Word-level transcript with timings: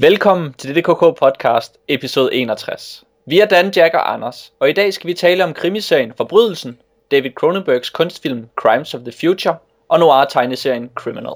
Velkommen 0.00 0.52
til 0.52 0.74
DDKK 0.74 1.18
podcast, 1.18 1.78
episode 1.88 2.34
61. 2.34 3.04
Vi 3.26 3.40
er 3.40 3.46
Dan, 3.46 3.72
Jack 3.76 3.94
og 3.94 4.12
Anders, 4.12 4.52
og 4.60 4.70
i 4.70 4.72
dag 4.72 4.94
skal 4.94 5.08
vi 5.08 5.14
tale 5.14 5.44
om 5.44 5.54
krimiserien 5.54 6.12
Forbrydelsen, 6.16 6.78
David 7.10 7.30
Cronenbergs 7.30 7.90
kunstfilm 7.90 8.48
Crimes 8.56 8.94
of 8.94 9.00
the 9.00 9.12
Future 9.12 9.56
og 9.88 9.98
noir-tegneserien 9.98 10.90
Criminal. 10.94 11.34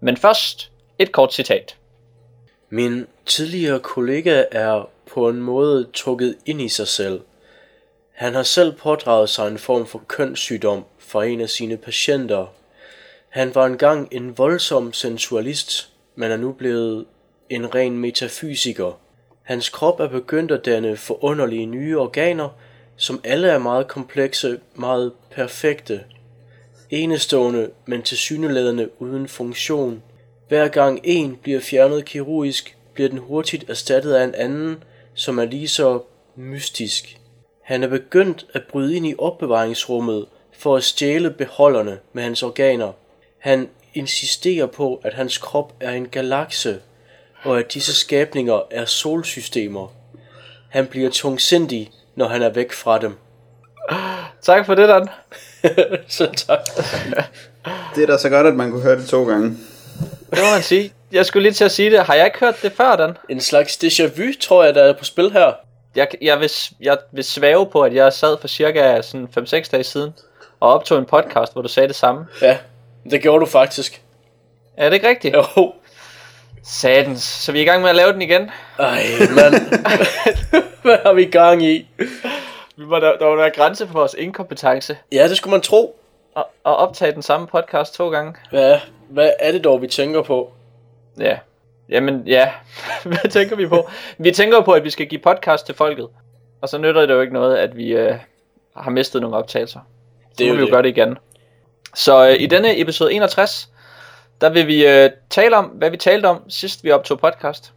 Men 0.00 0.16
først 0.16 0.72
et 0.98 1.12
kort 1.12 1.34
citat. 1.34 1.76
Min 2.70 3.06
tidligere 3.26 3.80
kollega 3.80 4.44
er 4.50 4.88
på 5.12 5.28
en 5.28 5.42
måde 5.42 5.88
trukket 5.94 6.36
ind 6.46 6.60
i 6.60 6.68
sig 6.68 6.88
selv. 6.88 7.20
Han 8.12 8.34
har 8.34 8.42
selv 8.42 8.72
pådraget 8.72 9.28
sig 9.28 9.48
en 9.48 9.58
form 9.58 9.86
for 9.86 10.02
kønssygdom 10.08 10.84
fra 10.98 11.24
en 11.24 11.40
af 11.40 11.50
sine 11.50 11.76
patienter. 11.76 12.46
Han 13.28 13.54
var 13.54 13.66
engang 13.66 14.08
en 14.10 14.38
voldsom 14.38 14.92
sensualist, 14.92 15.90
men 16.14 16.30
er 16.30 16.36
nu 16.36 16.52
blevet 16.52 17.06
en 17.54 17.74
ren 17.74 17.98
metafysiker. 17.98 19.00
Hans 19.42 19.68
krop 19.68 20.00
er 20.00 20.08
begyndt 20.08 20.50
at 20.50 20.64
danne 20.64 20.96
forunderlige 20.96 21.66
nye 21.66 21.98
organer, 21.98 22.48
som 22.96 23.20
alle 23.24 23.48
er 23.48 23.58
meget 23.58 23.88
komplekse, 23.88 24.58
meget 24.74 25.12
perfekte. 25.30 26.00
Enestående, 26.90 27.70
men 27.86 28.02
tilsyneladende 28.02 28.90
uden 28.98 29.28
funktion. 29.28 30.02
Hver 30.48 30.68
gang 30.68 31.00
en 31.04 31.38
bliver 31.42 31.60
fjernet 31.60 32.04
kirurgisk, 32.04 32.76
bliver 32.94 33.08
den 33.08 33.18
hurtigt 33.18 33.70
erstattet 33.70 34.14
af 34.14 34.24
en 34.24 34.34
anden, 34.34 34.84
som 35.14 35.38
er 35.38 35.44
lige 35.44 35.68
så 35.68 36.00
mystisk. 36.36 37.18
Han 37.62 37.82
er 37.82 37.88
begyndt 37.88 38.46
at 38.52 38.62
bryde 38.70 38.96
ind 38.96 39.06
i 39.06 39.14
opbevaringsrummet 39.18 40.26
for 40.52 40.76
at 40.76 40.84
stjæle 40.84 41.30
beholderne 41.30 41.98
med 42.12 42.22
hans 42.22 42.42
organer. 42.42 42.92
Han 43.38 43.68
insisterer 43.94 44.66
på, 44.66 45.00
at 45.04 45.14
hans 45.14 45.38
krop 45.38 45.74
er 45.80 45.90
en 45.90 46.08
galakse, 46.08 46.80
og 47.44 47.58
at 47.58 47.74
disse 47.74 47.94
skabninger 47.94 48.60
er 48.70 48.84
solsystemer. 48.84 49.92
Han 50.68 50.86
bliver 50.86 51.10
tungsindig, 51.10 51.90
når 52.16 52.28
han 52.28 52.42
er 52.42 52.48
væk 52.48 52.72
fra 52.72 52.98
dem. 52.98 53.18
Tak 54.42 54.66
for 54.66 54.74
det, 54.74 54.88
Dan. 54.88 55.08
Så 56.08 56.26
tak. 56.36 56.58
Det 57.94 58.02
er 58.02 58.06
da 58.06 58.18
så 58.18 58.28
godt, 58.28 58.46
at 58.46 58.54
man 58.54 58.70
kunne 58.70 58.82
høre 58.82 58.96
det 58.96 59.08
to 59.08 59.24
gange. 59.24 59.56
Det 60.30 60.38
må 60.38 60.50
man 60.54 60.62
sige. 60.62 60.92
Jeg 61.12 61.26
skulle 61.26 61.42
lige 61.42 61.52
til 61.52 61.64
at 61.64 61.72
sige 61.72 61.90
det. 61.90 62.04
Har 62.04 62.14
jeg 62.14 62.26
ikke 62.26 62.38
hørt 62.40 62.62
det 62.62 62.72
før, 62.72 62.96
Dan? 62.96 63.16
En 63.28 63.40
slags 63.40 63.84
déjà 63.84 64.02
vu, 64.16 64.32
tror 64.40 64.64
jeg, 64.64 64.74
der 64.74 64.82
er 64.82 64.92
på 64.92 65.04
spil 65.04 65.32
her. 65.32 65.52
Jeg, 65.96 66.08
jeg, 66.22 66.40
vil, 66.40 66.50
jeg 66.80 66.98
vil 67.12 67.24
svæve 67.24 67.66
på, 67.66 67.82
at 67.82 67.94
jeg 67.94 68.12
sad 68.12 68.36
for 68.40 68.48
cirka 68.48 69.02
sådan 69.02 69.28
5-6 69.38 69.70
dage 69.70 69.84
siden 69.84 70.12
og 70.60 70.72
optog 70.72 70.98
en 70.98 71.04
podcast, 71.04 71.52
hvor 71.52 71.62
du 71.62 71.68
sagde 71.68 71.88
det 71.88 71.96
samme. 71.96 72.26
Ja, 72.42 72.58
det 73.10 73.22
gjorde 73.22 73.40
du 73.40 73.46
faktisk. 73.46 74.02
Er 74.76 74.88
det 74.88 74.94
ikke 74.94 75.08
rigtigt? 75.08 75.34
Jo. 75.34 75.72
Satans. 76.64 77.22
Så 77.22 77.52
vi 77.52 77.58
er 77.58 77.62
i 77.62 77.64
gang 77.64 77.82
med 77.82 77.90
at 77.90 77.96
lave 77.96 78.12
den 78.12 78.22
igen. 78.22 78.50
Ej, 78.78 79.02
mand. 79.34 79.54
Hvad 80.82 80.98
har 81.06 81.12
vi 81.12 81.24
gang 81.24 81.62
i? 81.64 81.88
Vi 82.76 82.84
må, 82.84 82.96
der, 82.98 83.16
der 83.18 83.24
må 83.30 83.36
være 83.36 83.50
grænse 83.50 83.86
for 83.86 83.92
vores 83.94 84.14
inkompetence 84.18 84.96
Ja, 85.12 85.28
det 85.28 85.36
skulle 85.36 85.50
man 85.50 85.60
tro. 85.60 85.98
at, 86.36 86.44
at 86.66 86.76
optage 86.76 87.12
den 87.12 87.22
samme 87.22 87.46
podcast 87.46 87.94
to 87.94 88.10
gange. 88.10 88.34
Hvad, 88.50 88.78
hvad 89.10 89.30
er 89.40 89.52
det 89.52 89.64
dog, 89.64 89.82
vi 89.82 89.86
tænker 89.86 90.22
på? 90.22 90.52
Ja. 91.20 91.38
Jamen, 91.88 92.22
ja. 92.26 92.50
Hvad 93.04 93.30
tænker 93.30 93.56
vi 93.56 93.66
på? 93.66 93.88
Vi 94.18 94.30
tænker 94.30 94.60
på, 94.60 94.72
at 94.72 94.84
vi 94.84 94.90
skal 94.90 95.06
give 95.06 95.20
podcast 95.20 95.66
til 95.66 95.74
folket. 95.74 96.08
Og 96.60 96.68
så 96.68 96.78
nytter 96.78 97.00
det 97.06 97.14
jo 97.14 97.20
ikke 97.20 97.32
noget, 97.32 97.56
at 97.56 97.76
vi 97.76 97.88
øh, 97.92 98.14
har 98.76 98.90
mistet 98.90 99.20
nogle 99.22 99.36
optagelser. 99.36 99.80
Så 100.20 100.34
Det 100.38 100.44
er 100.44 100.48
jo 100.48 100.54
vi 100.54 100.60
jo 100.60 100.64
det. 100.66 100.72
gøre 100.72 100.82
det 100.82 100.88
igen. 100.88 101.18
Så 101.94 102.28
øh, 102.28 102.36
i 102.40 102.46
denne 102.46 102.80
episode 102.80 103.12
61, 103.12 103.68
der 104.42 104.50
vil 104.50 104.66
vi 104.66 104.86
øh, 104.86 105.10
tale 105.30 105.56
om, 105.56 105.64
hvad 105.64 105.90
vi 105.90 105.96
talte 105.96 106.26
om 106.26 106.42
sidst 106.48 106.84
vi 106.84 106.90
optog 106.90 107.20
podcast. 107.20 107.72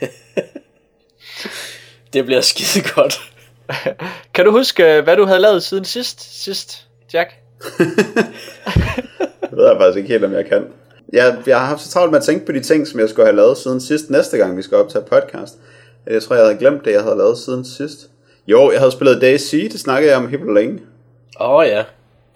Det 2.12 2.24
bliver 2.24 2.40
skide 2.40 2.84
godt. 2.94 3.32
Kan 4.34 4.44
du 4.44 4.50
huske, 4.50 4.96
øh, 4.96 5.04
hvad 5.04 5.16
du 5.16 5.24
havde 5.24 5.40
lavet 5.40 5.62
siden 5.62 5.84
sidst, 5.84 6.44
sidst 6.44 6.86
Jack? 7.12 7.30
Det 9.40 9.56
ved 9.56 9.66
jeg 9.66 9.76
faktisk 9.80 9.96
ikke 9.96 10.08
helt, 10.08 10.24
om 10.24 10.32
jeg 10.32 10.46
kan. 10.46 10.66
Jeg, 11.12 11.38
jeg 11.46 11.60
har 11.60 11.66
haft 11.66 11.80
så 11.80 11.90
travlt 11.90 12.12
med 12.12 12.18
at 12.18 12.24
tænke 12.24 12.46
på 12.46 12.52
de 12.52 12.60
ting, 12.60 12.86
som 12.86 13.00
jeg 13.00 13.08
skulle 13.08 13.26
have 13.26 13.36
lavet 13.36 13.58
siden 13.58 13.80
sidst, 13.80 14.10
næste 14.10 14.38
gang 14.38 14.56
vi 14.56 14.62
skal 14.62 14.76
optage 14.76 15.04
podcast. 15.04 15.54
Jeg 16.06 16.22
tror, 16.22 16.36
jeg 16.36 16.44
havde 16.44 16.58
glemt 16.58 16.84
det, 16.84 16.92
jeg 16.92 17.02
havde 17.02 17.16
lavet 17.16 17.38
siden 17.38 17.64
sidst. 17.64 17.98
Jo, 18.46 18.70
jeg 18.70 18.80
havde 18.80 18.92
spillet 18.92 19.20
DayZ, 19.20 19.50
det 19.50 19.80
snakkede 19.80 20.12
jeg 20.12 20.20
om 20.20 20.28
helt 20.28 20.54
længe. 20.54 20.80
Åh 21.40 21.50
oh, 21.50 21.66
ja. 21.66 21.84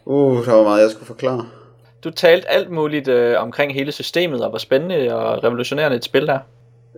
Uh, 0.05 0.47
der 0.47 0.53
var 0.53 0.63
meget, 0.63 0.83
jeg 0.83 0.91
skulle 0.91 1.07
forklare. 1.07 1.47
Du 2.05 2.11
talte 2.11 2.51
alt 2.51 2.71
muligt 2.71 3.09
øh, 3.09 3.41
omkring 3.43 3.75
hele 3.75 3.93
systemet, 3.93 4.41
og 4.41 4.51
hvor 4.51 4.59
spændende 4.59 5.15
og 5.15 5.45
revolutionerende 5.45 5.97
et 5.97 6.05
spil 6.05 6.27
der. 6.27 6.39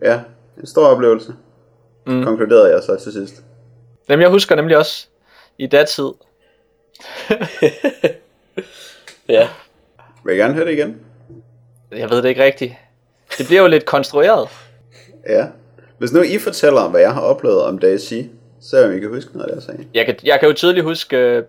Ja, 0.02 0.20
en 0.60 0.66
stor 0.66 0.86
oplevelse. 0.86 1.34
Mm. 2.06 2.24
Konkluderede 2.24 2.70
jeg 2.74 2.82
så 2.82 2.96
til 2.96 3.12
sidst. 3.12 3.42
Jamen, 4.08 4.22
jeg 4.22 4.30
husker 4.30 4.54
nemlig 4.56 4.76
også 4.76 5.06
i 5.58 5.66
datid. 5.66 6.08
Ja. 9.28 9.48
Vil 10.24 10.34
I 10.34 10.38
gerne 10.38 10.54
høre 10.54 10.66
det 10.66 10.72
igen? 10.72 11.00
Jeg 11.90 12.10
ved 12.10 12.22
det 12.22 12.28
ikke 12.28 12.44
rigtigt. 12.44 12.74
Det 13.38 13.46
bliver 13.46 13.62
jo 13.62 13.68
lidt 13.68 13.84
konstrueret. 13.84 14.48
Ja. 15.28 15.46
Hvis 15.98 16.12
nu 16.12 16.22
I 16.22 16.38
fortæller, 16.38 16.88
hvad 16.88 17.00
jeg 17.00 17.14
har 17.14 17.20
oplevet 17.20 17.62
om 17.62 17.78
DayZ, 17.78 18.12
så 18.60 18.84
om 18.86 18.96
I 18.96 19.00
kan 19.00 19.08
huske 19.08 19.32
noget 19.32 19.44
af 19.44 19.48
det, 19.48 19.54
jeg 19.54 19.62
sagde. 19.62 19.88
Jeg 19.94 20.06
kan, 20.06 20.16
jeg 20.24 20.40
kan 20.40 20.48
jo 20.48 20.54
tydeligt 20.54 20.84
huske, 20.84 21.16
øh, 21.16 21.42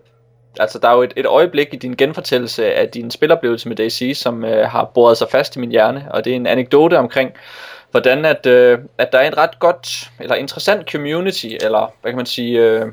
altså 0.60 0.78
der 0.78 0.88
er 0.88 0.94
jo 0.94 1.02
et, 1.02 1.12
et 1.16 1.26
øjeblik 1.26 1.68
i 1.72 1.76
din 1.76 1.94
genfortællelse 1.94 2.74
af 2.74 2.88
din 2.88 3.10
spiloplevelse 3.10 3.68
med 3.68 3.76
DayZ, 3.76 4.18
som 4.18 4.44
øh, 4.44 4.68
har 4.68 4.84
boret 4.94 5.18
sig 5.18 5.28
fast 5.30 5.56
i 5.56 5.58
min 5.58 5.70
hjerne, 5.70 6.06
og 6.10 6.24
det 6.24 6.32
er 6.32 6.36
en 6.36 6.46
anekdote 6.46 6.98
omkring, 6.98 7.32
hvordan 7.90 8.24
at, 8.24 8.46
øh, 8.46 8.78
at 8.98 9.12
der 9.12 9.18
er 9.18 9.26
en 9.26 9.36
ret 9.36 9.58
godt, 9.58 10.10
eller 10.20 10.34
interessant 10.34 10.90
community, 10.90 11.46
eller 11.46 11.92
hvad 12.02 12.12
kan 12.12 12.16
man 12.16 12.26
sige, 12.26 12.60
øh, 12.60 12.86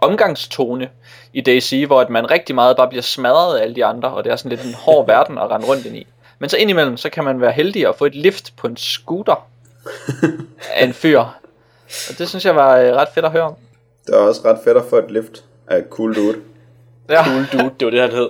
omgangstone 0.00 0.90
i 1.32 1.40
DayZ, 1.40 1.72
hvor 1.86 2.00
at 2.00 2.10
man 2.10 2.30
rigtig 2.30 2.54
meget 2.54 2.76
bare 2.76 2.88
bliver 2.88 3.02
smadret 3.02 3.58
af 3.58 3.62
alle 3.62 3.74
de 3.74 3.84
andre, 3.84 4.08
og 4.08 4.24
det 4.24 4.32
er 4.32 4.36
sådan 4.36 4.50
lidt 4.50 4.64
en 4.64 4.74
hård 4.74 5.06
verden 5.12 5.38
at 5.38 5.50
rende 5.50 5.66
rundt 5.66 5.86
ind 5.86 5.96
i. 5.96 6.06
Men 6.38 6.48
så 6.48 6.56
indimellem, 6.56 6.96
så 6.96 7.10
kan 7.10 7.24
man 7.24 7.40
være 7.40 7.52
heldig 7.52 7.88
at 7.88 7.94
få 7.96 8.04
et 8.04 8.14
lift 8.14 8.56
på 8.56 8.66
en 8.66 8.76
scooter 8.76 9.46
af 10.74 10.84
en 10.84 10.92
fyr. 10.92 11.18
Og 12.10 12.18
det 12.18 12.28
synes 12.28 12.44
jeg 12.44 12.56
var 12.56 12.76
øh, 12.76 12.92
ret 12.92 13.08
fedt 13.14 13.24
at 13.24 13.32
høre 13.32 13.42
om. 13.42 13.54
Det 14.06 14.14
var 14.14 14.20
også 14.20 14.40
ret 14.44 14.58
fedt 14.64 14.76
at 14.76 14.84
få 14.90 14.96
et 14.96 15.10
lift 15.10 15.44
af 15.66 15.84
Cool 15.90 16.14
Dude. 16.14 16.36
Ja, 17.08 17.24
Cool 17.24 17.46
dude, 17.52 17.70
det 17.80 17.84
var 17.86 17.90
det, 17.90 18.00
han 18.00 18.10
hed. 18.10 18.28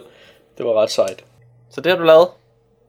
Det 0.59 0.66
var 0.66 0.82
ret 0.82 0.91
sejt. 0.91 1.25
så 1.70 1.81
det 1.81 1.92
har 1.92 1.98
du 1.98 2.04
lavet. 2.04 2.28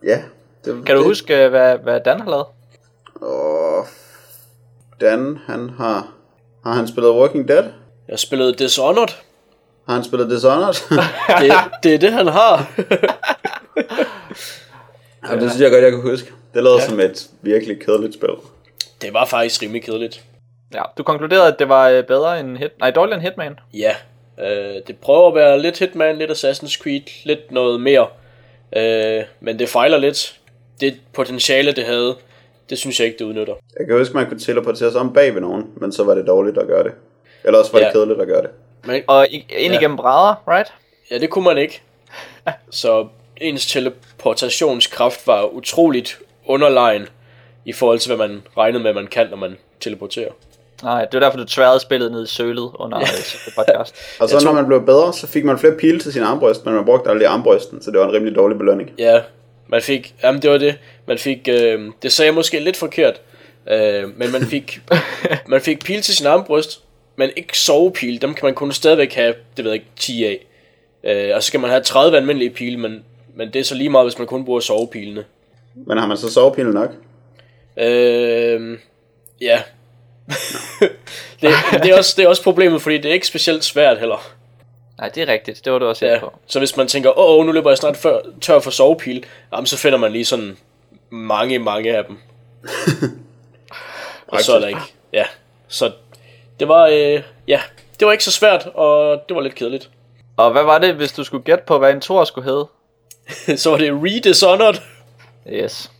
Ja. 0.03 0.21
Det, 0.65 0.85
Kan 0.85 0.95
du 0.95 1.01
det, 1.01 1.07
huske, 1.07 1.43
øh, 1.43 1.49
hvad, 1.49 1.77
hvad 1.77 1.99
Dan 2.05 2.19
har 2.21 2.29
lavet? 2.29 2.45
Åh, 3.21 3.85
Dan, 5.01 5.39
han 5.47 5.69
har... 5.69 6.07
Har 6.65 6.73
han 6.73 6.87
spillet 6.87 7.11
Walking 7.11 7.47
Dead? 7.47 7.63
Jeg 8.07 8.19
spillede 8.19 8.53
Dishonored. 8.53 9.07
Har 9.87 9.93
han 9.93 10.03
spillet 10.03 10.29
Dishonored? 10.29 10.73
Det, 11.41 11.53
det 11.83 11.93
er 11.93 11.99
det, 11.99 12.13
han 12.13 12.27
har. 12.27 12.71
ja. 15.29 15.35
Det 15.35 15.51
synes 15.51 15.59
jeg 15.61 15.71
godt, 15.71 15.83
jeg 15.83 15.91
kan 15.91 16.01
huske. 16.01 16.31
Det 16.53 16.63
lød 16.63 16.71
Ja. 16.75 16.81
ja. 16.81 16.87
som 16.89 16.99
et 16.99 17.27
virkelig 17.41 17.81
kedeligt 17.85 18.13
spil. 18.13 18.29
det 19.01 19.13
var 19.13 19.25
faktisk 19.25 19.61
rimelig 19.61 19.83
kedeligt. 19.83 20.23
Ja, 20.73 20.81
du 20.97 21.03
konkluderede, 21.03 21.47
at 21.47 21.59
det 21.59 21.69
var 21.69 21.89
øh, 21.89 22.03
bedre 22.03 22.39
end 22.39 22.57
Hit... 22.57 22.71
Nej, 22.79 22.91
dårligere 22.91 23.19
end 23.19 23.27
Hitman. 23.27 23.59
Ja. 23.73 23.95
Øh, 24.41 24.75
det 24.87 24.97
prøver 25.01 25.27
at 25.27 25.35
være 25.35 25.61
lidt 25.61 25.79
Hitman, 25.79 26.17
lidt 26.17 26.31
Assassin's 26.31 26.81
Creed, 26.83 27.01
lidt 27.25 27.51
noget 27.51 27.81
mere. 27.81 28.07
Øh, 28.75 29.23
men 29.39 29.59
det 29.59 29.69
fejler 29.69 29.97
lidt. 29.97 30.39
Det 30.81 30.97
potentiale, 31.13 31.71
det 31.71 31.83
havde, 31.85 32.15
det 32.69 32.77
synes 32.77 32.99
jeg 32.99 33.07
ikke, 33.07 33.19
det 33.19 33.25
udnytter. 33.25 33.53
Jeg 33.79 33.87
kan 33.87 33.97
huske, 33.97 34.13
man 34.13 34.27
kunne 34.27 34.39
teleportere 34.39 34.91
sig 34.91 35.01
om 35.01 35.13
bag 35.13 35.33
ved 35.33 35.41
nogen, 35.41 35.65
men 35.75 35.91
så 35.91 36.03
var 36.03 36.15
det 36.15 36.27
dårligt 36.27 36.57
at 36.57 36.67
gøre 36.67 36.83
det. 36.83 36.91
Eller 37.43 37.59
også 37.59 37.71
var 37.71 37.79
Ja. 37.79 37.85
det 37.85 37.93
kedeligt 37.93 38.21
at 38.21 38.27
gøre 38.27 38.41
det. 38.41 38.49
Men, 38.85 39.03
Og 39.07 39.27
ind 39.31 39.43
Ja. 39.51 39.79
igennem 39.79 39.97
brædder, 39.97 40.43
right? 40.47 40.73
ja, 41.11 41.17
det 41.17 41.29
kunne 41.29 41.43
man 41.45 41.57
ikke. 41.57 41.81
Så 42.69 43.07
ens 43.41 43.65
teleportationskraft 43.65 45.27
var 45.27 45.43
utroligt 45.45 46.19
underlegen 46.45 47.07
i 47.65 47.73
forhold 47.73 47.99
til, 47.99 48.15
hvad 48.15 48.27
man 48.27 48.43
regnede 48.57 48.83
med, 48.83 48.93
man 48.93 49.07
kan, 49.07 49.27
når 49.29 49.37
man 49.37 49.57
teleporterer. 49.79 50.31
Nej, 50.83 51.05
det 51.05 51.13
var 51.13 51.19
derfor, 51.19 51.37
du 51.37 51.45
tværede 51.45 51.79
spillet 51.79 52.11
ned 52.11 52.23
i 52.23 52.27
sølet 52.27 52.71
under 52.75 53.05
sidste 53.15 53.51
podcast. 53.55 53.95
Og 54.19 54.29
så 54.29 54.35
Jeg 54.35 54.41
tror- 54.43 54.51
når 54.53 54.61
man 54.61 54.67
blev 54.67 54.85
bedre, 54.85 55.13
så 55.13 55.27
fik 55.27 55.45
man 55.45 55.59
flere 55.59 55.73
pile 55.73 55.99
til 55.99 56.13
sin 56.13 56.23
armbryst, 56.23 56.65
men 56.65 56.73
man 56.75 56.85
brugte 56.85 57.09
aldrig 57.09 57.27
armbrysten, 57.27 57.81
så 57.81 57.91
det 57.91 57.99
var 57.99 58.07
en 58.07 58.13
rimelig 58.13 58.35
dårlig 58.35 58.57
belønning. 58.57 58.91
Ja, 58.97 59.21
man 59.67 59.81
fik, 59.81 60.15
jamen 60.23 60.41
det 60.41 60.49
var 60.51 60.57
det, 60.57 60.77
man 61.07 61.17
fik, 61.17 61.47
øh, 61.51 61.81
det 62.01 62.11
sagde 62.11 62.27
jeg 62.27 62.35
måske 62.35 62.59
lidt 62.59 62.77
forkert, 62.77 63.21
øh, 63.71 64.03
men 64.17 64.31
man 64.31 64.41
fik, 64.41 64.79
man 65.47 65.61
fik 65.61 65.85
pil 65.85 66.01
til 66.01 66.15
sin 66.15 66.27
armbryst, 66.27 66.83
men 67.15 67.29
ikke 67.35 67.59
sovepil, 67.59 68.21
dem 68.21 68.33
kan 68.33 68.45
man 68.45 68.53
kun 68.55 68.71
stadigvæk 68.71 69.13
have, 69.13 69.33
det 69.57 69.65
ved 69.65 69.71
jeg 69.71 69.75
ikke, 69.81 69.91
10 69.95 70.23
af. 70.25 70.45
Øh, 71.03 71.35
og 71.35 71.43
så 71.43 71.47
skal 71.47 71.59
man 71.59 71.69
have 71.69 71.81
30 71.83 72.17
almindelige 72.17 72.49
pile, 72.49 72.77
men, 72.79 73.03
men 73.35 73.47
det 73.53 73.59
er 73.59 73.63
så 73.63 73.75
lige 73.75 73.89
meget, 73.89 74.05
hvis 74.05 74.17
man 74.17 74.27
kun 74.27 74.45
bruger 74.45 74.59
sovepilene. 74.59 75.23
Men 75.87 75.97
har 75.97 76.07
man 76.07 76.17
så 76.17 76.31
sovepilen 76.33 76.73
nok? 76.73 76.89
Øh, 77.77 78.77
ja. 79.41 79.61
det, 81.41 81.49
det, 81.83 81.91
er 81.91 81.97
også, 81.97 82.13
det 82.17 82.25
er 82.25 82.29
også 82.29 82.43
problemet, 82.43 82.81
fordi 82.81 82.97
det 82.97 83.09
er 83.09 83.13
ikke 83.13 83.27
specielt 83.27 83.63
svært 83.63 83.99
heller. 83.99 84.27
Nej, 84.97 85.09
det 85.09 85.23
er 85.29 85.33
rigtigt. 85.33 85.65
Det 85.65 85.73
var 85.73 85.79
du 85.79 85.85
også 85.85 86.05
Ja. 86.05 86.19
på. 86.19 86.33
Så 86.47 86.59
hvis 86.59 86.77
man 86.77 86.87
tænker, 86.87 87.19
åh, 87.19 87.39
oh, 87.39 87.45
nu 87.45 87.51
løber 87.51 87.69
jeg 87.69 87.77
snart 87.77 87.97
før, 87.97 88.19
tør 88.41 88.59
for 88.59 88.71
sovepil, 88.71 89.25
jamen, 89.53 89.65
så 89.65 89.77
finder 89.77 89.97
man 89.97 90.11
lige 90.11 90.25
sådan 90.25 90.57
mange, 91.09 91.59
mange 91.59 91.97
af 91.97 92.05
dem. 92.05 92.17
Og 94.27 94.41
så 94.41 94.55
er 94.55 94.59
der 94.59 94.67
ikke. 94.67 94.79
Ja, 95.13 95.25
så 95.67 95.91
det 96.59 96.67
var, 96.67 96.87
øh, 96.87 97.21
ja, 97.47 97.61
det 97.99 98.05
var 98.05 98.11
ikke 98.11 98.23
så 98.23 98.31
svært, 98.31 98.65
og 98.65 99.21
det 99.29 99.35
var 99.35 99.41
lidt 99.41 99.55
kedeligt. 99.55 99.89
Og 100.37 100.51
hvad 100.51 100.63
var 100.63 100.77
det, 100.79 100.95
hvis 100.95 101.11
du 101.11 101.23
skulle 101.23 101.43
gætte 101.43 101.63
på, 101.67 101.77
hvad 101.77 101.91
en 101.93 102.01
tor 102.01 102.23
skulle 102.23 102.49
hedde? 102.49 102.67
så 103.61 103.69
var 103.69 103.77
det 103.77 103.91
Redishonored. 103.93 104.75
Yes, 105.49 105.91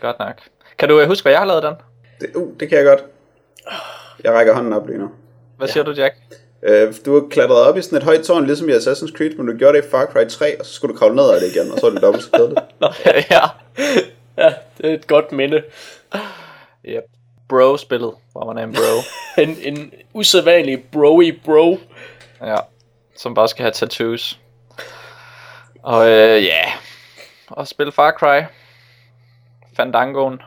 godt 0.00 0.18
nok. 0.18 0.34
Kan 0.78 0.88
du 0.88 1.00
øh, 1.00 1.08
huske, 1.08 1.22
hvad 1.24 1.32
jeg 1.32 1.40
har 1.40 1.46
lavet, 1.46 1.62
Dan? 1.62 1.74
Det, 2.20 2.30
uh, 2.34 2.60
det 2.60 2.68
kan 2.68 2.78
jeg 2.78 2.86
godt. 2.86 3.00
Jeg 4.24 4.32
rækker 4.32 4.54
hånden 4.54 4.72
op 4.72 4.86
lige 4.86 4.98
nu. 4.98 5.10
Hvad 5.56 5.68
siger 5.68 5.84
du, 5.84 5.90
Jack? 5.90 6.14
Øh, 6.62 6.94
du 7.06 7.20
har 7.20 7.28
klatret 7.28 7.60
op 7.60 7.76
i 7.76 7.82
sådan 7.82 7.98
et 7.98 8.04
højt 8.04 8.24
tårn, 8.24 8.46
ligesom 8.46 8.68
i 8.68 8.72
Assassin's 8.72 9.16
Creed, 9.16 9.30
men 9.36 9.46
du 9.46 9.56
gjorde 9.56 9.78
det 9.78 9.84
i 9.84 9.88
Far 9.90 10.06
Cry 10.06 10.28
3, 10.28 10.60
og 10.60 10.66
så 10.66 10.72
skulle 10.72 10.94
du 10.94 10.98
kravle 10.98 11.16
ned 11.16 11.30
af 11.30 11.40
det 11.40 11.56
igen, 11.56 11.70
og 11.72 11.78
så 11.78 11.86
var 11.86 11.92
det 11.92 12.02
dobbelt 12.02 12.24
så 12.24 12.30
kedeligt. 12.30 12.60
ja. 13.30 13.40
Ja, 14.38 14.54
det 14.78 14.90
er 14.90 14.94
et 14.94 15.06
godt 15.06 15.32
minde. 15.32 15.62
Yep. 16.84 17.04
Bro-spillet, 17.48 18.14
hvor 18.32 18.52
man 18.52 18.58
er 18.58 18.62
en 18.64 18.72
bro. 18.72 19.00
En, 19.42 19.56
en 19.60 19.92
usædvanlig 20.14 20.84
broy 20.92 21.40
bro. 21.44 21.78
ja. 22.42 22.56
Som 23.16 23.34
bare 23.34 23.48
skal 23.48 23.62
have 23.62 23.72
tattoos. 23.72 24.38
Og 25.82 26.06
øh, 26.08 26.44
ja. 26.44 26.56
Yeah. 26.56 26.72
Og 27.48 27.68
spille 27.68 27.92
Far 27.92 28.12
Cry. 28.18 28.42
Fandangoen. 29.76 30.42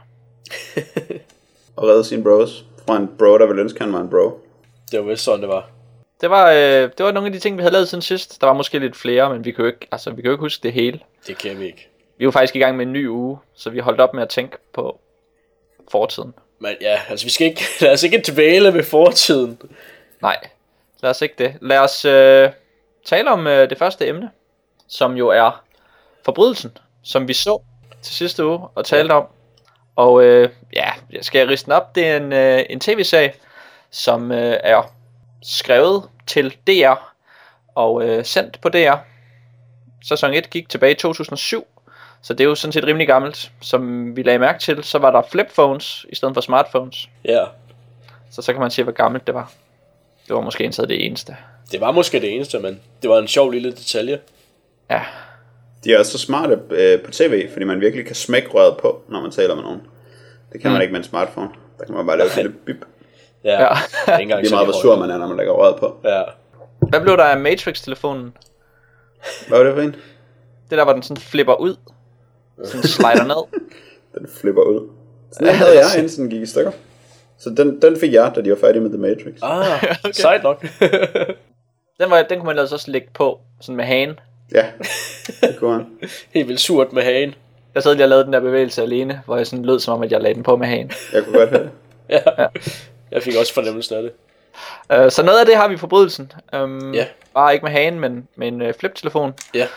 Og 1.76 1.88
redde 1.88 2.04
sine 2.04 2.24
bros 2.24 2.66
fra 2.90 2.98
en 2.98 3.10
bro, 3.18 3.38
der 3.38 3.46
ville 3.46 3.62
ønske, 3.62 3.80
han 3.80 3.94
var 3.94 4.02
en 4.02 4.10
bro. 4.10 4.40
Det 4.92 5.00
var 5.00 5.06
vist 5.06 5.24
sådan, 5.24 5.42
det 5.42 5.50
var. 5.50 5.70
Det 6.22 6.30
var, 6.30 6.52
øh, 6.52 6.90
det 6.98 7.00
var 7.00 7.12
nogle 7.12 7.28
af 7.28 7.34
de 7.34 7.40
ting, 7.40 7.58
vi 7.58 7.62
havde 7.62 7.74
lavet 7.74 7.90
siden 7.90 8.02
sidst. 8.02 8.42
Der 8.42 8.48
var 8.48 8.54
måske 8.54 8.80
lidt 8.80 8.96
flere, 8.96 9.34
men 9.34 9.46
vi 9.46 9.52
kan 9.52 9.62
jo 9.62 9.68
ikke, 9.68 9.88
altså, 9.92 10.10
vi 10.12 10.22
kan 10.22 10.26
jo 10.26 10.32
ikke 10.32 10.42
huske 10.42 10.64
det 10.64 10.74
hele. 10.74 11.00
Det 11.28 11.38
kan 11.38 11.60
vi 11.60 11.66
ikke. 11.66 11.90
Vi 12.18 12.24
jo 12.24 12.32
faktisk 12.32 12.56
i 12.56 12.60
gang 12.60 12.78
med 12.78 12.86
en 12.86 12.94
ny 12.94 13.10
uge, 13.10 13.40
så 13.56 13.70
vi 13.70 13.80
holdt 13.80 14.02
op 14.02 14.14
med 14.14 14.24
at 14.24 14.30
tænke 14.30 14.58
på 14.74 15.00
fortiden. 15.92 16.34
Men 16.60 16.76
ja, 16.82 17.00
altså 17.10 17.26
vi 17.26 17.32
skal 17.32 17.48
ikke, 17.48 17.64
lad 17.82 17.94
os 17.94 18.04
ikke 18.04 18.24
dvæle 18.32 18.74
ved 18.74 18.84
fortiden. 18.84 19.62
Nej, 20.22 20.38
lad 21.02 21.10
os 21.10 21.22
ikke 21.22 21.36
det. 21.38 21.56
Lad 21.62 21.80
os 21.80 22.06
øh, 22.06 22.50
tale 23.06 23.32
om 23.32 23.48
øh, 23.48 23.70
det 23.70 23.78
første 23.78 24.08
emne, 24.08 24.30
som 24.88 25.14
jo 25.14 25.28
er 25.28 25.64
forbrydelsen, 26.26 26.78
som 27.04 27.28
vi 27.28 27.34
så 27.34 27.62
til 28.02 28.16
sidste 28.16 28.46
uge 28.46 28.60
og 28.76 28.86
talte 28.86 29.12
om. 29.12 29.26
Og 30.00 30.24
øh, 30.24 30.50
ja, 30.76 30.90
jeg 31.12 31.24
skal 31.24 31.48
riste 31.48 31.66
den 31.66 31.74
op. 31.74 31.96
Det 31.96 32.08
er 32.08 32.18
en, 32.18 32.34
øh, 32.34 32.66
en 32.70 32.80
tv-serie, 32.80 33.34
som 33.92 34.32
øh, 34.32 34.58
er 34.64 34.94
skrevet 35.42 36.04
til 36.28 36.56
DR 36.68 36.96
og 37.76 38.04
øh, 38.04 38.26
sendt 38.26 38.62
på 38.62 38.70
DR. 38.70 38.96
Sæson 40.04 40.34
1 40.34 40.50
gik 40.50 40.70
tilbage 40.70 40.92
i 40.92 40.96
2007, 40.96 41.68
så 42.22 42.34
det 42.34 42.44
er 42.44 42.48
jo 42.48 42.56
sådan 42.56 42.72
set 42.72 42.84
rimelig 42.86 43.08
gammelt. 43.08 43.52
Som 43.62 44.16
vi 44.16 44.24
lagde 44.24 44.40
mærke 44.40 44.60
til, 44.60 44.84
så 44.84 44.98
var 44.98 45.12
der 45.12 45.22
flip 45.32 45.48
phones 45.54 46.06
i 46.10 46.16
stedet 46.16 46.34
for 46.34 46.42
smartphones. 46.42 47.10
Ja, 47.26 47.46
Så 48.32 48.42
så 48.42 48.54
kan 48.54 48.62
man 48.62 48.72
se, 48.72 48.84
hvor 48.84 48.92
gammelt 48.92 49.28
det 49.28 49.36
var. 49.36 49.52
Det 50.28 50.36
var 50.36 50.42
måske 50.42 50.64
indtil 50.64 50.88
det 50.88 51.06
eneste. 51.06 51.38
det 51.72 51.82
var 51.82 51.92
måske 51.92 52.22
det 52.22 52.36
eneste, 52.36 52.60
men 52.60 52.80
det 53.02 53.10
var 53.10 53.18
en 53.18 53.28
sjov 53.28 53.52
lille 53.52 53.72
detalje. 53.72 54.20
Ja, 54.90 55.02
De 55.84 55.94
er 55.94 56.00
også 56.00 56.12
så 56.12 56.18
smarte 56.18 56.60
øh, 56.70 57.02
på 57.02 57.12
tv, 57.12 57.50
fordi 57.52 57.66
man 57.66 57.82
virkelig 57.82 58.06
kan 58.06 58.16
smække 58.16 58.50
røret 58.50 58.78
på, 58.78 59.02
når 59.10 59.22
man 59.22 59.32
taler 59.32 59.56
med 59.56 59.64
nogen. 59.64 59.82
Det 60.54 60.62
kan 60.62 60.72
man 60.72 60.78
Mm. 60.78 60.82
ikke 60.82 60.92
med 60.92 61.00
en 61.00 61.04
smartphone. 61.04 61.50
Der 61.80 61.86
kan 61.86 61.96
man 61.96 62.06
bare 62.06 62.18
lave 62.18 62.28
et 62.30 62.36
lille 62.36 62.52
bip. 62.66 62.86
Ja, 63.44 63.52
Ja. 63.52 63.70
det 64.06 64.14
er 64.14 64.18
ikke 64.18 64.22
engang 64.34 64.50
meget, 64.52 64.66
hvor 64.66 64.82
sur 64.82 64.96
man 65.00 65.10
er, 65.10 65.18
når 65.18 65.28
man 65.28 65.38
lægger 65.38 65.54
røret 65.54 65.76
på. 65.80 65.96
Ja. 66.04 66.22
Hvad 66.90 67.02
blev 67.02 67.18
der 67.18 67.24
af 67.24 67.40
Matrix-telefonen? 67.40 68.34
Hvad 69.48 69.58
var 69.58 69.66
det 69.66 69.74
for 69.76 69.82
en? 69.82 69.96
Det 70.70 70.78
der, 70.78 70.84
hvor 70.84 70.94
den 70.94 71.04
sådan 71.04 71.22
flipper 71.22 71.54
ud. 71.56 71.76
Sådan 72.66 72.84
slider 72.84 73.24
ned. 73.28 73.62
Den 74.20 74.28
flipper 74.42 74.62
ud. 74.62 74.90
Sådan 75.32 75.48
den 75.48 75.56
havde 75.56 75.72
jeg, 75.80 75.86
inden 75.98 76.16
den 76.18 76.30
gik 76.30 76.42
i 76.42 76.46
stykker. 76.46 76.72
Så 77.38 77.50
den, 77.50 77.82
den 77.82 78.00
fik 78.00 78.14
jeg, 78.14 78.32
da 78.36 78.42
de 78.42 78.50
var 78.50 78.58
færdige 78.62 78.82
med 78.82 78.90
The 78.90 78.98
Matrix. 79.00 79.34
Ah, 79.42 79.84
okay. 80.04 80.12
sejt 80.12 80.44
nok. 80.44 80.62
Den, 82.00 82.10
var, 82.10 82.22
den 82.24 82.40
kunne 82.40 82.46
man 82.46 82.56
ellers 82.56 82.72
også 82.74 82.92
lægge 82.92 83.08
på, 83.14 83.40
sådan 83.62 83.76
med 83.76 83.86
hagen. 83.86 84.20
Ja, 84.52 84.66
det 85.42 85.56
kunne 85.60 85.74
han. 85.74 85.86
Helt 86.34 86.48
vildt 86.48 86.62
surt 86.62 86.94
med 86.94 87.04
hagen. 87.04 87.36
Jeg 87.76 87.84
sad 87.84 87.96
lige 87.96 88.06
og 88.06 88.10
lavede 88.10 88.26
den 88.26 88.34
der 88.34 88.40
bevægelse 88.40 88.82
alene, 88.82 89.22
hvor 89.26 89.38
jeg 89.38 89.48
sådan 89.48 89.66
lød 89.66 89.80
som 89.80 89.94
om, 89.94 90.04
at 90.04 90.12
jeg 90.12 90.22
lagde 90.22 90.36
den 90.36 90.44
på 90.44 90.58
med 90.58 90.68
hagen. 90.68 90.92
Jeg 91.14 91.24
kunne 91.24 91.38
godt 91.40 91.50
høre 91.50 91.64
det. 91.64 91.72
Ja. 92.10 92.20
Jeg 93.12 93.24
fik 93.24 93.36
også 93.36 93.54
fornemmelsen 93.54 93.96
af 93.96 94.04
det. 94.04 94.12
Uh, 95.04 95.12
så 95.12 95.24
noget 95.24 95.40
af 95.40 95.46
det 95.46 95.56
har 95.56 95.68
vi 95.68 95.74
i 95.74 95.78
forbrydelsen. 95.78 96.32
Um, 96.54 96.94
Ja. 96.94 97.06
Bare 97.34 97.54
ikke 97.54 97.64
med 97.64 97.72
hagen, 97.72 98.00
men 98.00 98.28
med 98.36 98.48
en 98.48 98.62
uh, 98.62 98.68
flip-telefon. 98.80 99.34
Ja. 99.54 99.68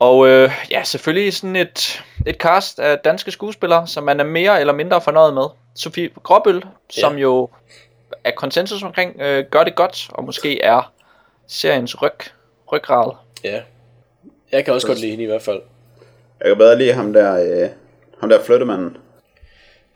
Og 0.00 0.18
uh, 0.18 0.50
ja, 0.70 0.82
selvfølgelig 0.84 1.34
sådan 1.34 1.56
et, 1.56 2.02
et 2.26 2.36
cast 2.36 2.78
af 2.80 2.98
danske 2.98 3.30
skuespillere, 3.30 3.86
som 3.86 4.04
man 4.04 4.20
er 4.20 4.24
mere 4.24 4.60
eller 4.60 4.72
mindre 4.72 5.00
fornøjet 5.00 5.34
med. 5.34 5.44
Sofie 5.76 6.10
Gråbøl, 6.22 6.62
som 6.90 7.16
jo 7.18 7.48
er 8.24 8.30
konsensus 8.30 8.82
omkring, 8.82 9.16
uh, 9.16 9.38
gør 9.50 9.64
det 9.64 9.74
godt, 9.74 10.08
og 10.10 10.24
måske 10.24 10.62
er 10.62 10.92
seriens 11.48 12.02
ryg, 12.02 12.18
ryggrad. 12.72 13.12
Ja. 13.44 13.60
Jeg 14.52 14.64
kan 14.64 14.74
også 14.74 14.86
godt 14.86 14.98
lide 15.00 15.10
hende 15.10 15.24
i 15.24 15.26
hvert 15.26 15.42
fald. 15.42 15.60
Jeg 16.40 16.48
kan 16.48 16.56
bedre 16.58 16.78
lide 16.78 16.92
ham 16.92 17.12
der, 17.12 17.62
øh, 17.62 17.68
ham 18.20 18.28
der 18.28 18.42
flyttemanden. 18.44 18.96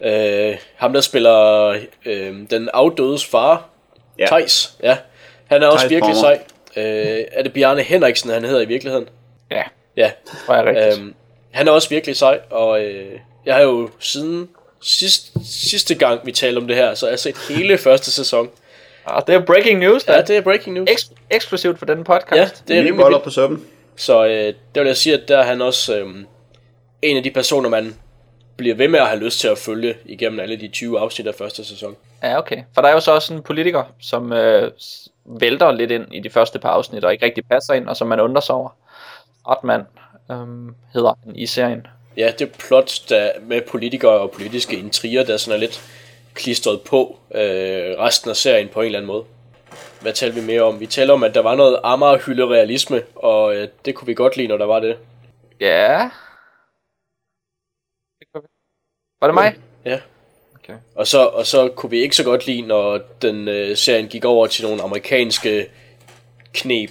Øh, 0.04 0.56
ham 0.76 0.92
der 0.92 1.00
spiller 1.00 1.68
øh, 2.06 2.34
den 2.50 2.68
afdødes 2.74 3.26
far, 3.26 3.68
Ja. 4.18 4.22
ja. 4.22 4.26
Thijs. 4.26 4.76
Ja. 4.82 4.96
Han 5.46 5.62
er 5.62 5.66
også 5.66 5.78
Theis 5.88 5.90
virkelig 5.90 6.14
Pommer. 6.14 6.36
sej. 6.74 7.14
Øh, 7.16 7.24
er 7.32 7.42
det 7.42 7.52
Bjarne 7.52 7.82
Henriksen, 7.82 8.30
han 8.30 8.44
hedder 8.44 8.60
i 8.60 8.64
virkeligheden? 8.66 9.08
Ja, 9.50 9.62
Ja. 9.96 10.10
tror 10.46 10.54
jeg 10.54 10.64
rigtigt. 10.64 10.98
Øhm, 11.00 11.14
han 11.50 11.68
er 11.68 11.72
også 11.72 11.88
virkelig 11.88 12.16
sej, 12.16 12.40
og 12.50 12.84
øh, 12.84 13.18
jeg 13.46 13.54
har 13.54 13.62
jo 13.62 13.90
siden 13.98 14.48
sidst, 14.82 15.32
sidste 15.70 15.94
gang, 15.94 16.20
vi 16.26 16.32
talte 16.32 16.58
om 16.58 16.66
det 16.66 16.76
her, 16.76 16.94
så 16.94 17.06
har 17.06 17.10
jeg 17.10 17.18
set 17.18 17.36
hele 17.48 17.78
første 17.78 18.10
sæson. 18.10 18.50
Og 19.04 19.26
det 19.26 19.34
er 19.34 19.40
breaking 19.40 19.78
news, 19.78 20.04
der. 20.04 20.14
Ja, 20.14 20.22
det 20.22 20.36
er 20.36 20.40
breaking 20.40 20.74
news. 20.76 20.90
Eks- 20.90 21.12
eksklusivt 21.30 21.78
for 21.78 21.86
denne 21.86 22.04
podcast. 22.04 22.36
Ja, 22.36 22.44
det 22.68 22.76
er 22.78 22.82
Nye 22.82 22.88
rimelig 22.88 23.02
boller 23.02 23.18
på 23.18 23.30
suppen. 23.30 23.64
Så 23.96 24.25
øh, 24.25 24.55
der 24.75 24.81
vil 24.81 24.87
jeg 24.87 24.96
sige, 24.96 25.20
at 25.20 25.29
der 25.29 25.38
er 25.38 25.43
han 25.43 25.62
også 25.62 25.99
øh, 25.99 26.14
en 27.02 27.17
af 27.17 27.23
de 27.23 27.31
personer, 27.31 27.69
man 27.69 27.94
bliver 28.56 28.75
ved 28.75 28.88
med 28.88 29.00
at 29.00 29.06
have 29.06 29.20
lyst 29.20 29.41
til 29.41 29.49
at 29.49 29.58
følge 29.58 29.94
igennem 30.05 30.41
alle 30.41 30.56
de 30.56 30.69
20 30.69 31.00
afsnit 31.00 31.26
af 31.26 31.35
første 31.35 31.64
sæson. 31.64 31.96
Ja, 32.23 32.38
okay. 32.38 32.62
For 32.75 32.82
der 32.82 32.88
er 32.88 32.93
jo 32.93 33.00
så 33.00 33.12
også 33.12 33.35
en 33.35 33.43
politiker, 33.43 33.85
som 34.00 34.32
øh, 34.32 34.73
vælter 35.25 35.73
lidt 35.73 35.91
ind 35.91 36.14
i 36.14 36.20
de 36.20 36.31
første 36.31 36.58
par 36.58 36.69
afsnit, 36.69 37.05
og 37.05 37.12
ikke 37.12 37.25
rigtig 37.25 37.44
passer 37.50 37.75
ind, 37.75 37.88
og 37.88 37.96
som 37.96 38.08
man 38.08 38.20
undrer 38.20 38.41
sig 38.41 38.55
over. 38.55 38.69
Artman 39.44 39.82
øhm, 40.31 40.75
hedder 40.94 41.14
han 41.25 41.37
i 41.37 41.46
serien. 41.46 41.87
Ja, 42.17 42.32
det 42.38 42.52
plot 42.52 42.93
der 43.08 43.31
med 43.43 43.61
politikere 43.61 44.20
og 44.20 44.31
politiske 44.31 44.76
intriger, 44.76 45.25
der 45.25 45.37
sådan 45.37 45.56
er 45.56 45.61
lidt 45.61 45.82
klistret 46.35 46.81
på 46.81 47.19
øh, 47.35 47.99
resten 47.99 48.31
af 48.31 48.36
serien 48.36 48.69
på 48.69 48.81
en 48.81 48.86
eller 48.86 48.98
anden 48.98 49.06
måde. 49.06 49.24
Hvad 50.05 50.13
taler 50.13 50.34
vi 50.34 50.41
mere 50.41 50.63
om? 50.63 50.81
Vi 50.81 50.87
taler 50.87 51.13
om, 51.15 51.23
at 51.23 51.34
der 51.34 51.41
var 51.43 51.55
noget 51.55 51.81
Amager 51.84 52.51
realisme, 52.51 53.03
og 53.15 53.56
øh, 53.56 53.69
det 53.84 53.94
kunne 53.94 54.06
vi 54.06 54.15
godt 54.15 54.37
lide, 54.37 54.49
når 54.49 54.56
der 54.56 54.65
var 54.67 54.81
det. 54.81 54.96
Ja. 55.61 56.11
Var 59.20 59.27
det 59.29 59.34
mig? 59.34 59.56
Ja. 59.84 59.99
Okay. 60.55 60.75
Og 60.96 61.06
så, 61.06 61.27
og 61.27 61.46
så 61.46 61.69
kunne 61.77 61.91
vi 61.91 61.99
ikke 61.99 62.17
så 62.17 62.25
godt 62.25 62.46
lide, 62.46 62.63
når 62.63 63.01
den 63.23 63.49
øh, 63.49 63.77
serien 63.77 64.06
gik 64.08 64.25
over 64.25 64.46
til 64.46 64.65
nogle 64.67 64.82
amerikanske 64.82 65.67
knep. 66.55 66.91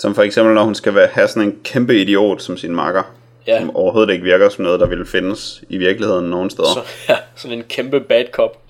Som 0.00 0.14
for 0.14 0.22
eksempel, 0.22 0.54
når 0.54 0.64
hun 0.64 0.74
skal 0.74 0.94
være, 0.94 1.06
have 1.06 1.28
sådan 1.28 1.48
en 1.48 1.60
kæmpe 1.64 2.00
idiot 2.00 2.42
som 2.42 2.56
sin 2.56 2.74
makker. 2.74 3.02
Ja, 3.46 3.60
Som 3.60 3.76
overhovedet 3.76 4.12
ikke 4.12 4.24
virker 4.24 4.48
som 4.48 4.64
noget, 4.64 4.80
der 4.80 4.86
ville 4.86 5.06
findes 5.06 5.64
i 5.68 5.76
virkeligheden 5.78 6.30
nogen 6.30 6.50
steder. 6.50 6.68
så, 6.74 6.80
ja 7.12 7.16
sådan 7.36 7.58
en 7.58 7.64
kæmpe 7.64 8.00
bad 8.00 8.24
cop. 8.32 8.62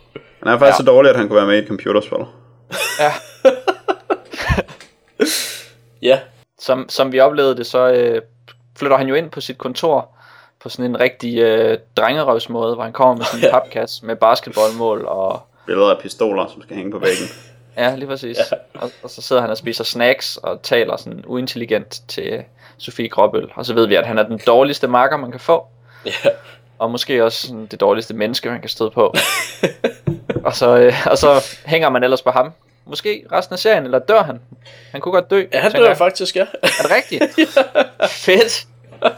Han 0.43 0.52
er 0.52 0.59
faktisk 0.59 0.78
Ja. 0.78 0.83
så 0.85 0.87
dårlig, 0.87 1.11
at 1.11 1.16
han 1.16 1.28
kunne 1.28 1.37
være 1.37 1.47
med 1.47 1.57
i 1.57 1.59
et 1.59 1.69
computerspil. 1.69 2.19
Ja. 3.00 3.12
Ja, 6.02 6.20
Som, 6.58 6.88
som 6.88 7.12
vi 7.12 7.20
oplevede 7.20 7.56
det, 7.56 7.66
så 7.66 7.88
øh, 7.90 8.23
flytter 8.78 8.96
han 8.96 9.06
jo 9.08 9.14
ind 9.14 9.30
på 9.30 9.40
sit 9.40 9.58
kontor 9.58 10.08
på 10.62 10.68
sådan 10.68 10.85
en 10.85 11.00
rigtig 11.00 11.38
øh, 11.38 11.78
drengerøvsmåde, 11.96 12.75
hvor 12.75 12.85
han 12.85 12.92
kommer 12.92 13.16
med 13.16 13.25
sådan 13.25 13.44
en 13.44 13.50
papkasse 13.61 14.06
med 14.06 14.16
basketballmål 14.16 15.04
og 15.04 15.40
Billeder 15.66 15.90
af 15.90 15.99
pistoler, 15.99 16.46
som 16.52 16.62
skal 16.62 16.76
hænge 16.76 16.90
på 16.92 16.99
væggen. 16.99 17.26
Ja, 17.78 17.94
lige 17.94 18.06
præcis. 18.06 18.37
Ja. 18.38 18.56
Og, 18.80 18.90
og 19.02 19.11
så 19.11 19.23
sidder 19.23 19.42
han 19.42 19.50
og 19.50 19.56
spiser 19.56 19.85
snacks 19.85 20.37
og 20.37 20.62
taler 20.62 20.96
sådan 20.96 21.25
uintelligent 21.26 22.02
til 22.08 22.42
Sofie 22.78 23.08
Gråbøl. 23.08 23.50
Og 23.54 23.66
så 23.66 23.75
ved 23.75 23.87
vi, 23.87 23.94
at 23.94 24.06
han 24.06 24.18
er 24.18 24.23
den 24.23 24.40
dårligste 24.46 24.87
marker, 24.88 25.16
man 25.16 25.30
kan 25.30 25.40
få. 25.40 25.66
ja, 26.06 26.30
Og 26.78 26.90
måske 26.90 27.25
også 27.25 27.46
sådan 27.46 27.66
det 27.66 27.80
dårligste 27.80 28.14
menneske, 28.14 28.49
man 28.50 28.61
kan 28.61 28.68
støde 28.70 28.90
på. 28.90 29.14
og, 30.44 30.56
så, 30.56 30.76
øh, 30.76 30.92
og 31.06 31.18
så 31.18 31.44
hænger 31.66 31.88
man 31.88 32.04
ellers 32.04 32.23
på 32.23 32.30
ham. 32.30 32.52
Måske 32.87 33.25
resten 33.33 33.52
af 33.52 33.59
serien, 33.59 33.85
eller 33.85 33.99
dør 33.99 34.23
han? 34.23 34.40
Han 34.93 35.00
kunne 35.00 35.12
godt 35.12 35.31
dø. 35.31 35.45
ja 35.52 35.61
han 35.61 35.73
dør 35.73 35.87
jeg. 35.87 35.97
faktisk, 35.97 36.37
ja. 36.37 36.47
Er 36.62 36.83
det 36.83 36.90
rigtigt? 36.97 37.25
Fedt. 38.25 38.66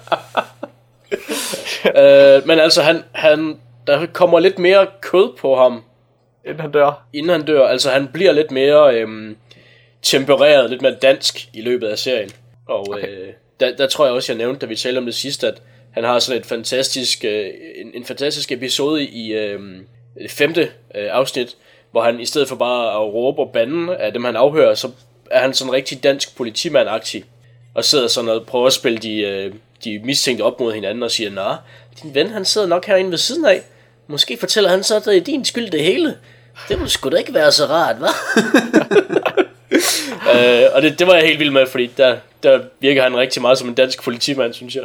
øh, 1.99 2.47
men 2.47 2.59
altså, 2.59 2.83
han, 2.83 3.03
han, 3.13 3.59
der 3.87 4.07
kommer 4.07 4.39
lidt 4.39 4.59
mere 4.59 4.87
kød 5.01 5.37
på 5.39 5.57
ham, 5.57 5.85
Inden 6.45 6.61
han 6.61 6.73
dør. 6.73 7.07
inden 7.13 7.31
han 7.31 7.45
dør. 7.45 7.67
Altså, 7.67 7.91
han 7.91 8.09
bliver 8.13 8.33
lidt 8.33 8.51
mere 8.51 8.95
øhm, 8.95 9.37
tempereret, 10.03 10.71
lidt 10.71 10.83
mere 10.83 10.95
dansk 10.95 11.49
i 11.53 11.61
løbet 11.61 11.89
af 11.89 11.99
serien. 11.99 12.31
Og 12.67 12.89
okay. 12.89 13.09
øh, 13.09 13.29
der, 13.61 13.77
der 13.77 13.87
tror 13.87 14.05
jeg 14.05 14.15
også, 14.15 14.33
jeg 14.33 14.39
nævnte, 14.39 14.61
da 14.61 14.67
vi 14.67 14.77
talte 14.77 14.99
om 14.99 15.05
det 15.05 15.15
sidste, 15.15 15.47
at 15.47 15.63
han 15.91 16.05
har 16.05 16.19
sådan 16.19 16.41
et 16.41 16.47
fantastisk, 16.47 17.25
øh, 17.25 17.47
en, 17.77 17.91
en 17.95 18.05
fantastisk 18.05 18.53
episode 18.53 19.05
i 19.05 19.33
øh, 19.33 19.61
det 20.23 20.31
femte 20.31 20.63
øh, 20.95 21.09
afsnit, 21.11 21.57
hvor 21.91 22.03
han 22.03 22.21
i 22.21 22.27
stedet 22.27 22.49
for 22.49 22.57
bare 22.57 22.93
at 22.93 23.15
råbe 23.15 23.43
og 23.43 23.51
bande 23.53 23.97
af 23.97 24.13
dem, 24.13 24.25
han 24.25 24.37
afhører, 24.37 24.75
så 24.75 24.91
er 25.31 25.41
han 25.41 25.55
sådan 25.55 25.71
en 25.71 25.75
rigtig 25.75 26.03
dansk 26.03 26.37
politimand-aktiv. 26.37 27.23
Og 27.75 27.85
sidder 27.85 28.09
sådan 28.09 28.31
og 28.31 28.47
prøver 28.47 28.67
at 28.67 28.73
spille 28.73 28.99
de, 28.99 29.21
øh, 29.21 29.55
de 29.85 30.01
mistænkte 30.05 30.43
op 30.43 30.61
mod 30.61 30.73
hinanden 30.73 31.03
og 31.03 31.11
siger, 31.11 31.31
Nå, 31.31 31.55
din 32.03 32.15
ven 32.15 32.31
han 32.31 32.45
sidder 32.45 32.67
nok 32.67 32.87
herinde 32.87 33.11
ved 33.11 33.19
siden 33.19 33.45
af. 33.45 33.63
Måske 34.07 34.37
fortæller 34.37 34.71
han 34.71 34.83
så, 34.83 34.97
at 34.97 35.05
det 35.05 35.17
er 35.17 35.21
din 35.21 35.45
skyld 35.45 35.71
det 35.71 35.83
hele. 35.83 36.17
Det 36.69 36.79
må 36.79 36.87
sgu 36.87 37.09
da 37.09 37.17
ikke 37.17 37.35
være 37.35 37.53
så 37.53 37.67
rart, 37.67 37.97
hva'? 37.97 38.41
øh, 40.35 40.65
og 40.75 40.83
det, 40.83 40.99
det 40.99 41.07
var 41.07 41.15
jeg 41.15 41.27
helt 41.27 41.39
vild 41.39 41.51
med, 41.51 41.67
fordi 41.67 41.87
der, 41.87 42.17
der 42.43 42.61
virker 42.81 43.03
han 43.03 43.17
rigtig 43.17 43.43
meget 43.43 43.59
som 43.59 43.69
en 43.69 43.75
dansk 43.75 44.03
politimand, 44.03 44.55
synes 44.55 44.75
jeg. 44.75 44.85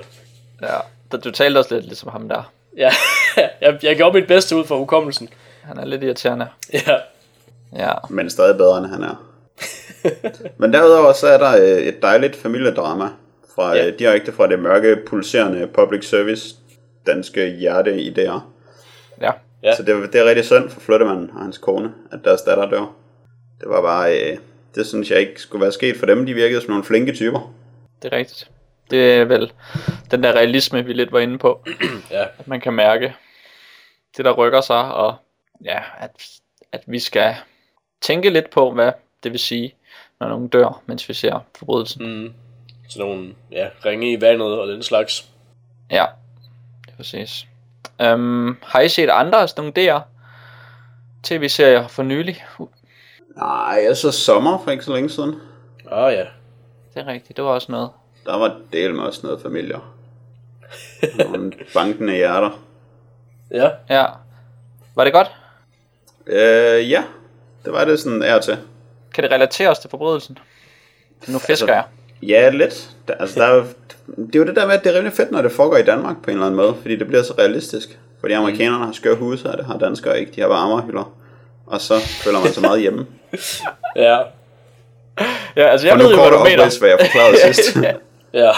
Ja, 0.62 0.78
der, 1.12 1.18
du 1.18 1.32
talte 1.32 1.58
også 1.58 1.76
lidt 1.76 1.86
ligesom 1.86 2.10
ham 2.10 2.30
der. 2.30 2.52
Ja, 2.78 2.92
jeg, 3.62 3.80
jeg 3.84 3.96
gjorde 3.96 4.20
mit 4.20 4.28
bedste 4.28 4.56
ud 4.56 4.66
for 4.66 4.78
hukommelsen. 4.78 5.30
Han 5.64 5.78
er 5.80 5.86
lidt 5.86 6.04
irriterende. 6.04 6.48
Ja, 6.74 6.96
Ja, 7.76 7.92
Men 8.10 8.30
stadig 8.30 8.58
bedre, 8.58 8.78
end 8.78 8.86
han 8.88 9.04
er. 9.04 9.24
Men 10.60 10.74
derudover 10.74 11.14
så 11.14 11.28
er 11.28 11.38
der 11.38 11.58
øh, 11.78 11.82
et 11.84 12.02
dejligt 12.02 12.36
familiedrama 12.36 13.06
fra, 13.56 13.76
Ja. 13.76 13.84
ja. 13.86 13.90
direkte 13.92 14.32
fra 14.32 14.48
det 14.48 14.60
mørke, 14.60 14.98
pulserende 15.08 15.68
public 15.68 16.10
service 16.10 16.56
danske 17.08 17.50
hjerte 17.50 17.96
idéer. 17.96 18.40
ja. 19.22 19.26
Ja. 19.26 19.32
Ja. 19.64 19.76
Så 19.76 19.84
det, 19.84 20.14
det 20.14 20.22
er 20.22 20.26
rigtig 20.26 20.46
synd 20.46 20.70
for 20.70 20.80
Flyttemanden 20.80 21.32
og 21.36 21.42
hans 21.42 21.58
kone, 21.58 21.94
at 22.12 22.20
deres 22.24 22.42
datter 22.42 22.70
dør. 22.70 22.94
Det 23.62 23.70
var 23.70 23.82
bare, 23.82 24.20
øh, 24.32 24.38
det 24.76 24.86
synes 24.88 25.12
jeg 25.12 25.20
ikke 25.20 25.42
skulle 25.42 25.62
være 25.62 25.72
sket 25.72 25.98
for 25.98 26.06
dem. 26.06 26.26
De 26.26 26.34
virkede 26.34 26.62
som 26.62 26.70
nogle 26.70 26.84
flinke 26.84 27.14
typer. 27.14 27.54
Det 28.04 28.14
er 28.14 28.18
rigtigt. 28.18 28.50
Det 28.92 29.14
er 29.14 29.26
vel 29.26 29.52
den 30.12 30.24
der 30.24 30.32
realisme, 30.34 30.86
vi 30.86 30.94
lidt 30.94 31.12
var 31.12 31.20
inde 31.20 31.38
på. 31.38 31.64
ja, 32.12 32.24
At 32.40 32.48
man 32.48 32.62
kan 32.62 32.74
mærke 32.74 33.14
det, 34.18 34.26
der 34.26 34.32
rykker 34.32 34.62
sig, 34.62 34.94
og 34.94 35.16
ja, 35.64 35.80
at, 35.98 36.12
at 36.72 36.84
vi 36.88 37.00
skal 37.00 37.36
tænke 38.02 38.30
lidt 38.30 38.50
på, 38.50 38.72
hvad 38.72 38.92
det 39.24 39.32
vil 39.32 39.40
sige, 39.40 39.76
når 40.20 40.28
nogen 40.28 40.48
dør, 40.48 40.82
mens 40.86 41.10
vi 41.10 41.14
ser 41.14 41.40
forbrydelsen. 41.58 42.24
mm, 42.24 42.34
sådan 42.90 43.08
nogle 43.08 43.36
ja, 43.52 43.70
ringe 43.86 44.12
i 44.12 44.22
vandet 44.22 44.60
og 44.60 44.68
den 44.68 44.84
slags. 44.84 45.30
Ja, 45.92 46.06
det 46.86 46.92
er 46.92 46.98
præcis. 46.98 47.46
Um, 48.04 48.58
har 48.64 48.80
I 48.80 48.90
set 48.90 49.10
andre 49.10 49.42
af 49.42 49.50
sådan 49.50 49.74
nogle 49.76 49.92
DR 49.92 50.00
tv-serier 51.24 51.88
for 51.88 52.04
nylig? 52.04 52.46
Uh, 52.58 52.68
Nej, 53.38 53.84
jeg 53.88 53.98
så 53.98 54.12
sommer 54.12 54.58
for 54.64 54.72
ikke 54.72 54.84
så 54.84 54.94
længe 54.94 55.10
siden. 55.10 55.36
Ah 55.92 56.14
ja, 56.14 56.26
det 56.94 57.02
er 57.02 57.08
rigtigt, 57.08 57.38
det 57.38 57.46
var 57.46 57.52
også 57.52 57.72
noget. 57.72 57.90
Der 58.26 58.38
var 58.38 58.60
del 58.74 58.94
med 58.96 59.04
også 59.04 59.20
noget 59.28 59.42
familier. 59.42 59.94
Nogle 61.26 61.52
bankende 61.74 62.14
hjerter. 62.14 62.64
ja, 63.52 63.70
Ja. 63.90 64.06
Var 64.96 65.04
det 65.04 65.14
godt? 65.14 65.32
Øh, 66.28 66.92
ja, 66.92 67.04
det 67.66 67.74
var 67.74 67.86
det 67.86 68.00
sådan 68.00 68.22
er 68.24 68.40
til. 68.40 68.58
Kan 69.16 69.24
det 69.24 69.32
relateres 69.32 69.80
til 69.80 69.90
forbrydelsen? 69.90 70.38
Nu 71.28 71.40
fisker 71.40 71.74
jeg. 71.74 71.84
Ja, 72.22 72.50
lidt. 72.50 72.90
Der, 73.08 73.14
altså, 73.14 73.40
der 73.40 73.46
er 73.46 73.56
jo, 73.56 73.64
det 74.18 74.36
er 74.36 74.40
jo 74.40 74.46
det 74.46 74.56
der 74.56 74.66
med, 74.66 74.74
at 74.76 74.84
det 74.84 74.92
er 74.94 74.96
rimelig 74.98 75.14
fedt, 75.14 75.32
når 75.32 75.42
det 75.42 75.52
foregår 75.52 75.78
i 75.78 75.84
Danmark 75.84 76.16
på 76.24 76.30
en 76.30 76.34
eller 76.36 76.46
anden 76.46 76.58
måde, 76.58 76.76
fordi 76.82 76.96
det 76.96 77.08
bliver 77.08 77.24
så 77.24 77.34
realistisk. 77.40 78.00
Fordi 78.20 78.34
amerikanerne 78.34 78.86
har 78.86 78.92
skøre 78.92 79.16
huse, 79.16 79.50
og 79.50 79.58
det 79.58 79.66
har 79.66 79.78
danskere 79.78 80.20
ikke. 80.20 80.32
De 80.32 80.42
har 80.42 80.48
bare 80.48 80.58
armerhylder. 80.60 81.16
Og 81.66 81.82
så 81.82 82.00
føler 82.00 82.40
man 82.40 82.52
sig 82.54 82.62
meget 82.62 82.82
hjemme. 82.82 83.06
ja, 83.96 84.18
Ja, 85.56 85.68
altså 85.68 85.88
jeg 85.88 85.94
Og 85.94 86.00
ved 86.00 86.10
jo, 86.10 86.16
hvad 86.16 86.26
det 86.26 86.34
du 86.34 86.44
mener. 86.44 86.80
hvad 86.80 86.90
jeg 86.90 87.00
forklarede 87.02 87.38
sidst. 87.54 87.76
ja. 87.76 87.94
ja, 88.46 88.52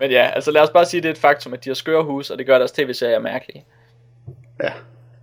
Men 0.00 0.10
ja, 0.10 0.30
altså 0.34 0.50
lad 0.50 0.62
os 0.62 0.70
bare 0.70 0.84
sige, 0.86 0.98
at 0.98 1.02
det 1.02 1.08
er 1.08 1.12
et 1.12 1.18
faktum, 1.20 1.52
at 1.52 1.64
de 1.64 1.70
har 1.70 1.74
skøre 1.74 2.02
hus, 2.04 2.30
og 2.30 2.38
det 2.38 2.46
gør 2.46 2.58
deres 2.58 2.72
tv-serier 2.72 3.18
mærkelige. 3.18 3.64
Ja, 4.62 4.72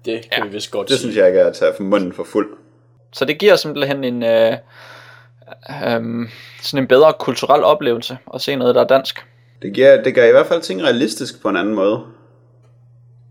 det 0.06 0.30
kan 0.32 0.44
Ja, 0.44 0.44
vi 0.44 0.54
vist 0.54 0.72
godt 0.72 0.88
det 0.90 0.98
sige. 0.98 1.00
synes 1.04 1.18
jeg 1.18 1.28
ikke 1.28 1.40
er 1.40 1.48
at 1.48 1.54
tage 1.56 1.74
for 1.78 1.84
munden 1.84 2.14
for 2.14 2.24
fuld. 2.24 2.58
Så 3.14 3.26
det 3.26 3.38
giver 3.38 3.56
simpelthen 3.56 4.04
en, 4.04 4.24
øh, 4.24 4.52
øh, 5.70 6.30
sådan 6.62 6.84
en 6.84 6.88
bedre 6.88 7.14
kulturel 7.20 7.64
oplevelse 7.64 8.18
at 8.34 8.42
se 8.42 8.56
noget, 8.56 8.76
der 8.76 8.82
er 8.82 8.88
dansk. 8.88 9.26
Det, 9.62 9.74
giver, 9.74 10.04
det 10.04 10.16
gør 10.16 10.26
i 10.26 10.32
hvert 10.32 10.48
fald 10.48 10.62
ting 10.62 10.84
realistisk 10.84 11.42
på 11.42 11.50
en 11.50 11.58
anden 11.58 11.76
måde. 11.76 12.02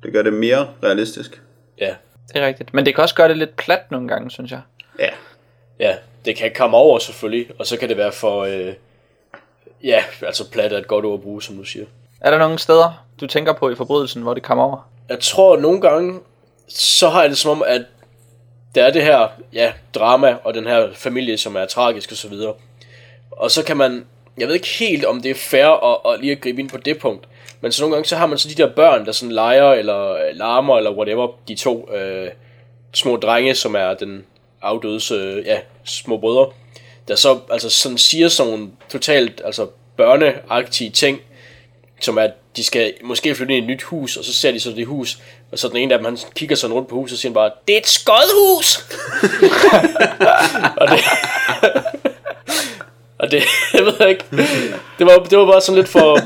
Det 0.03 0.13
gør 0.13 0.23
det 0.23 0.33
mere 0.33 0.69
realistisk. 0.83 1.43
Ja, 1.81 1.95
Det 2.33 2.43
er 2.43 2.47
rigtigt. 2.47 2.75
Men 2.75 2.87
det 2.87 2.95
kan 2.95 3.03
også 3.03 3.15
gøre 3.15 3.29
det 3.29 3.37
lidt 3.39 3.57
plat 3.57 3.91
nogle 3.91 4.09
gange, 4.09 4.31
synes 4.31 4.51
jeg. 4.51 4.61
Ja, 4.99 5.09
ja, 5.81 5.97
det 6.25 6.37
kan 6.37 6.53
komme 6.57 6.77
over 6.77 6.99
selvfølgelig, 6.99 7.51
og 7.59 7.67
så 7.67 7.79
kan 7.79 7.89
det 7.89 7.97
være 7.97 8.13
for, 8.13 8.41
øh, 8.41 8.73
ja, 9.85 10.05
altså 10.23 10.51
plat 10.51 10.73
er 10.73 10.79
et 10.79 10.87
godt 10.87 11.05
ord 11.05 11.15
at 11.15 11.23
bruge, 11.23 11.43
som 11.43 11.57
du 11.57 11.65
siger. 11.65 11.87
Er 12.21 12.31
der 12.31 12.39
nogle 12.39 12.59
steder, 12.59 13.05
du 13.21 13.27
tænker 13.27 13.53
på 13.53 13.71
i 13.71 13.75
forbrydelsen, 13.75 14.23
hvor 14.23 14.35
det 14.35 14.43
kommer 14.43 14.65
over? 14.65 14.91
Jeg 15.09 15.19
tror 15.21 15.57
nogle 15.57 15.81
gange, 15.81 16.21
så 16.69 17.09
har 17.09 17.21
jeg 17.21 17.31
det 17.31 17.39
som 17.39 17.51
om, 17.51 17.63
at 17.67 17.83
der 18.75 18.85
er 18.85 18.91
det 18.91 19.03
her, 19.03 19.29
ja, 19.53 19.73
drama, 19.95 20.37
og 20.45 20.55
den 20.55 20.67
her 20.67 20.89
familie, 20.95 21.39
som 21.39 21.57
er 21.57 21.65
tragisk 21.65 22.11
og 22.11 22.17
så 22.17 22.29
videre. 22.29 22.55
Og 23.31 23.51
så 23.51 23.65
kan 23.65 23.77
man, 23.77 24.07
jeg 24.39 24.49
ved 24.49 24.55
ikke 24.55 24.69
helt, 24.69 25.05
om 25.05 25.23
det 25.23 25.31
er 25.31 25.35
fair 25.35 25.67
at, 25.67 26.15
at 26.15 26.21
lige 26.21 26.33
at 26.33 26.41
gribe 26.41 26.61
ind 26.61 26.69
på 26.69 26.77
det 26.77 26.99
punkt, 26.99 27.29
men 27.61 27.73
så 27.73 27.83
nogle 27.83 27.95
gange, 27.95 28.09
så 28.09 28.17
har 28.17 28.27
man 28.27 28.39
så 28.39 28.49
de 28.49 28.55
der 28.55 28.75
børn, 28.75 29.07
der 29.07 29.13
sådan 29.13 29.33
leger, 29.33 29.73
eller 29.73 30.33
larmer, 30.33 30.77
eller 30.77 30.93
whatever, 30.93 31.29
de 31.49 31.55
to 31.55 31.95
øh, 31.95 32.31
små 32.95 33.17
drenge, 33.17 33.55
som 33.55 33.75
er 33.75 33.95
den 33.95 34.25
afdødes, 34.63 35.11
øh, 35.11 35.47
ja, 35.47 35.59
små 35.85 36.17
brødre, 36.17 36.51
der 37.09 37.15
så 37.15 37.39
altså 37.51 37.71
sådan 37.71 37.99
siger 37.99 38.29
sådan 38.29 38.53
nogle 38.53 38.71
totalt, 38.89 39.43
altså 39.45 39.67
børneagtige 39.97 40.91
ting, 40.91 41.21
som 42.01 42.19
at 42.19 42.31
de 42.57 42.65
skal 42.65 42.93
måske 43.03 43.35
flytte 43.35 43.57
ind 43.57 43.65
i 43.65 43.73
et 43.73 43.77
nyt 43.77 43.83
hus, 43.83 44.17
og 44.17 44.25
så 44.25 44.35
ser 44.35 44.53
de 44.53 44.61
så 44.61 44.71
det 44.71 44.87
hus, 44.87 45.19
og 45.53 45.59
så 45.59 45.69
den 45.69 45.77
ene 45.77 45.95
af 45.95 45.99
dem, 45.99 46.05
han 46.05 46.19
kigger 46.37 46.57
sådan 46.57 46.75
rundt 46.75 46.89
på 46.89 46.95
huset, 46.95 47.17
og 47.17 47.19
siger 47.19 47.33
bare, 47.33 47.51
det 47.69 47.75
er 47.75 47.79
et 47.79 47.87
skodhus! 47.87 48.79
og 50.81 50.89
det, 50.89 51.01
og 53.19 53.31
det, 53.31 53.43
jeg 53.75 53.85
ved 53.85 54.09
ikke, 54.09 54.25
det 54.99 55.07
var, 55.07 55.27
det 55.31 55.39
var 55.39 55.47
bare 55.47 55.61
sådan 55.61 55.77
lidt 55.77 55.89
for, 55.89 56.15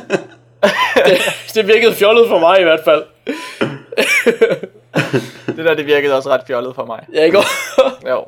det, 1.06 1.18
det 1.54 1.66
virkede 1.66 1.94
fjollet 1.94 2.28
for 2.28 2.38
mig 2.38 2.60
i 2.60 2.62
hvert 2.62 2.80
fald. 2.84 3.02
Det 5.46 5.64
der, 5.66 5.74
det 5.74 5.86
virkede 5.86 6.16
også 6.16 6.28
ret 6.28 6.40
fjollet 6.46 6.74
for 6.74 6.84
mig. 6.84 7.04
Ja, 7.14 7.24
ikke? 7.24 7.38
Jo. 8.08 8.24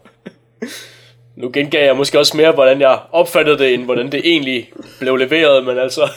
nu 1.37 1.51
gengav 1.53 1.85
jeg 1.85 1.97
måske 1.97 2.19
også 2.19 2.37
mere, 2.37 2.53
hvordan 2.53 2.81
jeg 2.81 2.99
opfattede 3.13 3.59
det, 3.59 3.75
end 3.75 3.85
hvordan 3.85 4.13
det 4.13 4.21
egentlig 4.25 4.73
blev 5.01 5.17
leveret, 5.17 5.65
men 5.65 5.79
altså, 5.79 6.09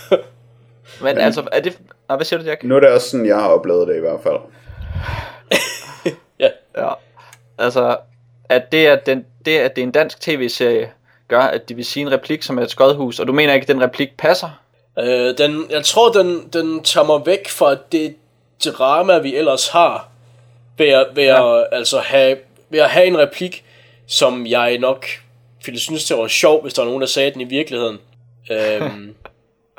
Men 1.01 1.17
altså, 1.17 1.47
er 1.51 1.59
det... 1.59 1.77
Nå, 2.09 2.15
hvad 2.15 2.25
siger 2.25 2.39
du, 2.39 2.45
Jack? 2.45 2.63
nu 2.63 2.75
er 2.75 2.79
det 2.79 2.89
også 2.89 3.09
sådan, 3.09 3.25
jeg 3.25 3.35
har 3.35 3.47
oplevet 3.47 3.87
det 3.87 3.95
i 3.95 3.99
hvert 3.99 4.19
fald. 4.23 4.37
ja, 6.39 6.49
Ja. 6.77 6.89
Altså, 7.57 7.97
at 8.49 8.71
det, 8.71 8.85
at, 8.87 9.05
den, 9.05 9.25
det, 9.45 9.57
at 9.57 9.75
det 9.75 9.81
er 9.81 9.85
en 9.85 9.91
dansk 9.91 10.21
tv-serie, 10.21 10.91
gør, 11.27 11.39
at 11.39 11.69
de 11.69 11.75
vil 11.75 11.85
sige 11.85 12.01
en 12.05 12.11
replik 12.11 12.43
som 12.43 12.57
er 12.57 12.63
et 12.63 12.71
skodhus, 12.71 13.19
og 13.19 13.27
du 13.27 13.33
mener 13.33 13.53
ikke, 13.53 13.63
at 13.63 13.67
den 13.67 13.83
replik 13.83 14.17
passer? 14.17 14.61
Øh, 14.99 15.37
den, 15.37 15.65
jeg 15.69 15.83
tror, 15.83 16.11
den, 16.11 16.49
den 16.53 16.83
tager 16.83 17.05
mig 17.05 17.25
væk 17.25 17.49
fra 17.49 17.75
det 17.91 18.15
drama, 18.65 19.17
vi 19.17 19.35
ellers 19.35 19.67
har, 19.67 20.09
ved 20.77 20.87
at, 20.87 21.07
ved 21.13 21.23
Ja. 21.23 21.59
at, 21.59 21.67
altså 21.71 21.99
have, 21.99 22.37
ved 22.69 22.79
at 22.79 22.89
have 22.89 23.05
en 23.05 23.17
replik, 23.17 23.65
som 24.07 24.45
jeg 24.47 24.77
nok 24.77 25.05
ville 25.65 25.79
synes, 25.79 26.05
det 26.05 26.17
var 26.17 26.27
sjov, 26.27 26.61
hvis 26.61 26.73
der 26.73 26.81
var 26.81 26.87
nogen, 26.87 27.01
der 27.01 27.07
sagde 27.07 27.31
den 27.31 27.41
i 27.41 27.43
virkeligheden. 27.43 27.99
Øhm, 28.51 29.15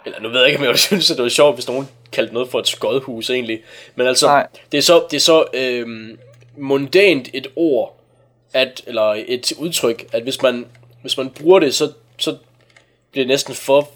eller 0.06 0.20
nu 0.20 0.28
ved 0.28 0.38
jeg 0.40 0.48
ikke, 0.48 0.58
om 0.60 0.64
jeg 0.64 0.78
synes, 0.88 1.10
at 1.10 1.16
det 1.16 1.22
var 1.22 1.28
sjovt, 1.28 1.56
hvis 1.56 1.68
nogen 1.68 1.88
kaldte 2.12 2.34
noget 2.34 2.48
for 2.50 2.58
et 2.58 2.68
skodhus 2.68 3.30
egentlig. 3.30 3.62
Men 3.94 4.06
altså, 4.06 4.26
Nej. 4.26 4.46
det 4.72 4.78
er 4.78 4.82
så, 4.82 5.02
det 5.10 5.16
er 5.16 5.20
så 5.20 5.44
øhm, 5.54 6.18
mundant 6.56 7.28
et 7.34 7.46
ord, 7.56 7.96
at, 8.52 8.82
eller 8.86 9.14
et 9.26 9.52
udtryk, 9.58 10.04
at 10.12 10.22
hvis 10.22 10.42
man, 10.42 10.66
hvis 11.02 11.16
man 11.16 11.30
bruger 11.30 11.58
det, 11.60 11.74
så, 11.74 11.92
så 12.18 12.36
bliver 13.12 13.24
det 13.24 13.28
næsten 13.28 13.54
for 13.54 13.88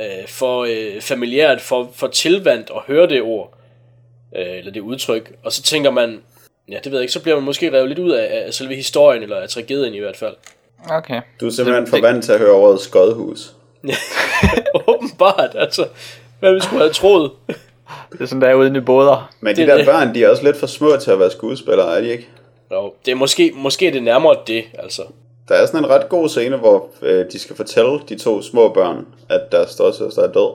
øh, 0.00 0.28
for 0.28 0.64
øh, 0.68 1.00
familiært, 1.00 1.60
for, 1.60 1.90
for 1.94 2.06
tilvandt 2.06 2.70
at 2.76 2.82
høre 2.86 3.08
det 3.08 3.22
ord, 3.22 3.54
øh, 4.36 4.58
eller 4.58 4.72
det 4.72 4.80
udtryk, 4.80 5.32
og 5.44 5.52
så 5.52 5.62
tænker 5.62 5.90
man, 5.90 6.20
ja, 6.70 6.78
det 6.84 6.92
ved 6.92 6.98
jeg 6.98 7.02
ikke, 7.02 7.12
så 7.12 7.22
bliver 7.22 7.36
man 7.36 7.44
måske 7.44 7.72
revet 7.72 7.88
lidt 7.88 7.98
ud 7.98 8.10
af, 8.10 8.44
af 8.46 8.54
selve 8.54 8.74
historien, 8.74 9.22
eller 9.22 9.36
af 9.36 9.48
tragedien 9.48 9.94
i 9.94 9.98
hvert 9.98 10.16
fald. 10.16 10.34
Okay. 10.90 11.20
Du 11.40 11.46
er 11.46 11.50
simpelthen 11.50 11.84
Det- 11.84 11.90
for 11.90 12.00
vant 12.00 12.24
til 12.24 12.32
at 12.32 12.38
høre 12.38 12.50
ordet 12.52 12.80
skodhus. 12.80 13.54
Åbenbart, 14.88 15.50
altså, 15.54 15.86
hvad 16.40 16.52
vi 16.54 16.60
skulle 16.60 16.80
have 16.82 16.92
troet. 16.92 17.30
Det 18.12 18.20
er 18.20 18.26
sådan, 18.26 18.42
der 18.42 18.48
er 18.48 18.54
ude 18.54 18.76
i 18.76 18.80
båder. 18.80 19.30
Men 19.40 19.48
Det 19.48 19.56
de 19.56 19.62
er 19.62 19.66
der 19.66 19.76
det. 19.76 19.86
børn, 19.86 20.14
de 20.14 20.24
er 20.24 20.28
også 20.28 20.42
lidt 20.44 20.56
for 20.56 20.66
små 20.66 20.96
til 20.96 21.10
at 21.10 21.18
være 21.20 21.30
skuespillere, 21.30 21.96
er 21.96 22.00
de 22.00 22.08
ikke? 22.12 22.28
Nå, 22.70 22.94
det 23.06 23.10
er 23.10 23.14
måske, 23.14 23.52
måske 23.54 23.86
er 23.86 23.92
det 23.92 24.02
nærmere 24.02 24.36
det, 24.46 24.64
altså. 24.78 25.02
Der 25.48 25.54
er 25.54 25.66
sådan 25.66 25.84
en 25.84 25.90
ret 25.90 26.08
god 26.08 26.28
scene, 26.28 26.56
hvor 26.56 26.86
øh, 27.02 27.24
de 27.32 27.38
skal 27.38 27.56
fortælle 27.56 27.98
de 28.08 28.18
to 28.18 28.42
små 28.42 28.68
børn, 28.68 29.06
at 29.28 29.52
deres 29.52 29.70
storsøster 29.70 30.22
er 30.22 30.32
død. 30.32 30.50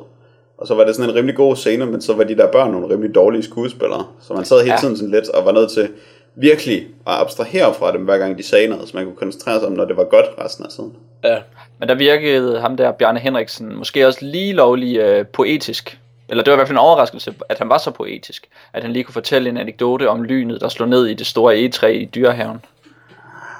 Og 0.57 0.67
så 0.67 0.75
var 0.75 0.83
det 0.85 0.95
sådan 0.95 1.09
en 1.09 1.15
rimelig 1.15 1.35
god 1.35 1.55
scene, 1.55 1.85
men 1.85 2.01
så 2.01 2.13
var 2.13 2.23
de 2.23 2.35
der 2.37 2.47
børn 2.51 2.71
nogle 2.71 2.89
rimelig 2.93 3.15
dårlige 3.15 3.43
skuespillere. 3.43 4.05
Så 4.27 4.33
man 4.33 4.45
sad 4.45 4.59
hele 4.61 4.73
Ja. 4.73 4.79
tiden 4.79 4.97
sådan 4.97 5.11
lidt 5.11 5.29
og 5.29 5.45
var 5.45 5.51
nødt 5.51 5.71
til 5.71 5.89
virkelig 6.35 6.77
at 7.07 7.13
abstrahere 7.13 7.73
fra 7.73 7.91
dem, 7.91 8.01
hver 8.03 8.17
gang 8.17 8.37
de 8.37 8.43
sagde 8.43 8.67
noget, 8.67 8.89
så 8.89 8.97
man 8.97 9.05
kunne 9.05 9.15
koncentrere 9.15 9.59
sig 9.59 9.67
om, 9.67 9.73
når 9.73 9.85
det 9.85 9.97
var 9.97 10.03
godt 10.03 10.25
resten 10.39 10.65
af 10.65 10.71
tiden. 10.71 10.95
Ja, 11.23 11.37
Men 11.79 11.89
der 11.89 11.95
virkede 11.95 12.59
ham 12.59 12.77
der, 12.77 12.91
Bjarne 12.91 13.19
Henriksen, 13.19 13.75
måske 13.75 14.07
også 14.07 14.25
lige 14.25 14.53
lovlig 14.53 14.97
øh, 14.97 15.25
poetisk 15.27 15.99
eller 16.29 16.43
det 16.43 16.51
var 16.51 16.55
i 16.55 16.57
hvert 16.57 16.67
fald 16.67 16.77
en 16.77 16.83
overraskelse, 16.83 17.33
at 17.49 17.57
han 17.57 17.69
var 17.69 17.77
så 17.77 17.91
poetisk, 17.91 18.47
at 18.73 18.83
han 18.83 18.93
lige 18.93 19.03
kunne 19.03 19.13
fortælle 19.13 19.49
en 19.49 19.57
anekdote 19.57 20.09
om 20.09 20.23
lynet, 20.23 20.61
der 20.61 20.69
slog 20.69 20.89
ned 20.89 21.05
i 21.05 21.13
det 21.13 21.27
store 21.27 21.55
egetræ 21.55 21.91
i 21.91 22.05
dyrehaven. 22.05 22.61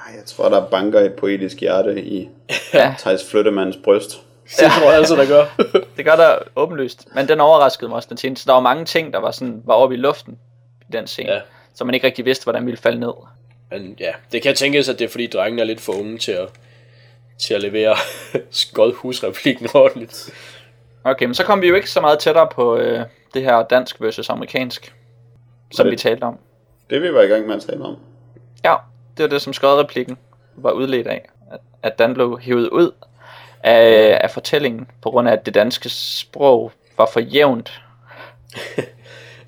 Ej, 0.06 0.14
Jeg 0.16 0.24
tror, 0.26 0.48
der 0.48 0.66
banker 0.66 1.00
et 1.00 1.12
poetisk 1.12 1.60
hjerte 1.60 2.04
i 2.04 2.28
Ja, 2.74 2.94
Thijs 2.98 3.30
Flyttemands 3.30 3.76
bryst. 3.84 4.20
Det 4.60 4.70
tror 4.78 4.90
jeg 4.90 4.98
altså, 4.98 5.16
der 5.16 5.26
gør. 5.26 5.44
det 5.96 6.04
gør 6.04 6.16
der 6.16 6.38
åbenlyst. 6.56 7.08
Men 7.14 7.28
den 7.28 7.40
overraskede 7.40 7.88
mig 7.88 7.96
også 7.96 8.08
den 8.08 8.16
scene. 8.16 8.36
Så 8.36 8.44
der 8.46 8.52
var 8.52 8.60
mange 8.60 8.84
ting, 8.84 9.12
der 9.12 9.18
var, 9.18 9.30
sådan, 9.30 9.62
var 9.64 9.74
oppe 9.74 9.94
i 9.94 9.98
luften 9.98 10.38
i 10.80 10.92
den 10.92 11.06
scene. 11.06 11.32
Ja. 11.32 11.40
Så 11.74 11.84
man 11.84 11.94
ikke 11.94 12.06
rigtig 12.06 12.24
vidste, 12.24 12.44
hvordan 12.44 12.66
ville 12.66 12.76
falde 12.76 13.00
ned. 13.00 13.12
Men 13.70 13.96
ja, 14.00 14.12
det 14.32 14.42
kan 14.42 14.54
tænkes, 14.54 14.88
at 14.88 14.98
det 14.98 15.04
er 15.04 15.08
fordi 15.08 15.26
drengene 15.26 15.62
er 15.62 15.66
lidt 15.66 15.80
for 15.80 15.92
unge 15.92 16.18
til 16.18 16.32
at, 16.32 16.48
til 17.38 17.54
at 17.54 17.62
levere 17.62 17.96
skodhusreplikken 18.50 19.68
ordentligt. 19.74 20.30
Okay, 21.04 21.24
men 21.26 21.34
så 21.34 21.44
kom 21.44 21.60
vi 21.62 21.68
jo 21.68 21.74
ikke 21.74 21.90
så 21.90 22.00
meget 22.00 22.18
tættere 22.18 22.48
på 22.52 22.76
øh, 22.76 23.04
det 23.34 23.42
her 23.42 23.62
dansk 23.62 24.00
versus 24.00 24.28
amerikansk, 24.30 24.94
som 25.72 25.84
det- 25.84 25.90
vi 25.92 25.96
talte 25.96 26.22
om. 26.24 26.38
Det 26.90 27.02
vi 27.02 27.14
var 27.14 27.20
i 27.22 27.26
gang 27.26 27.46
med 27.46 27.54
at 27.56 27.62
tale 27.62 27.84
om. 27.84 27.96
Ja, 28.64 28.74
det 29.16 29.22
var 29.22 29.28
det, 29.28 29.42
som 29.42 29.52
skodreplikken 29.52 30.18
var 30.56 30.70
udledt 30.70 31.06
af. 31.06 31.28
At, 31.52 31.58
at 31.82 31.98
den 31.98 32.14
blev 32.14 32.38
hævet 32.42 32.68
ud 32.68 32.90
af, 33.62 34.18
af 34.22 34.30
fortællingen, 34.30 34.90
på 35.02 35.10
grund 35.10 35.28
af, 35.28 35.32
at 35.32 35.46
det 35.46 35.54
danske 35.54 35.88
sprog 35.88 36.72
var 36.98 37.06
for 37.12 37.20
jævnt. 37.20 37.82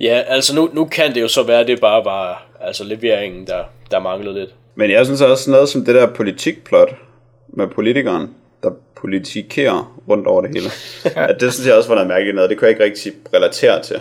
Ja, 0.01 0.23
altså 0.27 0.55
nu, 0.55 0.71
nu 0.73 0.85
kan 0.85 1.15
det 1.15 1.21
jo 1.21 1.29
så 1.29 1.43
være, 1.43 1.61
at 1.61 1.67
det 1.67 1.81
bare 1.81 2.05
var 2.05 2.47
altså 2.61 2.85
leveringen, 2.85 3.47
der, 3.47 3.65
der 3.91 3.99
manglede 4.01 4.35
lidt. 4.35 4.55
Men 4.75 4.91
jeg 4.91 5.07
synes 5.07 5.21
også 5.21 5.51
noget 5.51 5.69
som 5.69 5.85
det 5.85 5.95
der 5.95 6.07
politikplot 6.07 6.95
med 7.49 7.67
politikeren, 7.67 8.35
der 8.63 8.71
politikerer 8.97 10.01
rundt 10.09 10.27
over 10.27 10.43
det 10.43 10.51
hele. 10.55 10.71
at 11.29 11.41
det 11.41 11.53
synes 11.53 11.67
jeg 11.69 11.77
også 11.77 11.89
var 11.89 11.95
noget 11.95 12.09
mærkeligt 12.09 12.35
noget. 12.35 12.51
Det 12.51 12.59
kunne 12.59 12.67
jeg 12.67 12.71
ikke 12.71 12.85
rigtig 12.85 13.13
relatere 13.35 13.83
til. 13.83 14.01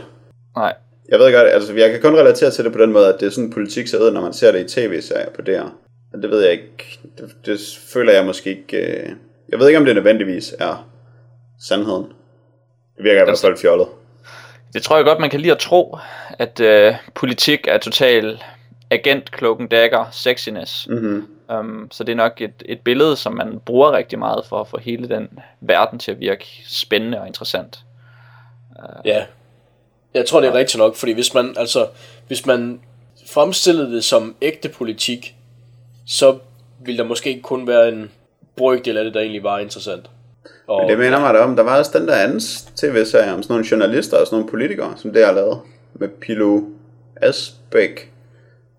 Nej, 0.56 0.74
Jeg 1.10 1.20
ved 1.20 1.34
godt, 1.34 1.48
altså 1.48 1.74
jeg 1.74 1.92
kan 1.92 2.02
kun 2.02 2.16
relatere 2.16 2.52
til 2.52 2.64
det 2.66 2.74
på 2.74 2.80
den 2.80 2.92
måde, 2.92 3.14
at 3.14 3.20
det 3.20 3.26
er 3.26 3.30
sådan 3.30 3.50
politik 3.50 3.88
ser 3.88 4.00
ud, 4.00 4.12
når 4.12 4.22
man 4.22 4.34
ser 4.34 4.52
det 4.52 4.60
i 4.60 4.80
tv-serier 4.80 5.30
på 5.30 5.42
DR. 5.42 5.70
Men 6.12 6.22
det 6.22 6.30
ved 6.30 6.42
jeg 6.42 6.52
ikke. 6.52 7.00
Det, 7.18 7.36
det 7.46 7.60
føler 7.88 8.14
jeg 8.14 8.26
måske 8.26 8.50
ikke... 8.50 8.78
Øh... 8.78 9.10
Jeg 9.50 9.60
ved 9.60 9.68
ikke, 9.68 9.80
om 9.80 9.86
det 9.86 9.96
nødvendigvis 9.96 10.56
er 10.60 10.90
sandheden. 11.62 12.06
Det 12.98 13.04
virker 13.04 13.22
i 13.22 13.26
hvert 13.26 13.40
fald 13.40 13.58
fjollet. 13.58 13.88
Det 14.76 14.84
tror 14.84 14.96
jeg 14.96 15.06
godt, 15.06 15.20
man 15.20 15.30
kan 15.30 15.42
lide 15.42 15.52
at 15.52 15.60
tro, 15.60 15.98
at 16.40 16.60
øh, 16.60 16.96
politik 17.14 17.60
er 17.68 17.78
total 17.78 18.44
agent, 18.90 19.38
cloak 19.38 19.72
dagger, 19.72 20.06
sexiness. 20.12 20.88
Mm-hmm. 20.88 21.28
Um, 21.50 21.88
så 21.92 22.04
det 22.04 22.12
er 22.12 22.16
nok 22.16 22.42
et, 22.42 22.64
et 22.66 22.80
billede, 22.80 23.16
som 23.16 23.34
man 23.34 23.60
bruger 23.60 23.92
rigtig 23.92 24.20
meget 24.20 24.46
for 24.46 24.62
at 24.62 24.68
få 24.68 24.78
hele 24.78 25.10
den 25.10 25.40
verden 25.62 26.00
til 26.00 26.12
at 26.12 26.20
virke 26.20 26.46
spændende 26.68 27.22
og 27.22 27.28
interessant. 27.28 27.80
Ja, 29.06 29.26
jeg 30.14 30.26
tror 30.26 30.42
det 30.42 30.48
er 30.48 30.54
rigtigt 30.54 30.78
nok, 30.78 30.96
fordi 30.96 31.12
hvis 31.12 31.34
man, 31.34 31.56
altså, 31.58 31.88
hvis 32.28 32.46
man 32.46 32.82
fremstillede 33.28 33.92
det 33.92 34.04
som 34.04 34.36
ægte 34.42 34.70
politik, 34.70 35.36
så 36.08 36.38
ville 36.80 36.98
der 36.98 37.04
måske 37.04 37.42
kun 37.42 37.68
være 37.68 37.90
en 37.90 38.12
brøkdel 38.56 38.98
af 38.98 39.04
det, 39.04 39.14
der 39.14 39.20
egentlig 39.20 39.44
var 39.44 39.60
interessant. 39.60 40.10
Og, 40.68 40.82
Men 40.82 40.90
det 40.90 41.00
mener 41.00 41.20
mig 41.20 41.34
da 41.34 41.40
om, 41.40 41.56
der 41.56 41.64
var 41.64 41.78
også 41.78 42.00
den 42.00 42.08
der 42.08 42.16
anden 42.16 42.40
tv-serie 42.76 43.34
om 43.34 43.44
sådan 43.44 43.54
nogle 43.54 43.68
journalister 43.72 44.18
og 44.18 44.26
sådan 44.26 44.36
nogle 44.36 44.50
politikere, 44.50 44.94
som 44.98 45.14
det 45.14 45.26
har 45.26 45.32
lavet. 45.32 45.60
Med 45.94 46.08
Pilo 46.08 46.62
Asbæk, 47.16 48.12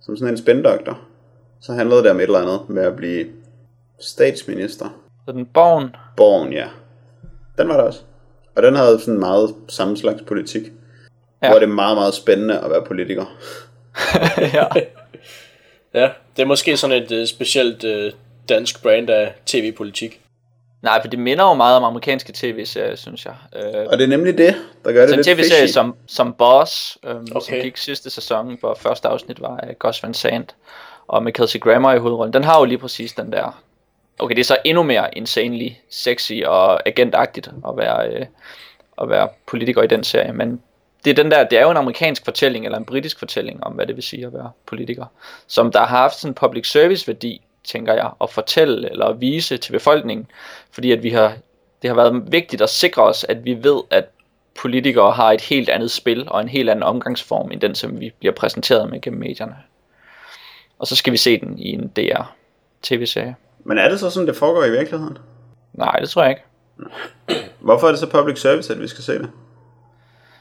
som 0.00 0.16
sådan 0.16 0.34
en 0.34 0.38
spændoktor. 0.38 1.00
Så 1.60 1.72
handlede 1.72 2.02
det 2.02 2.10
om 2.10 2.16
et 2.16 2.22
eller 2.22 2.38
andet 2.38 2.68
med 2.68 2.82
at 2.82 2.96
blive 2.96 3.26
statsminister. 4.00 5.00
Så 5.26 5.32
den 5.32 5.46
borgen, 5.46 5.96
Borgen, 6.16 6.52
ja. 6.52 6.66
Den 7.58 7.68
var 7.68 7.76
der 7.76 7.82
også. 7.82 8.00
Og 8.54 8.62
den 8.62 8.74
havde 8.74 9.00
sådan 9.00 9.20
meget 9.20 9.54
samme 9.68 9.96
slags 9.96 10.22
politik. 10.22 10.62
Ja. 10.62 10.68
Ja. 11.42 11.50
Hvor 11.50 11.58
det 11.58 11.66
er 11.68 11.74
meget, 11.74 11.96
meget 11.96 12.14
spændende 12.14 12.58
at 12.58 12.70
være 12.70 12.84
politiker. 12.84 13.24
ja, 14.54 14.66
Ja, 15.94 16.10
det 16.36 16.42
er 16.42 16.46
måske 16.46 16.76
sådan 16.76 17.02
et 17.02 17.12
uh, 17.12 17.26
specielt 17.26 17.84
uh, 17.84 18.12
dansk 18.48 18.82
brand 18.82 19.10
af 19.10 19.34
tv-politik. 19.46 20.20
Nej, 20.82 21.00
for 21.02 21.08
det 21.08 21.18
minder 21.18 21.44
jo 21.44 21.54
meget 21.54 21.76
om 21.76 21.84
amerikanske 21.84 22.32
tv-serier, 22.34 22.96
synes 22.96 23.24
jeg. 23.24 23.34
Øh, 23.56 23.86
Og 23.86 23.98
det 23.98 24.04
er 24.04 24.08
nemlig 24.08 24.38
det, 24.38 24.54
der 24.84 24.92
gør 24.92 25.00
det 25.00 25.08
så 25.08 25.14
en 25.14 25.36
lidt 25.36 25.38
tv-serie 25.38 25.68
som, 25.68 25.94
som 26.06 26.32
Boss, 26.32 26.98
øhm, 27.04 27.26
som 27.26 27.36
Okay. 27.36 27.62
gik 27.62 27.76
sidste 27.76 28.10
sæson, 28.10 28.56
hvor 28.60 28.74
første 28.74 29.08
afsnit 29.08 29.40
var 29.40 29.56
af 29.56 29.78
Gus 29.78 30.02
Van 30.02 30.14
Sant, 30.14 30.54
og 31.08 31.22
med 31.22 31.32
Kelsey 31.32 31.60
Grammer 31.60 31.92
i 31.92 31.98
hovedrollen, 31.98 32.32
den 32.32 32.44
har 32.44 32.58
jo 32.58 32.64
lige 32.64 32.78
præcis 32.78 33.12
den 33.12 33.32
der, 33.32 33.62
okay, 34.18 34.34
det 34.34 34.40
er 34.40 34.44
så 34.44 34.58
endnu 34.64 34.82
mere 34.82 35.18
insanely 35.18 35.68
sexy 35.90 36.32
og 36.46 36.88
agentagtigt 36.88 37.50
at 37.68 37.76
være, 37.76 38.08
øh, 38.08 38.26
at 39.02 39.08
være 39.08 39.28
politiker 39.46 39.82
i 39.82 39.86
den 39.86 40.04
serie, 40.04 40.32
men 40.32 40.60
det 41.04 41.10
er 41.18 41.22
den 41.22 41.30
der, 41.30 41.44
det 41.44 41.58
er 41.58 41.62
jo 41.62 41.70
en 41.70 41.76
amerikansk 41.76 42.24
fortælling, 42.24 42.64
eller 42.64 42.78
en 42.78 42.84
britisk 42.84 43.18
fortælling 43.18 43.64
om, 43.64 43.72
hvad 43.72 43.86
det 43.86 43.96
vil 43.96 44.02
sige 44.02 44.26
at 44.26 44.32
være 44.32 44.50
politiker, 44.66 45.04
som 45.46 45.72
der 45.72 45.78
har 45.78 45.86
haft 45.86 46.14
sådan 46.14 46.30
en 46.30 46.34
public 46.34 46.70
service 46.70 47.06
værdi, 47.08 47.45
tænker 47.66 47.92
jeg, 47.92 48.10
at 48.20 48.30
fortælle 48.30 48.90
eller 48.90 49.06
at 49.06 49.20
vise 49.20 49.56
til 49.56 49.72
befolkningen, 49.72 50.26
fordi 50.70 50.92
at 50.92 51.02
vi 51.02 51.10
har, 51.10 51.36
det 51.82 51.90
har 51.90 51.94
været 51.94 52.32
vigtigt 52.32 52.62
at 52.62 52.70
sikre 52.70 53.02
os, 53.02 53.24
at 53.28 53.44
vi 53.44 53.64
ved, 53.64 53.82
at 53.90 54.04
politikere 54.60 55.12
har 55.12 55.32
et 55.32 55.40
helt 55.40 55.68
andet 55.68 55.90
spil 55.90 56.28
og 56.28 56.40
en 56.40 56.48
helt 56.48 56.70
anden 56.70 56.82
omgangsform 56.82 57.50
end 57.52 57.60
den, 57.60 57.74
som 57.74 58.00
vi 58.00 58.12
bliver 58.18 58.34
præsenteret 58.34 58.90
med 58.90 59.00
gennem 59.00 59.20
medierne. 59.20 59.56
Og 60.78 60.86
så 60.86 60.96
skal 60.96 61.12
vi 61.12 61.16
se 61.16 61.40
den 61.40 61.58
i 61.58 61.72
en 61.72 61.88
DR 61.88 62.22
tv-serie. 62.82 63.36
Men 63.64 63.78
er 63.78 63.88
det 63.88 64.00
så 64.00 64.10
sådan, 64.10 64.26
det 64.26 64.36
foregår 64.36 64.64
i 64.64 64.70
virkeligheden? 64.70 65.18
Nej, 65.72 65.98
det 66.00 66.10
tror 66.10 66.22
jeg 66.22 66.30
ikke. 66.30 66.42
Hvorfor 67.60 67.86
er 67.86 67.90
det 67.90 68.00
så 68.00 68.10
public 68.10 68.40
service, 68.40 68.72
at 68.72 68.80
vi 68.80 68.88
skal 68.88 69.04
se 69.04 69.12
det? 69.12 69.30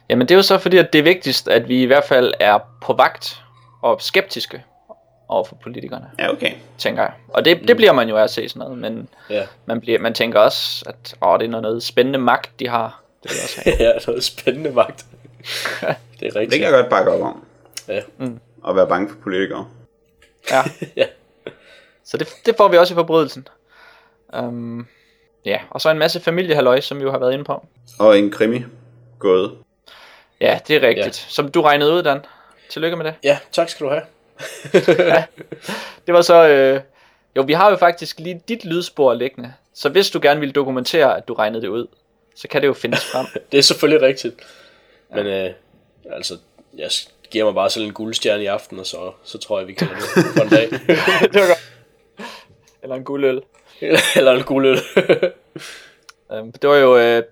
Jamen 0.10 0.28
det 0.28 0.34
er 0.34 0.38
jo 0.38 0.42
så 0.42 0.58
fordi, 0.58 0.78
at 0.78 0.94
det 0.94 1.00
er 1.00 1.04
vigtigst, 1.04 1.48
at 1.48 1.70
vi 1.70 1.82
i 1.82 1.86
hvert 1.86 2.04
fald 2.04 2.34
er 2.40 2.60
på 2.82 2.94
vagt 2.94 3.44
og 3.82 4.02
skeptiske 4.02 4.64
over 5.28 5.44
for 5.44 5.56
politikerne, 5.56 6.10
Ja, 6.20 6.32
okay. 6.32 6.54
tænker 6.78 7.02
jeg. 7.02 7.12
Og 7.30 7.46
det, 7.46 7.68
det 7.68 7.76
bliver 7.78 7.92
man 7.92 8.10
jo 8.10 8.18
af 8.18 8.24
at 8.24 8.30
se 8.30 8.50
sådan 8.50 8.60
noget, 8.60 8.78
men 8.78 9.10
Ja, 9.30 9.46
man, 9.66 9.82
bliver, 9.82 10.00
man 10.00 10.14
tænker 10.14 10.40
også, 10.40 10.86
at 10.88 11.16
åh, 11.22 11.40
det 11.40 11.46
er 11.46 11.50
noget, 11.50 11.62
noget 11.62 11.84
spændende 11.84 12.20
magt, 12.20 12.60
de 12.60 12.68
har. 12.68 13.02
Det 13.24 13.32
vil 13.32 13.36
jeg 13.38 13.44
også 13.44 13.62
have. 13.66 13.76
ja 13.80 14.00
noget 14.08 14.24
spændende 14.24 14.72
magt. 14.72 15.06
det 15.82 15.88
er 15.88 15.96
Det 16.20 16.32
kan 16.32 16.36
rigtigt. 16.42 16.62
jeg 16.62 16.72
godt 16.72 16.90
bakke 16.90 17.12
op 17.12 17.22
om. 17.22 17.44
Ja. 17.88 18.02
At 18.68 18.76
være 18.76 18.88
bange 18.88 19.10
for 19.10 19.16
politikere. 19.24 19.68
Ja. 20.52 20.62
Ja. 20.96 21.06
Så 22.04 22.18
det, 22.18 22.28
det 22.46 22.56
får 22.58 22.68
vi 22.68 22.78
også 22.78 22.94
i 22.94 22.96
forbrydelsen. 22.96 23.48
Um, 24.40 24.88
ja, 25.46 25.60
og 25.70 25.82
så 25.82 25.90
en 25.90 25.98
masse 26.00 26.20
familiehalløj, 26.20 26.80
som 26.82 26.98
vi 26.98 27.04
jo 27.04 27.12
har 27.12 27.18
været 27.20 27.34
inde 27.34 27.44
på. 27.44 27.66
Og 28.00 28.20
en 28.20 28.32
krimi 28.32 28.64
gået. 29.20 29.52
Ja, 30.42 30.60
det 30.68 30.76
er 30.76 30.88
rigtigt. 30.88 31.08
Ja. 31.08 31.30
Som 31.30 31.52
du 31.52 31.62
regnede 31.62 31.94
ud, 31.94 32.04
Dan. 32.04 32.26
Tillykke 32.70 32.98
med 32.98 33.06
det. 33.06 33.14
ja, 33.24 33.38
tak 33.52 33.70
skal 33.70 33.86
du 33.86 33.92
have. 33.92 34.02
Det 36.06 36.14
var 36.14 36.22
så... 36.22 36.48
Øh, 36.48 36.82
jo, 37.36 37.42
vi 37.42 37.54
har 37.54 37.70
jo 37.70 37.76
faktisk 37.76 38.20
lige 38.20 38.42
dit 38.48 38.66
lydspor 38.66 39.14
liggende. 39.14 39.54
Så 39.74 39.90
hvis 39.90 40.10
du 40.10 40.20
gerne 40.22 40.40
vil 40.40 40.56
dokumentere, 40.56 41.18
at 41.18 41.28
du 41.28 41.34
regnede 41.34 41.62
det 41.62 41.68
ud, 41.68 41.88
så 42.36 42.48
kan 42.48 42.62
det 42.62 42.68
jo 42.68 42.74
findes 42.74 43.06
frem. 43.06 43.26
Det 43.52 43.58
er 43.58 43.62
selvfølgelig 43.62 44.08
rigtigt. 44.08 44.36
Men 45.16 45.28
øh, 45.28 45.52
altså, 46.12 46.38
jeg 46.78 46.90
giver 47.32 47.46
mig 47.46 47.54
bare 47.54 47.70
selv 47.70 47.86
en 47.86 47.94
guldstjerne 47.94 48.44
i 48.44 48.46
aften, 48.46 48.80
og 48.80 48.86
så, 48.86 49.12
så 49.24 49.38
tror 49.38 49.60
jeg, 49.60 49.68
vi 49.68 49.74
kan 49.74 49.88
det 49.88 49.98
for 50.36 50.42
en 50.42 50.50
dag. 50.50 50.70
det 51.34 51.42
var 51.42 51.48
godt. 51.48 51.72
Eller 52.84 52.96
en 52.96 53.04
guldøl. 53.04 53.42
Eller 54.16 54.32
en 54.32 54.44
guldøl. 54.44 54.80
Um, 56.30 56.52
det 56.52 56.70
var 56.70 56.76
jo 56.76 56.98
øh, 56.98 57.24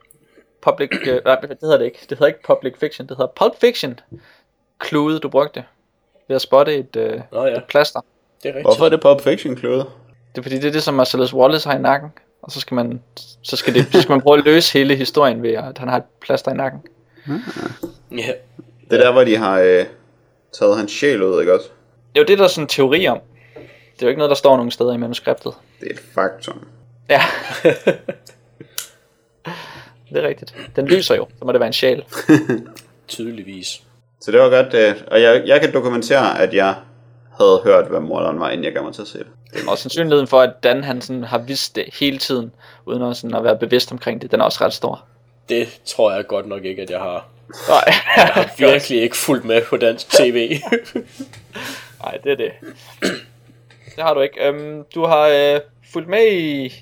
public... 0.62 0.90
Øh, 1.08 1.22
nej, 1.26 1.36
det 1.36 1.58
hedder 1.62 1.78
det 1.78 1.86
ikke. 1.86 2.00
Det 2.10 2.18
hedder 2.18 2.28
ikke 2.28 2.44
public 2.44 2.74
fiction. 2.80 3.08
Det 3.08 3.18
hedder 3.18 3.32
pulp 3.36 3.60
fiction. 3.60 4.00
Clue, 4.86 5.20
du 5.20 5.30
brugte. 5.30 5.64
Ved 6.28 6.36
at 6.36 6.42
spotte 6.42 6.76
et, 6.76 6.96
øh, 6.96 7.20
Nå 7.32 7.46
ja, 7.46 7.58
et 7.58 7.64
plaster. 7.70 8.00
det 8.44 8.50
er 8.50 8.54
rigtigt. 8.54 8.66
Hvorfor 8.66 8.86
er 8.86 8.90
det 8.90 9.02
Pulp 9.02 9.22
Fiction 9.22 9.56
klode? 9.56 9.86
Det 10.36 10.38
er 10.38 10.42
fordi, 10.42 10.56
det 10.56 10.66
er 10.66 10.72
det, 10.72 10.84
som 10.84 10.94
Marcellus 10.94 11.34
Wallace 11.34 11.70
har 11.70 11.78
i 11.78 11.82
nakken. 11.82 12.10
Og 12.42 12.52
så 12.52 12.60
skal 12.60 12.76
man, 12.76 13.02
så 13.42 13.56
skal 13.56 13.74
det, 13.74 13.88
så 13.92 14.02
skal 14.02 14.14
man 14.14 14.22
prøve 14.22 14.38
at 14.38 14.44
løse 14.46 14.74
hele 14.78 14.96
historien 14.96 15.44
ved, 15.44 15.54
at 15.54 15.78
han 15.78 15.88
har 15.88 15.98
et 15.98 16.04
plaster 16.22 16.52
i 16.52 16.56
nakken. 16.56 16.80
Ja, 18.12 18.32
Det 18.90 19.00
er 19.00 19.04
der, 19.04 19.12
hvor 19.12 19.24
de 19.24 19.38
har 19.38 19.60
øh, 19.60 19.86
taget 20.60 20.78
hans 20.78 20.92
sjæl 20.92 21.24
ud, 21.24 21.40
ikke 21.40 21.54
også? 21.54 21.66
Det 22.14 22.20
er 22.20 22.24
jo 22.24 22.26
det, 22.28 22.38
der 22.38 22.44
er 22.44 22.48
sådan 22.48 22.64
en 22.64 22.68
teori 22.68 23.08
om. 23.08 23.20
Det 23.96 24.02
er 24.02 24.06
jo 24.06 24.08
ikke 24.08 24.18
noget, 24.18 24.30
der 24.30 24.36
står 24.36 24.56
nogen 24.56 24.72
steder 24.72 24.94
i 24.94 24.98
manuskriptet. 24.98 25.54
Det 25.80 25.88
er 25.88 25.94
et 25.94 26.00
faktum. 26.14 26.68
Ja. 27.10 27.22
det 30.14 30.24
er 30.24 30.28
rigtigt. 30.28 30.56
Den 30.76 30.86
lyser 30.88 31.16
jo, 31.16 31.28
så 31.40 31.46
må 31.46 31.52
det 31.52 31.60
være 31.60 31.68
en 31.68 31.74
sjæl. 31.74 32.04
tydeligvis. 33.08 33.84
Så 34.26 34.32
det 34.32 34.40
var 34.40 34.50
godt, 34.50 34.74
øh, 34.74 34.96
og 35.08 35.22
jeg, 35.22 35.44
jeg 35.46 35.62
kan 35.62 35.74
dokumentere, 35.74 36.40
at 36.40 36.54
jeg 36.54 36.76
havde 37.38 37.62
hørt, 37.64 37.88
hvad 37.88 38.00
morderen 38.00 38.40
var, 38.40 38.50
inden 38.50 38.64
jeg 38.66 38.74
gav 38.74 38.84
mig 38.84 38.94
til 38.94 39.02
at 39.02 39.08
se 39.08 39.18
det. 39.18 39.28
Og 39.68 39.78
sandsynligheden 39.78 40.28
for, 40.28 40.42
at 40.42 40.64
Dan 40.64 40.84
han 40.84 41.02
sådan 41.02 41.24
har 41.24 41.38
vidst 41.38 41.76
det 41.76 41.86
hele 42.00 42.18
tiden, 42.18 42.52
uden 42.86 43.04
at, 43.04 43.18
sådan 43.18 43.36
at 43.36 43.44
være 43.44 43.58
bevidst 43.58 43.92
omkring 43.92 44.22
det, 44.22 44.32
den 44.32 44.42
er 44.42 44.46
også 44.46 44.66
ret 44.66 44.74
stor. 44.74 45.06
Det 45.50 45.80
tror 45.86 46.12
jeg 46.14 46.28
godt 46.28 46.48
nok 46.48 46.64
ikke, 46.66 46.82
at 46.82 46.90
jeg 46.90 47.00
har. 47.00 47.28
Nej, 47.70 47.94
Jeg 48.18 48.26
har 48.34 48.50
virkelig 48.58 49.02
ikke 49.02 49.18
fulgt 49.18 49.46
med 49.46 49.62
på 49.70 49.78
dansk 49.78 50.10
tv. 50.10 50.60
Nej 52.04 52.18
det 52.24 52.32
er 52.32 52.36
det. 52.36 52.52
Det 53.96 54.04
har 54.04 54.14
du 54.14 54.20
ikke. 54.22 54.48
Øhm, 54.48 54.84
du 54.96 55.06
har 55.06 55.28
øh, 55.28 55.60
fulgt 55.94 56.10
med 56.10 56.32
i 56.34 56.74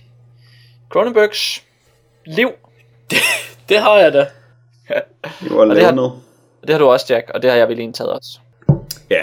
Cronenbergs 0.90 1.64
liv. 2.26 2.52
det 3.70 3.78
har 3.78 3.98
jeg 3.98 4.14
da. 4.14 4.28
You 5.50 5.62
are 5.62 5.76
det 5.76 5.84
har- 5.84 6.20
Leonel. 6.62 6.68
Det 6.68 6.74
har 6.74 6.80
du 6.80 6.92
også, 6.92 7.06
Jack, 7.10 7.30
og 7.30 7.42
det 7.42 7.50
har 7.50 7.58
jeg 7.58 7.70
vel 7.70 7.80
egentlig 7.80 7.96
taget 7.96 8.12
også. 8.12 8.40
Ja. 9.10 9.22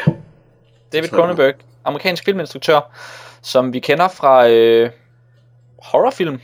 David. 0.92 1.08
Cronenberg, 1.08 1.54
amerikansk 1.84 2.24
filminstruktør, 2.24 2.80
som 3.42 3.72
vi 3.72 3.78
kender 3.78 4.08
fra 4.08 4.48
øh, 4.48 4.90
horrorfilm, 5.78 6.40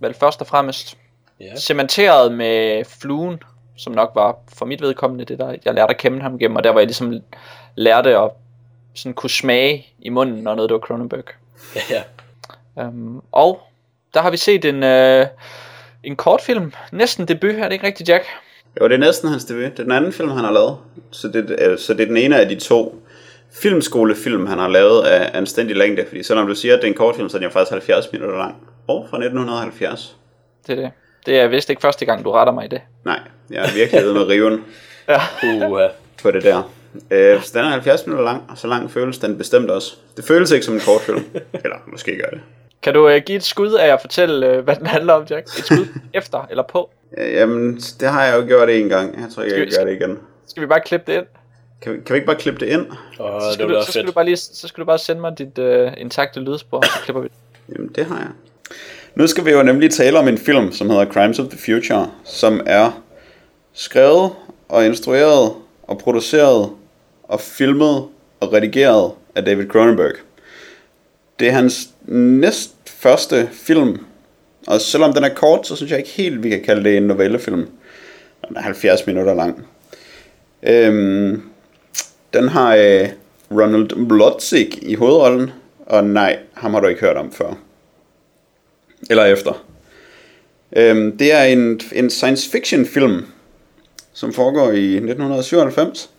vel 0.00 0.14
først 0.14 0.40
og 0.40 0.46
fremmest. 0.46 0.98
Ja. 1.40 1.56
Cementeret 1.56 2.32
med 2.32 2.84
fluen, 2.84 3.42
som 3.76 3.92
nok 3.92 4.10
var 4.14 4.38
for 4.54 4.66
mit 4.66 4.80
vedkommende 4.80 5.24
det, 5.24 5.38
der 5.38 5.56
jeg 5.64 5.74
lærte 5.74 5.90
at 5.90 5.98
kende 5.98 6.22
ham 6.22 6.38
gennem, 6.38 6.56
og 6.56 6.64
der 6.64 6.70
hvor 6.70 6.80
jeg 6.80 6.86
ligesom 6.86 7.20
lærte 7.74 8.18
at 8.18 8.30
sådan 8.94 9.14
kunne 9.14 9.30
smage 9.30 9.86
i 9.98 10.08
munden, 10.08 10.42
når 10.42 10.54
noget 10.54 10.68
det 10.68 10.74
var 10.74 10.80
Cronenberg. 10.80 11.24
ja. 11.90 12.02
Um, 12.74 13.22
og 13.32 13.60
der 14.14 14.22
har 14.22 14.30
vi 14.30 14.36
set 14.36 14.64
en, 14.64 14.82
øh, 14.82 15.26
en 16.04 16.16
kortfilm, 16.16 16.72
næsten 16.92 17.28
debut, 17.28 17.54
er 17.54 17.64
det 17.64 17.72
ikke 17.72 17.86
rigtigt, 17.86 18.08
Jack? 18.08 18.24
Jo, 18.80 18.88
det 18.88 18.94
er 18.94 18.98
næsten 18.98 19.28
hans 19.28 19.44
debut. 19.44 19.62
Det 19.62 19.78
er 19.78 19.82
den 19.82 19.92
anden 19.92 20.12
film, 20.12 20.28
han 20.28 20.44
har 20.44 20.52
lavet. 20.52 20.76
Så 21.10 21.28
det, 21.28 21.56
er- 21.58 21.76
så 21.76 21.94
det 21.94 22.02
er 22.02 22.06
den 22.06 22.16
ene 22.16 22.36
af 22.40 22.48
de 22.48 22.54
to 22.60 23.02
filmskolefilm, 23.52 24.46
han 24.46 24.58
har 24.58 24.68
lavet 24.68 25.02
af 25.06 25.30
anstændig 25.34 25.76
længde. 25.76 26.04
Fordi 26.08 26.22
selvom 26.22 26.46
du 26.46 26.54
siger, 26.54 26.74
at 26.74 26.80
det 26.82 26.86
er 26.88 26.92
en 26.92 26.96
kortfilm, 26.98 27.28
så 27.28 27.36
er 27.36 27.38
den 27.38 27.44
jo 27.48 27.52
faktisk 27.52 27.70
70 27.70 28.12
minutter 28.12 28.36
lang. 28.38 28.54
Og 28.88 29.06
fra 29.10 29.16
1970. 29.16 30.16
Det 30.66 30.78
er 30.78 30.82
det. 30.82 30.90
Det 31.26 31.40
er 31.40 31.46
vist 31.48 31.70
ikke 31.70 31.82
første 31.82 32.04
gang, 32.04 32.24
du 32.24 32.30
retter 32.30 32.52
mig 32.52 32.64
i 32.64 32.68
det. 32.68 32.80
Nej, 33.04 33.20
jeg 33.50 33.64
er 33.64 33.74
virkelig 33.74 34.04
ude 34.06 34.14
med 34.14 34.22
riven 34.28 34.64
Uh, 35.62 35.80
på 36.22 36.30
det 36.30 36.42
der. 36.42 36.72
Øh, 37.10 37.42
så 37.42 37.50
den 37.58 37.64
er 37.66 37.70
70 37.70 38.06
minutter 38.06 38.24
lang, 38.24 38.42
og 38.48 38.58
så 38.58 38.66
lang 38.66 38.90
føles 38.90 39.18
den 39.18 39.38
bestemt 39.38 39.70
også. 39.70 39.96
Det 40.16 40.24
føles 40.24 40.50
ikke 40.50 40.66
som 40.66 40.74
en 40.74 40.80
kortfilm. 40.80 41.24
Eller 41.64 41.76
måske 41.86 42.16
gør 42.16 42.30
det. 42.30 42.40
Kan 42.82 42.94
du 42.94 43.08
øh, 43.08 43.22
give 43.26 43.36
et 43.36 43.42
skud 43.44 43.72
af 43.72 43.92
at 43.92 44.00
fortælle, 44.00 44.46
øh, 44.46 44.64
hvad 44.64 44.76
den 44.76 44.86
handler 44.86 45.12
om, 45.12 45.24
Jack? 45.30 45.46
Et 45.46 45.52
skud 45.64 45.86
efter 46.14 46.46
eller 46.50 46.62
på? 46.62 46.90
Øh, 47.18 47.32
Jamen, 47.32 47.76
det 47.76 48.08
har 48.08 48.24
jeg 48.24 48.40
jo 48.40 48.46
gjort 48.46 48.70
en 48.70 48.88
gang. 48.88 49.20
Jeg 49.20 49.30
tror 49.34 49.42
ikke, 49.42 49.58
jeg 49.58 49.66
kan 49.66 49.76
gøre 49.76 49.86
det 49.94 50.00
igen. 50.00 50.18
Skal 50.46 50.62
vi 50.62 50.66
bare 50.66 50.80
klippe 50.80 51.12
det 51.12 51.18
ind? 51.18 51.26
Kan 51.82 51.92
vi, 51.92 51.98
kan 52.06 52.14
vi 52.14 52.16
ikke 52.16 52.26
bare 52.26 52.36
klippe 52.36 52.60
det 52.60 52.66
ind? 52.72 52.86
og 53.18 53.42
Så 53.42 53.46
det 53.46 53.54
skal, 53.54 53.66
ville 53.66 53.80
du, 53.80 53.84
så, 53.84 53.92
skal 53.92 54.06
du 54.06 54.12
bare 54.12 54.24
lige, 54.24 54.36
så 54.36 54.68
skal 54.68 54.80
du 54.80 54.86
bare 54.86 54.98
sende 54.98 55.20
mig 55.20 55.38
dit 55.38 55.58
øh, 55.58 55.92
intakte 55.96 56.40
lydspor, 56.40 56.82
så 56.86 56.98
klipper 57.04 57.22
vi 57.22 57.28
det. 57.28 57.74
Jamen, 57.76 57.90
det 57.94 58.04
har 58.06 58.18
jeg. 58.18 58.28
Nu 59.14 59.26
skal 59.26 59.44
vi 59.44 59.50
jo 59.50 59.62
nemlig 59.62 59.90
tale 59.90 60.18
om 60.18 60.28
en 60.28 60.38
film, 60.38 60.72
som 60.72 60.90
hedder 60.90 61.04
Crimes 61.04 61.38
of 61.38 61.46
the 61.48 61.58
Future, 61.58 62.10
som 62.24 62.60
er 62.66 63.02
skrevet 63.72 64.30
og 64.68 64.86
instrueret 64.86 65.52
og 65.82 65.98
produceret 65.98 66.70
og 67.22 67.40
filmet 67.40 68.04
og 68.40 68.52
redigeret 68.52 69.12
af 69.34 69.44
David 69.44 69.66
Cronenberg. 69.68 70.12
Det 71.38 71.48
er 71.48 71.52
hans 71.52 71.88
næst 72.06 72.74
første 72.86 73.48
film, 73.52 73.98
og 74.66 74.80
selvom 74.80 75.12
den 75.12 75.24
er 75.24 75.34
kort, 75.34 75.66
så 75.66 75.76
synes 75.76 75.90
jeg 75.90 75.98
ikke 75.98 76.10
helt, 76.10 76.42
vi 76.42 76.48
kan 76.48 76.62
kalde 76.62 76.84
det 76.84 76.96
en 76.96 77.02
novellefilm. 77.02 77.68
Den 78.48 78.56
er 78.56 78.60
70 78.60 79.06
minutter 79.06 79.34
lang. 79.34 79.66
Øhm, 80.62 81.42
den 82.32 82.48
har 82.48 82.76
øh, 82.76 83.08
Ronald 83.50 84.08
Blotzig 84.08 84.90
i 84.90 84.94
hovedrollen, 84.94 85.50
og 85.86 86.04
nej, 86.04 86.38
ham 86.52 86.74
har 86.74 86.80
du 86.80 86.86
ikke 86.86 87.00
hørt 87.00 87.16
om 87.16 87.32
før. 87.32 87.54
Eller 89.10 89.24
efter. 89.24 89.64
Øhm, 90.76 91.18
det 91.18 91.32
er 91.32 91.42
en, 91.42 91.80
en 91.92 92.10
science 92.10 92.50
fiction 92.50 92.86
film, 92.86 93.26
som 94.12 94.32
foregår 94.32 94.70
i 94.70 94.94
1997, 94.94 96.10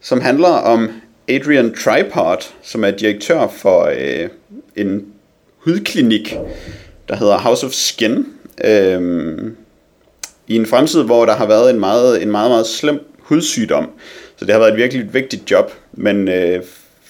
som 0.00 0.20
handler 0.20 0.48
om 0.48 0.90
Adrian 1.28 1.74
Tripart, 1.74 2.54
som 2.62 2.84
er 2.84 2.90
direktør 2.90 3.48
for 3.48 3.92
øh, 3.98 4.28
en 4.76 5.06
hudklinik, 5.58 6.36
der 7.08 7.16
hedder 7.16 7.38
House 7.38 7.66
of 7.66 7.72
Skin, 7.72 8.26
øhm, 8.64 9.56
i 10.48 10.56
en 10.56 10.66
fremtid, 10.66 11.02
hvor 11.02 11.26
der 11.26 11.34
har 11.34 11.46
været 11.46 11.70
en 11.70 11.80
meget, 11.80 12.22
en 12.22 12.30
meget, 12.30 12.50
meget 12.50 12.66
slem 12.66 13.00
hudsygdom. 13.18 13.90
Så 14.36 14.44
det 14.44 14.52
har 14.52 14.58
været 14.58 14.72
et 14.72 14.76
virkelig 14.76 15.14
vigtigt 15.14 15.50
job, 15.50 15.72
men 15.92 16.28
øh, 16.28 16.62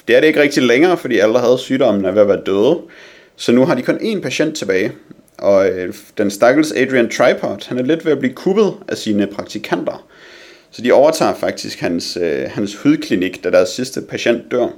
det 0.08 0.16
er 0.16 0.20
det 0.20 0.26
ikke 0.26 0.40
rigtig 0.40 0.62
længere, 0.62 0.96
fordi 0.96 1.18
alle, 1.18 1.34
der 1.34 1.40
havde 1.40 1.58
sygdommen, 1.58 2.04
er 2.04 2.10
ved 2.10 2.22
at 2.22 2.28
være 2.28 2.42
døde. 2.46 2.78
Så 3.36 3.52
nu 3.52 3.64
har 3.64 3.74
de 3.74 3.82
kun 3.82 3.96
én 3.96 4.20
patient 4.20 4.56
tilbage, 4.56 4.92
og 5.38 5.68
øh, 5.68 5.94
den 6.18 6.30
stakkels 6.30 6.72
Adrian 6.72 7.10
Tripod, 7.10 7.68
han 7.68 7.78
er 7.78 7.82
lidt 7.82 8.04
ved 8.04 8.12
at 8.12 8.18
blive 8.18 8.34
kuppet 8.34 8.74
af 8.88 8.96
sine 8.96 9.26
praktikanter. 9.26 10.06
Så 10.70 10.82
de 10.82 10.92
overtager 10.92 11.34
faktisk 11.34 11.80
hans, 11.80 12.18
øh, 12.20 12.50
hans 12.50 12.76
hudklinik, 12.76 13.44
da 13.44 13.50
deres 13.50 13.68
sidste 13.68 14.00
patient 14.00 14.50
dør. 14.50 14.68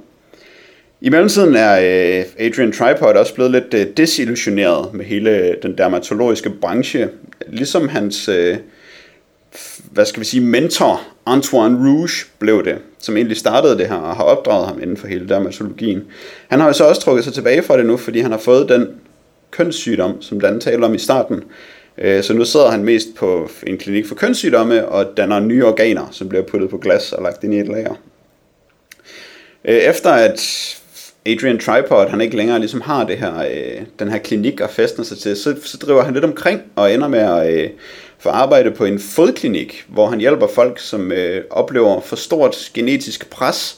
I 1.01 1.09
mellemtiden 1.09 1.55
er 1.55 1.73
øh, 2.19 2.25
Adrian 2.37 2.71
Tripod 2.71 3.13
også 3.13 3.33
blevet 3.33 3.51
lidt 3.51 3.73
øh, 3.73 3.87
desillusioneret 3.97 4.93
med 4.93 5.05
hele 5.05 5.55
den 5.61 5.77
dermatologiske 5.77 6.49
branche, 6.49 7.09
ligesom 7.47 7.87
hans, 7.87 8.29
øh, 8.29 8.57
hvad 9.91 10.05
skal 10.05 10.19
vi 10.19 10.25
sige, 10.25 10.41
mentor 10.41 11.01
Antoine 11.25 11.77
Rouge 11.77 12.25
blev 12.39 12.65
det, 12.65 12.77
som 12.99 13.17
egentlig 13.17 13.37
startede 13.37 13.77
det 13.77 13.87
her 13.87 13.95
og 13.95 14.15
har 14.15 14.23
opdraget 14.23 14.67
ham 14.67 14.81
inden 14.81 14.97
for 14.97 15.07
hele 15.07 15.29
dermatologien. 15.29 16.03
Han 16.47 16.59
har 16.59 16.67
jo 16.67 16.73
så 16.73 16.83
også 16.83 17.01
trukket 17.01 17.23
sig 17.23 17.33
tilbage 17.33 17.63
fra 17.63 17.77
det 17.77 17.85
nu, 17.85 17.97
fordi 17.97 18.19
han 18.19 18.31
har 18.31 18.39
fået 18.39 18.69
den 18.69 18.87
kønssygdom, 19.51 20.21
som 20.21 20.39
Dan 20.39 20.59
talte 20.59 20.85
om 20.85 20.93
i 20.93 20.97
starten. 20.97 21.43
Så 22.21 22.33
nu 22.33 22.45
sidder 22.45 22.69
han 22.69 22.83
mest 22.83 23.07
på 23.15 23.49
en 23.67 23.77
klinik 23.77 24.07
for 24.07 24.15
kønssygdomme 24.15 24.87
og 24.87 25.17
danner 25.17 25.39
nye 25.39 25.65
organer, 25.65 26.07
som 26.11 26.29
bliver 26.29 26.43
puttet 26.43 26.69
på 26.69 26.77
glas 26.77 27.13
og 27.13 27.23
lagt 27.23 27.43
ind 27.43 27.53
i 27.53 27.59
et 27.59 27.67
lager. 27.67 27.93
Efter 29.63 30.09
at 30.09 30.39
Adrian 31.27 31.59
Tripod, 31.59 32.09
han 32.09 32.21
ikke 32.21 32.37
længere 32.37 32.59
ligesom 32.59 32.81
har 32.81 33.03
det 33.03 33.17
her, 33.17 33.39
øh, 33.39 33.81
den 33.99 34.11
her 34.11 34.17
klinik 34.17 34.61
og 34.61 34.69
festner 34.69 35.05
sig 35.05 35.17
til, 35.17 35.37
så, 35.37 35.55
så 35.63 35.77
driver 35.77 36.03
han 36.03 36.13
lidt 36.13 36.25
omkring 36.25 36.61
og 36.75 36.93
ender 36.93 37.07
med 37.07 37.19
at 37.19 37.53
øh, 37.53 37.69
få 38.19 38.29
arbejde 38.29 38.71
på 38.71 38.85
en 38.85 38.99
fodklinik, 38.99 39.85
hvor 39.87 40.07
han 40.07 40.19
hjælper 40.19 40.47
folk, 40.47 40.79
som 40.79 41.11
øh, 41.11 41.43
oplever 41.49 42.01
for 42.01 42.15
stort 42.15 42.71
genetisk 42.73 43.29
pres, 43.29 43.77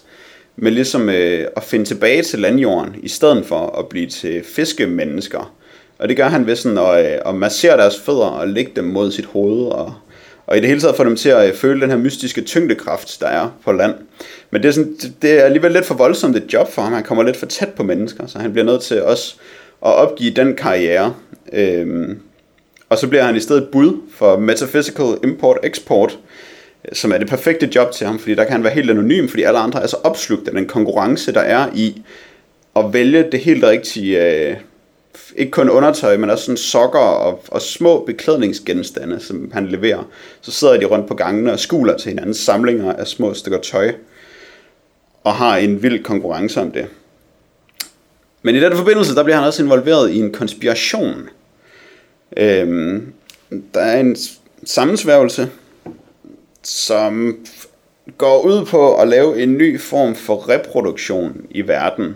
med 0.55 0.71
ligesom 0.71 1.09
øh, 1.09 1.47
at 1.55 1.63
finde 1.63 1.85
tilbage 1.85 2.23
til 2.23 2.39
landjorden, 2.39 2.95
i 3.03 3.07
stedet 3.07 3.45
for 3.45 3.79
at 3.79 3.87
blive 3.87 4.07
til 4.07 4.43
fiskemennesker. 4.43 5.53
Og 5.99 6.09
det 6.09 6.17
gør 6.17 6.27
han 6.27 6.47
ved 6.47 6.55
sådan 6.55 6.77
at, 6.77 7.05
øh, 7.05 7.19
at 7.25 7.35
massere 7.35 7.77
deres 7.77 7.99
fødder 7.99 8.27
og 8.27 8.47
lægge 8.47 8.71
dem 8.75 8.83
mod 8.83 9.11
sit 9.11 9.25
hoved, 9.25 9.65
og, 9.67 9.93
og 10.49 10.57
i 10.57 10.59
det 10.59 10.67
hele 10.67 10.81
taget 10.81 10.95
få 10.95 11.03
dem 11.03 11.15
til 11.15 11.29
at 11.29 11.47
øh, 11.49 11.55
føle 11.55 11.81
den 11.81 11.89
her 11.89 11.97
mystiske 11.97 12.41
tyngdekraft, 12.41 13.19
der 13.21 13.27
er 13.27 13.49
på 13.65 13.71
land. 13.71 13.93
Men 14.51 14.61
det 14.63 14.67
er, 14.69 14.73
sådan, 14.73 14.93
det- 15.01 15.13
det 15.21 15.31
er 15.39 15.43
alligevel 15.43 15.71
lidt 15.71 15.85
for 15.85 15.95
voldsomt 15.95 16.35
et 16.35 16.53
job 16.53 16.71
for 16.71 16.81
ham. 16.81 16.93
Han 16.93 17.03
kommer 17.03 17.23
lidt 17.23 17.37
for 17.37 17.45
tæt 17.45 17.69
på 17.69 17.83
mennesker, 17.83 18.27
så 18.27 18.39
han 18.39 18.51
bliver 18.51 18.65
nødt 18.65 18.81
til 18.81 19.03
også 19.03 19.35
at 19.85 19.93
opgive 19.95 20.31
den 20.31 20.55
karriere. 20.55 21.13
Øhm, 21.53 22.19
og 22.89 22.97
så 22.97 23.07
bliver 23.07 23.23
han 23.23 23.35
i 23.35 23.39
stedet 23.39 23.67
bud 23.71 23.93
for 24.15 24.37
Metaphysical 24.39 25.05
Import-Export, 25.23 26.17
som 26.93 27.11
er 27.11 27.17
det 27.17 27.27
perfekte 27.29 27.69
job 27.75 27.91
til 27.91 28.07
ham, 28.07 28.19
fordi 28.19 28.35
der 28.35 28.43
kan 28.43 28.51
han 28.51 28.63
være 28.63 28.73
helt 28.73 28.89
anonym, 28.89 29.27
fordi 29.27 29.43
alle 29.43 29.59
andre 29.59 29.83
er 29.83 29.87
så 29.87 29.97
opslugt 30.03 30.47
af 30.47 30.53
den 30.53 30.67
konkurrence, 30.67 31.33
der 31.33 31.41
er 31.41 31.67
i 31.75 32.01
at 32.75 32.85
vælge 32.93 33.25
det 33.31 33.39
helt 33.39 33.63
rigtige, 33.63 34.25
øh, 34.49 34.55
ikke 35.39 35.51
kun 35.51 35.69
undertøj, 35.69 36.17
men 36.17 36.29
også 36.29 36.45
sådan 36.45 36.57
sokker 36.57 36.99
og, 36.99 37.43
og 37.47 37.61
små 37.61 38.03
beklædningsgenstande, 38.05 39.19
som 39.19 39.51
han 39.53 39.67
leverer. 39.67 40.03
Så 40.41 40.51
sidder 40.51 40.79
de 40.79 40.85
rundt 40.85 41.07
på 41.07 41.15
gangene 41.15 41.51
og 41.51 41.59
skuler 41.59 41.97
til 41.97 42.09
hinandens 42.09 42.37
samlinger 42.37 42.93
af 42.93 43.07
små 43.07 43.33
stykker 43.33 43.59
tøj, 43.59 43.93
og 45.23 45.33
har 45.33 45.57
en 45.57 45.83
vild 45.83 46.03
konkurrence 46.03 46.61
om 46.61 46.71
det. 46.71 46.87
Men 48.41 48.55
i 48.55 48.59
den 48.59 48.77
forbindelse, 48.77 49.15
der 49.15 49.23
bliver 49.23 49.37
han 49.37 49.47
også 49.47 49.63
involveret 49.63 50.11
i 50.11 50.19
en 50.19 50.33
konspiration. 50.33 51.29
Øhm, 52.37 53.13
der 53.73 53.81
er 53.81 53.99
en 53.99 54.17
sammensværgelse, 54.63 55.49
som 56.63 57.37
går 58.17 58.41
ud 58.41 58.65
på 58.65 58.95
at 58.95 59.07
lave 59.07 59.43
en 59.43 59.57
ny 59.57 59.79
form 59.79 60.15
for 60.15 60.49
reproduktion 60.49 61.41
i 61.49 61.67
verden. 61.67 62.15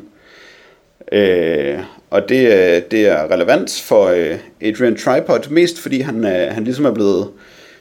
Øh, 1.12 1.80
og 2.14 2.30
det, 2.30 2.54
er- 2.54 2.80
det 2.80 3.08
er 3.08 3.32
relevant 3.32 3.82
for 3.86 4.06
øh, 4.08 4.38
Adrian 4.62 4.96
Tripod, 4.96 5.50
mest 5.50 5.80
fordi 5.80 6.00
han, 6.02 6.26
øh, 6.26 6.52
han 6.54 6.64
ligesom 6.64 6.86
er 6.86 6.92
blevet, 6.94 7.30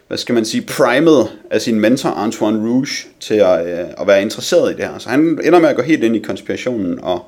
hvad 0.09 0.19
skal 0.19 0.35
man 0.35 0.45
sige, 0.45 0.63
primet 0.67 1.29
af 1.51 1.61
sin 1.61 1.81
mentor 1.81 2.09
Antoine 2.11 2.69
Rouge 2.69 2.87
til 3.21 3.35
at, 3.35 3.59
at 4.01 4.07
være 4.07 4.23
interesseret 4.23 4.73
i 4.73 4.77
det 4.77 4.85
her. 4.85 4.99
Så 4.99 5.09
han 5.09 5.21
ender 5.45 5.59
med 5.59 5.69
at 5.69 5.77
gå 5.77 5.83
helt 5.83 6.05
ind 6.05 6.17
i 6.17 6.19
konspirationen 6.19 6.99
og, 7.03 7.23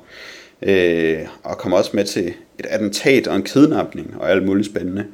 øh, 0.61 1.17
og 1.43 1.57
kommer 1.57 1.77
også 1.77 1.91
med 1.93 2.03
til 2.05 2.33
et 2.59 2.65
attentat 2.69 3.27
og 3.27 3.35
en 3.35 3.43
kidnapning 3.43 4.15
og 4.19 4.31
alt 4.31 4.45
muligt 4.45 4.67
spændende. 4.67 5.05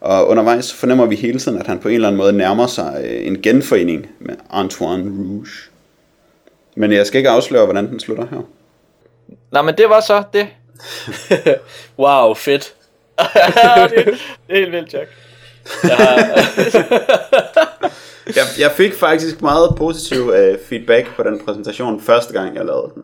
Og 0.00 0.28
undervejs 0.28 0.72
fornemmer 0.72 1.06
vi 1.06 1.14
hele 1.16 1.38
tiden, 1.38 1.58
at 1.58 1.66
han 1.66 1.78
på 1.78 1.88
en 1.88 1.94
eller 1.94 2.08
anden 2.08 2.18
måde 2.18 2.32
nærmer 2.32 2.66
sig 2.66 3.04
en 3.22 3.42
genforening 3.42 4.06
med 4.20 4.34
Antoine 4.50 5.04
Rouge. 5.04 5.46
Men 6.76 6.92
jeg 6.92 7.06
skal 7.06 7.18
ikke 7.18 7.30
afsløre, 7.30 7.64
hvordan 7.64 7.88
den 7.88 8.00
slutter 8.00 8.26
her. 8.30 8.48
Nej, 9.52 9.62
men 9.62 9.74
det 9.78 9.88
var 9.88 10.00
så 10.00 10.22
det. 10.32 10.46
wow, 11.98 12.34
fedt. 12.34 12.74
det, 13.18 13.28
det 13.30 14.18
er 14.48 14.54
helt 14.54 14.72
vildt, 14.72 14.94
Jack. 14.94 15.10
Jeg, 18.36 18.44
jeg 18.58 18.70
fik 18.70 18.94
faktisk 18.94 19.42
meget 19.42 19.74
positiv 19.76 20.32
øh, 20.34 20.58
feedback 20.68 21.16
på 21.16 21.22
den 21.22 21.44
præsentation 21.44 22.00
første 22.00 22.32
gang, 22.32 22.56
jeg 22.56 22.64
lavede 22.64 22.92
den. 22.94 23.02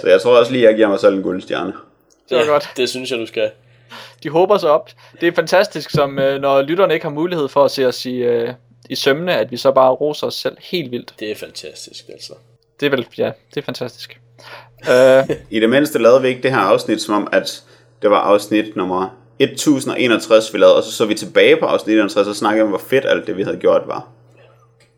Så 0.00 0.08
jeg 0.08 0.20
tror 0.20 0.38
også 0.38 0.52
lige, 0.52 0.64
jeg 0.64 0.74
giver 0.74 0.88
mig 0.88 1.00
selv 1.00 1.14
en 1.14 1.22
guldstjerne. 1.22 1.72
Det 2.28 2.38
var 2.38 2.46
godt. 2.46 2.70
Det 2.76 2.88
synes 2.88 3.10
jeg, 3.10 3.18
du 3.18 3.26
skal. 3.26 3.50
De 4.22 4.30
håber 4.30 4.58
sig 4.58 4.70
op. 4.70 4.90
Det 5.20 5.28
er 5.28 5.32
fantastisk, 5.32 5.90
som 5.90 6.18
øh, 6.18 6.40
når 6.40 6.62
lytterne 6.62 6.94
ikke 6.94 7.06
har 7.06 7.10
mulighed 7.10 7.48
for 7.48 7.64
at 7.64 7.70
se 7.70 7.86
os 7.86 8.06
i, 8.06 8.16
øh, 8.16 8.52
i 8.90 8.94
sømne, 8.94 9.36
at 9.36 9.50
vi 9.50 9.56
så 9.56 9.72
bare 9.72 9.90
roser 9.90 10.26
os 10.26 10.34
selv 10.34 10.56
helt 10.60 10.90
vildt. 10.90 11.14
Det 11.20 11.30
er 11.30 11.34
fantastisk, 11.34 12.04
altså. 12.08 12.32
Det 12.80 12.86
er 12.86 12.90
vel, 12.90 13.06
ja, 13.18 13.32
det 13.54 13.60
er 13.60 13.64
fantastisk. 13.64 14.20
Øh, 14.90 15.36
I 15.50 15.60
det 15.60 15.70
mindste 15.70 15.98
lavede 15.98 16.22
vi 16.22 16.28
ikke 16.28 16.42
det 16.42 16.50
her 16.50 16.58
afsnit, 16.58 17.02
som 17.02 17.14
om 17.14 17.28
at 17.32 17.62
det 18.02 18.10
var 18.10 18.18
afsnit 18.20 18.76
nummer 18.76 19.08
1061, 19.38 20.52
vi 20.52 20.58
lavede, 20.58 20.76
og 20.76 20.82
så 20.82 20.92
så 20.92 21.06
vi 21.06 21.14
tilbage 21.14 21.56
på 21.56 21.66
afsnit 21.66 21.94
61, 21.94 22.28
og 22.28 22.36
snakkede 22.36 22.62
om, 22.62 22.68
hvor 22.68 22.78
fedt 22.90 23.04
alt 23.04 23.26
det, 23.26 23.36
vi 23.36 23.42
havde 23.42 23.56
gjort, 23.56 23.82
var. 23.86 24.08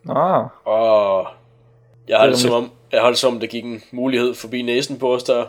nå, 0.04 0.48
Og 0.72 1.26
jeg 2.08 2.18
har 2.18 2.26
Det 2.26 2.32
er 2.32 2.34
det 2.34 2.40
som 2.40 2.52
om, 2.52 2.70
jeg 2.92 3.00
har 3.00 3.08
det 3.08 3.18
som 3.18 3.34
om, 3.34 3.40
der 3.40 3.46
gik 3.46 3.64
en 3.64 3.82
mulighed 3.92 4.34
forbi 4.34 4.62
næsen 4.62 4.98
på 4.98 5.14
os 5.14 5.22
der. 5.22 5.44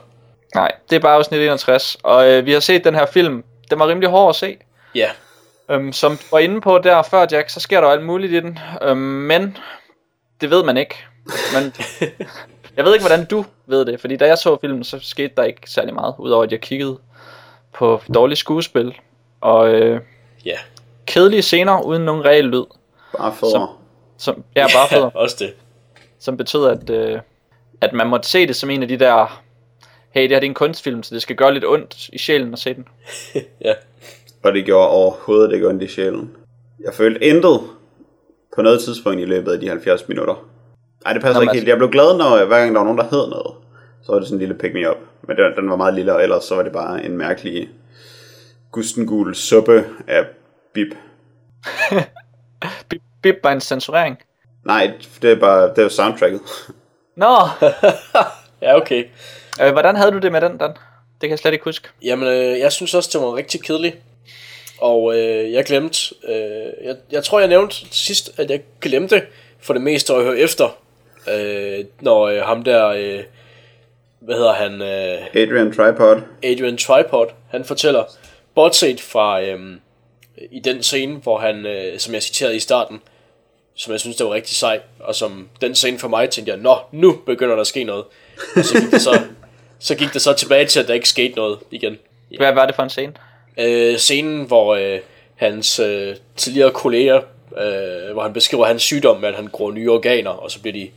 nej, 0.55 0.71
det 0.89 0.95
er 0.95 0.99
bare 0.99 1.15
afsnit 1.15 1.41
61. 1.41 1.97
Og 2.03 2.31
øh, 2.31 2.45
vi 2.45 2.51
har 2.51 2.59
set 2.59 2.83
den 2.83 2.95
her 2.95 3.05
film. 3.05 3.43
Den 3.69 3.79
var 3.79 3.87
rimelig 3.87 4.09
hård 4.09 4.29
at 4.29 4.35
se. 4.35 4.57
Ja, 4.95 5.09
Øhm, 5.69 5.93
som 5.93 6.17
du 6.17 6.23
var 6.31 6.39
inde 6.39 6.61
på 6.61 6.77
der 6.77 7.01
før, 7.01 7.25
Jack, 7.31 7.49
så 7.49 7.59
sker 7.59 7.81
der 7.81 7.87
jo 7.87 7.93
alt 7.93 8.05
muligt 8.05 8.33
i 8.33 8.39
den. 8.39 8.59
Øhm, 8.81 8.97
men 8.97 9.57
det 10.41 10.49
ved 10.49 10.63
man 10.63 10.77
ikke. 10.77 10.95
Men 11.53 11.73
jeg 12.77 12.85
ved 12.85 12.93
ikke, 12.93 13.05
hvordan 13.05 13.25
du 13.25 13.45
ved 13.65 13.85
det. 13.85 13.99
Fordi 13.99 14.15
da 14.15 14.25
jeg 14.27 14.37
så 14.37 14.57
filmen, 14.61 14.83
så 14.83 14.99
skete 15.01 15.33
der 15.37 15.43
ikke 15.43 15.71
særlig 15.71 15.93
meget. 15.93 16.15
Udover 16.19 16.43
at 16.43 16.51
jeg 16.51 16.61
kiggede 16.61 16.97
på 17.73 18.01
dårlige 18.13 18.37
skuespil. 18.37 18.95
Og 19.41 19.73
øh, 19.73 20.01
ja. 20.45 20.57
kedelige 21.05 21.41
scener 21.41 21.81
uden 21.81 22.01
nogen 22.01 22.25
reel 22.25 22.45
lyd. 22.45 22.65
Bare 23.17 23.33
for... 23.33 23.77
Som, 24.17 24.43
ja, 24.55 24.67
bare 24.75 24.89
federe. 24.89 25.11
også 25.23 25.35
det. 25.39 25.53
som 26.19 26.37
betød, 26.37 26.67
at, 26.67 26.89
øh, 26.89 27.19
at 27.81 27.93
man 27.93 28.07
måtte 28.07 28.29
se 28.29 28.47
det 28.47 28.55
som 28.55 28.69
en 28.69 28.81
af 28.81 28.87
de 28.87 28.99
der, 28.99 29.43
hey, 30.11 30.21
det 30.21 30.31
her 30.31 30.39
det 30.39 30.47
er 30.47 30.49
en 30.49 30.53
kunstfilm, 30.53 31.03
så 31.03 31.15
det 31.15 31.21
skal 31.21 31.35
gøre 31.35 31.53
lidt 31.53 31.65
ondt 31.65 32.09
i 32.13 32.17
sjælen 32.17 32.53
at 32.53 32.59
se 32.59 32.73
den. 32.73 32.87
Ja. 33.65 33.73
Og 34.43 34.53
det 34.53 34.65
gjorde 34.65 34.87
overhovedet 34.87 35.53
ikke 35.53 35.67
ondt 35.67 35.83
i 35.83 35.87
sjælen. 35.87 36.35
Jeg 36.83 36.93
følte 36.93 37.23
intet 37.23 37.59
på 38.55 38.61
noget 38.61 38.81
tidspunkt 38.81 39.21
i 39.21 39.25
løbet 39.25 39.51
af 39.51 39.59
de 39.59 39.69
70 39.69 40.07
minutter. 40.07 40.52
Nej, 41.03 41.13
det 41.13 41.21
passer 41.21 41.33
Nå, 41.33 41.41
ikke 41.41 41.53
helt. 41.53 41.67
Jeg 41.67 41.77
blev 41.77 41.91
glad, 41.91 42.17
når 42.17 42.45
hver 42.45 42.59
gang 42.59 42.73
der 42.73 42.79
var 42.79 42.85
nogen, 42.85 42.97
der 42.97 43.03
hed 43.03 43.29
noget. 43.29 43.55
Så 44.03 44.11
var 44.11 44.19
det 44.19 44.27
sådan 44.27 44.35
en 44.35 44.39
lille 44.39 44.55
pick 44.55 44.73
me 44.73 44.89
up. 44.89 44.97
Men 45.27 45.37
den, 45.37 45.55
den 45.55 45.69
var 45.69 45.75
meget 45.75 45.93
lille, 45.93 46.13
og 46.15 46.23
ellers 46.23 46.43
så 46.43 46.55
var 46.55 46.63
det 46.63 46.71
bare 46.71 47.05
en 47.05 47.17
mærkelig 47.17 47.69
gustengul 48.71 49.35
suppe 49.35 49.85
af 50.07 50.25
bip. 50.73 50.87
Bip, 52.89 53.01
bip 53.21 53.35
var 53.43 53.51
en 53.51 53.61
censurering. 53.61 54.17
Nej, 54.65 54.91
det 55.21 55.31
er 55.31 55.39
bare 55.39 55.69
det 55.75 55.83
er 55.83 55.89
soundtracket. 55.89 56.41
Nå, 57.15 57.37
Ja, 58.61 58.77
okay. 58.77 59.05
øh, 59.61 59.71
hvordan 59.71 59.95
havde 59.95 60.11
du 60.11 60.17
det 60.19 60.31
med 60.31 60.41
den, 60.41 60.57
Dan? 60.57 60.69
Det 60.69 60.77
kan 61.21 61.29
jeg 61.29 61.39
slet 61.39 61.53
ikke 61.53 61.65
huske. 61.65 61.87
Jamen, 62.03 62.27
øh, 62.27 62.59
jeg 62.59 62.71
synes 62.71 62.93
også, 62.93 63.09
det 63.13 63.21
var 63.21 63.35
rigtig 63.35 63.63
kedeligt. 63.63 63.97
Og 64.81 65.19
øh, 65.19 65.51
jeg 65.51 65.65
glemte, 65.65 66.15
øh, 66.27 66.85
jeg, 66.85 66.95
jeg 67.11 67.23
tror, 67.23 67.39
jeg 67.39 67.47
nævnte 67.49 67.75
sidst, 67.91 68.39
at 68.39 68.49
jeg 68.49 68.61
glemte 68.81 69.21
for 69.61 69.73
det 69.73 69.81
meste 69.81 70.13
at 70.13 70.23
høre 70.23 70.37
efter, 70.37 70.77
øh, 71.31 71.85
når 72.01 72.27
øh, 72.27 72.41
ham 72.41 72.63
der, 72.63 72.87
øh, 72.87 73.23
hvad 74.19 74.35
hedder 74.35 74.53
han, 74.53 74.81
øh, 74.81 75.43
Adrian 75.43 75.71
Tripod. 75.71 76.21
Adrian 76.43 76.77
Tripod, 76.77 77.27
han 77.51 77.65
fortæller, 77.65 78.03
bortset 78.55 79.01
fra 79.01 79.41
øh, 79.41 79.59
i 80.51 80.59
den 80.59 80.83
scene, 80.83 81.15
hvor 81.15 81.39
han, 81.39 81.65
øh, 81.65 81.99
som 81.99 82.13
jeg 82.13 82.23
citerede 82.23 82.55
i 82.55 82.59
starten, 82.59 83.01
som 83.75 83.91
jeg 83.91 83.99
synes, 83.99 84.15
det 84.15 84.25
var 84.25 84.33
rigtig 84.33 84.55
sej, 84.55 84.79
og 84.99 85.15
som 85.15 85.49
den 85.61 85.75
scene 85.75 85.99
for 85.99 86.07
mig, 86.07 86.29
tænkte 86.29 86.51
jeg, 86.51 86.59
nå, 86.59 86.77
nu 86.91 87.19
begynder 87.25 87.55
der 87.55 87.61
at 87.61 87.67
ske 87.67 87.83
noget. 87.83 88.03
Og 88.55 88.63
så 88.63 88.79
gik 88.81 88.91
det 88.91 89.01
så, 89.01 89.21
så, 89.79 89.95
gik 89.95 90.13
det 90.13 90.21
så 90.21 90.33
tilbage 90.33 90.65
til, 90.65 90.79
at 90.79 90.87
der 90.87 90.93
ikke 90.93 91.09
skete 91.09 91.35
noget 91.35 91.59
igen. 91.71 91.97
Hvad 92.37 92.53
var 92.53 92.65
det 92.65 92.75
for 92.75 92.83
en 92.83 92.89
scene? 92.89 93.13
Øh, 93.57 93.97
scenen, 93.97 94.45
hvor 94.45 94.75
øh, 94.75 94.99
hans 95.35 95.79
øh, 95.79 96.15
tidligere 96.35 96.71
kolleger, 96.71 97.21
øh, 97.57 98.13
hvor 98.13 98.21
han 98.21 98.33
beskriver 98.33 98.65
hans 98.65 98.81
sygdom 98.81 99.19
med, 99.19 99.29
at 99.29 99.35
han 99.35 99.47
gror 99.47 99.71
nye 99.71 99.91
organer, 99.91 100.31
og 100.31 100.51
så 100.51 100.61
bliver 100.61 100.73
de, 100.73 100.89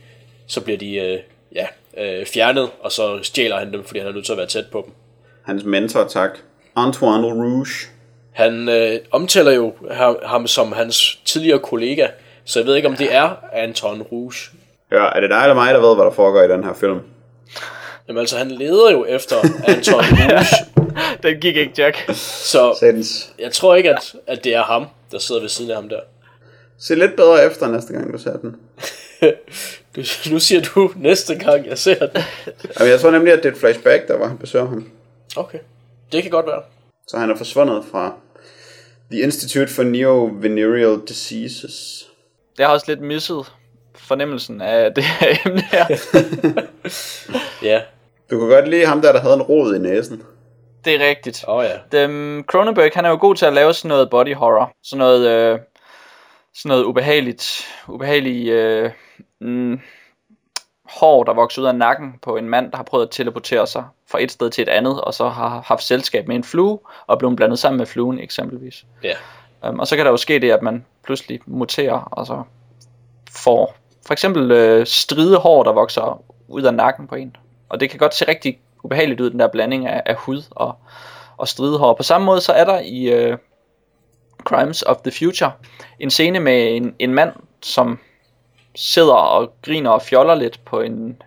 så 0.47 0.61
bliver 0.61 0.77
de 0.77 0.95
øh, 0.95 1.19
ja, 1.55 1.67
øh, 1.97 2.25
fjernet, 2.25 2.69
og 2.81 2.91
så 2.91 3.19
stjæler 3.23 3.59
han 3.59 3.73
dem, 3.73 3.83
fordi 3.83 3.99
han 3.99 4.07
er 4.07 4.11
nødt 4.13 4.25
til 4.25 4.31
at 4.33 4.37
være 4.37 4.47
tæt 4.47 4.65
på 4.71 4.83
dem. 4.85 4.93
Hans 5.45 5.63
mentor, 5.63 6.03
tak. 6.03 6.29
Antoine 6.75 7.27
Rouge. 7.27 7.67
Han 8.31 8.69
øh, 8.69 8.99
omtaler 9.11 9.51
jo 9.51 9.73
ham, 10.25 10.47
som 10.47 10.71
hans 10.71 11.19
tidligere 11.25 11.59
kollega, 11.59 12.07
så 12.45 12.59
jeg 12.59 12.67
ved 12.67 12.75
ikke, 12.75 12.87
om 12.87 12.95
det 12.95 13.15
er 13.15 13.35
Anton 13.53 14.01
Rouge. 14.01 14.33
Ja, 14.91 15.05
er 15.15 15.19
det 15.19 15.29
dig 15.29 15.41
eller 15.41 15.53
mig, 15.55 15.73
der 15.73 15.79
ved, 15.79 15.95
hvad 15.95 16.05
der 16.05 16.11
foregår 16.11 16.41
i 16.43 16.47
den 16.47 16.63
her 16.63 16.73
film? 16.73 16.99
Jamen 18.07 18.19
altså, 18.19 18.37
han 18.37 18.51
leder 18.51 18.91
jo 18.91 19.05
efter 19.05 19.35
Anton 19.67 19.93
Rouge, 20.11 20.45
Den 21.23 21.39
gik 21.41 21.55
ikke, 21.57 21.71
Jack. 21.77 21.97
så 22.15 22.75
Sættens. 22.79 23.33
jeg 23.39 23.51
tror 23.51 23.75
ikke, 23.75 23.89
at, 23.89 24.15
at 24.27 24.43
det 24.43 24.55
er 24.55 24.63
ham, 24.63 24.85
der 25.11 25.19
sidder 25.19 25.41
ved 25.41 25.49
siden 25.49 25.71
af 25.71 25.75
ham 25.77 25.89
der. 25.89 25.99
Se 26.79 26.95
lidt 26.95 27.15
bedre 27.15 27.45
efter 27.45 27.67
næste 27.67 27.93
gang, 27.93 28.13
du 28.13 28.17
ser 28.17 28.37
den. 28.37 28.55
Du, 29.95 30.01
nu 30.31 30.39
siger 30.39 30.61
du 30.61 30.91
næste 30.95 31.35
gang, 31.35 31.65
jeg 31.67 31.77
ser 31.77 31.99
den. 32.07 32.21
Jamen, 32.79 32.91
jeg 32.91 32.99
tror 32.99 33.11
nemlig, 33.11 33.33
at 33.33 33.39
det 33.43 33.49
er 33.49 33.53
et 33.53 33.57
flashback, 33.59 34.07
der 34.07 34.17
var, 34.17 34.27
han 34.27 34.37
besøger 34.37 34.67
ham. 34.67 34.89
Okay, 35.35 35.59
det 36.11 36.21
kan 36.21 36.31
godt 36.31 36.45
være. 36.45 36.61
Så 37.07 37.17
han 37.17 37.29
er 37.29 37.35
forsvundet 37.37 37.83
fra 37.91 38.13
The 39.11 39.21
Institute 39.21 39.67
for 39.73 39.83
Neovenereal 39.83 41.01
Diseases. 41.07 42.07
Jeg 42.57 42.67
har 42.67 42.73
også 42.73 42.85
lidt 42.87 43.01
misset 43.01 43.45
fornemmelsen 43.95 44.61
af 44.61 44.93
det 44.93 45.03
her 45.03 45.35
emne 45.45 45.61
her. 45.61 45.85
Ja, 47.63 47.81
Du 48.31 48.39
kunne 48.39 48.53
godt 48.55 48.67
lide 48.69 48.85
ham 48.85 49.01
der, 49.01 49.11
der 49.11 49.19
havde 49.19 49.33
en 49.33 49.41
rod 49.41 49.75
i 49.75 49.79
næsen. 49.79 50.21
Det 50.85 50.95
er 51.01 51.09
rigtigt. 51.09 51.43
åh 51.47 51.55
oh, 51.55 51.65
ja. 51.65 52.01
Dem, 52.01 52.43
Cronenberg, 52.47 52.91
han 52.93 53.05
er 53.05 53.09
jo 53.09 53.17
god 53.21 53.35
til 53.35 53.45
at 53.45 53.53
lave 53.53 53.73
sådan 53.73 53.89
noget 53.89 54.09
body 54.09 54.35
horror. 54.35 54.71
Sådan 54.83 54.97
noget, 54.99 55.27
øh, 55.27 55.59
sådan 56.57 56.69
noget 56.69 56.83
ubehageligt, 56.83 57.67
ubehagelig 57.87 58.47
øh, 58.47 58.91
mm, 59.39 59.79
hår, 60.85 61.23
der 61.23 61.33
vokser 61.33 61.61
ud 61.61 61.67
af 61.67 61.75
nakken 61.75 62.13
på 62.21 62.37
en 62.37 62.49
mand, 62.49 62.71
der 62.71 62.77
har 62.77 62.83
prøvet 62.83 63.05
at 63.05 63.11
teleportere 63.11 63.67
sig 63.67 63.85
fra 64.11 64.23
et 64.23 64.31
sted 64.31 64.49
til 64.49 64.61
et 64.61 64.69
andet, 64.69 65.01
og 65.01 65.13
så 65.13 65.29
har 65.29 65.63
haft 65.65 65.83
selskab 65.83 66.27
med 66.27 66.35
en 66.35 66.43
flue, 66.43 66.79
og 67.07 67.19
blevet 67.19 67.35
blandet 67.35 67.59
sammen 67.59 67.77
med 67.77 67.85
fluen 67.85 68.19
eksempelvis. 68.19 68.85
Ja, 69.03 69.15
Um, 69.69 69.79
og 69.79 69.87
så 69.87 69.95
kan 69.95 70.05
der 70.05 70.11
jo 70.11 70.17
ske 70.17 70.39
det, 70.39 70.51
at 70.51 70.61
man 70.61 70.85
pludselig 71.03 71.39
muterer, 71.45 71.99
og 71.99 72.25
så 72.25 72.43
får 73.31 73.75
for 74.07 74.13
eksempel 74.13 74.51
øh, 74.51 74.85
stride 74.85 75.37
hår, 75.37 75.63
der 75.63 75.71
vokser 75.71 76.23
ud 76.47 76.63
af 76.63 76.73
nakken 76.73 77.07
på 77.07 77.15
en. 77.15 77.35
Og 77.69 77.79
det 77.79 77.89
kan 77.89 77.99
godt 77.99 78.15
se 78.15 78.27
rigtig 78.27 78.59
ubehageligt 78.83 79.21
ud, 79.21 79.29
den 79.29 79.39
der 79.39 79.47
blanding 79.47 79.87
af, 79.87 80.03
af 80.05 80.15
hud 80.15 80.41
og, 80.51 80.75
og 81.37 81.47
stride 81.47 81.77
hår. 81.77 81.93
På 81.93 82.03
samme 82.03 82.25
måde 82.25 82.41
så 82.41 82.53
er 82.53 82.65
der 82.65 82.79
i 82.79 83.03
øh, 83.03 83.37
Crimes 84.47 84.83
of 84.83 84.97
the 84.97 85.11
Future. 85.11 85.51
En 85.99 86.09
scene 86.09 86.39
med 86.39 86.75
en, 86.75 86.95
en 86.99 87.13
mand, 87.13 87.31
som 87.61 87.99
sidder 88.75 89.13
og 89.13 89.53
griner 89.61 89.89
og 89.89 90.01
fjoller 90.01 90.35
lidt 90.35 90.65
på 90.65 90.81
en, 90.81 90.93
en 90.93 91.17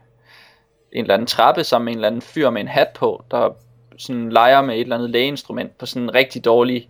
eller 0.92 1.14
anden 1.14 1.26
trappe 1.26 1.64
sammen 1.64 1.84
med 1.84 1.92
en 1.92 1.98
eller 1.98 2.08
anden 2.08 2.22
fyr 2.22 2.50
med 2.50 2.60
en 2.60 2.68
hat 2.68 2.88
på, 2.88 3.24
der 3.30 3.50
sådan 3.98 4.30
leger 4.30 4.62
med 4.62 4.74
et 4.74 4.80
eller 4.80 4.96
andet 4.96 5.10
lægeinstrument 5.10 5.78
på 5.78 5.86
sådan 5.86 6.02
en 6.02 6.14
rigtig 6.14 6.44
dårlig 6.44 6.88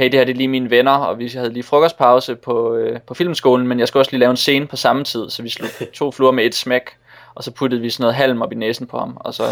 hey, 0.00 0.04
det 0.04 0.14
her 0.14 0.24
det 0.24 0.32
er 0.32 0.36
lige 0.36 0.48
mine 0.48 0.70
venner, 0.70 0.92
og 0.92 1.18
vi 1.18 1.28
havde 1.28 1.52
lige 1.52 1.62
frokostpause 1.62 2.36
på, 2.36 2.74
øh, 2.74 3.00
på 3.00 3.14
filmskolen, 3.14 3.66
men 3.66 3.78
jeg 3.78 3.88
skulle 3.88 4.00
også 4.00 4.12
lige 4.12 4.20
lave 4.20 4.30
en 4.30 4.36
scene 4.36 4.66
på 4.66 4.76
samme 4.76 5.04
tid, 5.04 5.30
så 5.30 5.42
vi 5.42 5.48
slog 5.48 5.70
to 5.94 6.10
fluer 6.10 6.30
med 6.32 6.44
et 6.44 6.54
smæk, 6.54 6.90
og 7.34 7.44
så 7.44 7.50
puttede 7.50 7.82
vi 7.82 7.90
sådan 7.90 8.02
noget 8.02 8.14
halm 8.14 8.42
op 8.42 8.52
i 8.52 8.54
næsen 8.54 8.86
på 8.86 8.98
ham, 8.98 9.16
og 9.20 9.34
så, 9.34 9.42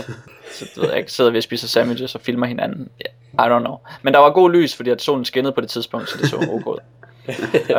så 0.52 0.64
ved 0.76 0.88
jeg, 0.88 0.98
ikke, 0.98 1.12
sidder 1.12 1.30
vi 1.30 1.38
og 1.38 1.42
spiser 1.42 1.68
sandwiches 1.68 2.14
og 2.14 2.20
filmer 2.20 2.46
hinanden. 2.46 2.88
Yeah, 3.06 3.48
I 3.48 3.52
don't 3.52 3.60
know. 3.64 3.76
Men 4.02 4.14
der 4.14 4.20
var 4.20 4.30
god 4.30 4.50
lys, 4.50 4.76
fordi 4.76 4.90
at 4.90 5.02
solen 5.02 5.24
skinnede 5.24 5.52
på 5.52 5.60
det 5.60 5.70
tidspunkt, 5.70 6.08
så 6.08 6.18
det 6.18 6.30
så 6.30 6.36
ok 6.36 6.66
ud. 6.66 6.78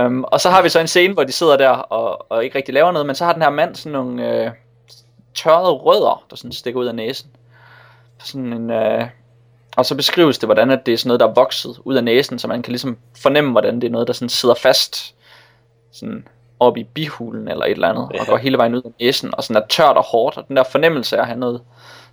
um, 0.06 0.24
og 0.34 0.42
så 0.42 0.50
har 0.50 0.62
vi 0.62 0.70
så 0.70 0.80
en 0.80 0.88
scene, 0.88 1.14
hvor 1.14 1.24
de 1.24 1.32
sidder 1.32 1.58
der 1.58 1.70
og, 1.70 2.32
og 2.32 2.44
ikke 2.44 2.58
rigtig 2.58 2.74
laver 2.74 2.92
noget, 2.92 3.06
men 3.06 3.16
så 3.16 3.26
har 3.26 3.34
den 3.34 3.42
her 3.42 3.50
mand 3.50 3.76
sådan 3.76 3.92
nogle 3.92 4.44
øh, 4.44 4.52
tørrede 5.36 5.72
rødder, 5.72 6.26
der 6.30 6.36
sådan 6.36 6.52
stikker 6.52 6.80
ud 6.80 6.86
af 6.86 6.96
næsen. 6.96 7.30
Sådan 8.24 8.54
en, 8.54 8.70
øh, 8.70 9.08
og 9.78 9.86
så 9.86 9.96
beskrives 9.96 10.38
det, 10.38 10.48
hvordan 10.48 10.72
at 10.72 10.86
det 10.86 10.94
er 10.94 10.98
sådan 10.98 11.08
noget, 11.08 11.20
der 11.20 11.28
er 11.28 11.34
vokset 11.34 11.80
ud 11.86 11.96
af 11.96 12.04
næsen, 12.04 12.40
så 12.40 12.48
man 12.48 12.62
kan 12.62 12.72
ligesom 12.72 12.98
fornemme, 13.22 13.52
hvordan 13.52 13.76
det 13.76 13.88
er 13.88 13.92
noget, 13.92 14.08
der 14.08 14.14
sådan 14.14 14.30
sidder 14.30 14.56
fast 14.56 15.16
sådan 15.92 16.28
op 16.60 16.78
i 16.78 16.84
bihulen 16.84 17.48
eller 17.48 17.66
et 17.66 17.72
eller 17.72 17.88
andet, 17.88 18.08
ja. 18.14 18.22
og 18.22 18.28
går 18.28 18.38
hele 18.38 18.58
vejen 18.58 18.76
ud 18.76 18.82
af 18.82 18.92
næsen, 19.00 19.36
og 19.36 19.44
sådan 19.44 19.64
er 19.64 19.68
tørt 19.68 19.98
og 19.98 20.04
hårdt, 20.04 20.38
og 20.38 20.48
den 20.48 20.58
der 20.58 20.64
fornemmelse 20.64 21.18
af 21.18 21.22
at 21.22 21.28
have 21.28 21.40
noget 21.40 21.62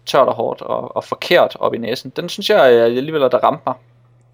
tørt 0.06 0.28
og 0.28 0.34
hårdt 0.34 0.62
og, 0.62 0.96
og 0.96 1.04
forkert 1.04 1.56
op 1.60 1.74
i 1.74 1.78
næsen, 1.78 2.12
den 2.16 2.28
synes 2.28 2.50
jeg 2.50 2.60
alligevel, 2.60 3.22
at 3.22 3.32
der 3.32 3.38
ramte 3.38 3.62
mig 3.66 3.74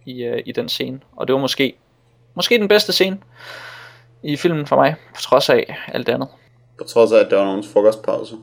i, 0.07 0.23
øh, 0.23 0.43
i 0.47 0.53
den 0.53 0.69
scene, 0.69 1.01
og 1.17 1.29
det 1.29 1.35
var 1.35 1.41
måske, 1.41 1.75
måske 2.35 2.59
den 2.59 2.69
bedste 2.69 2.93
scene 2.93 3.19
i 4.23 4.37
filmen 4.37 4.67
for 4.67 4.77
mig, 4.77 4.95
på 5.15 5.21
trods 5.21 5.51
af 5.51 5.77
alt 5.89 6.09
andet. 6.09 6.29
På 6.79 6.85
trods 6.85 7.13
af, 7.13 7.19
at 7.19 7.31
der 7.31 7.37
var 7.37 7.45
nogens 7.45 7.69
frokostpause. 7.73 8.37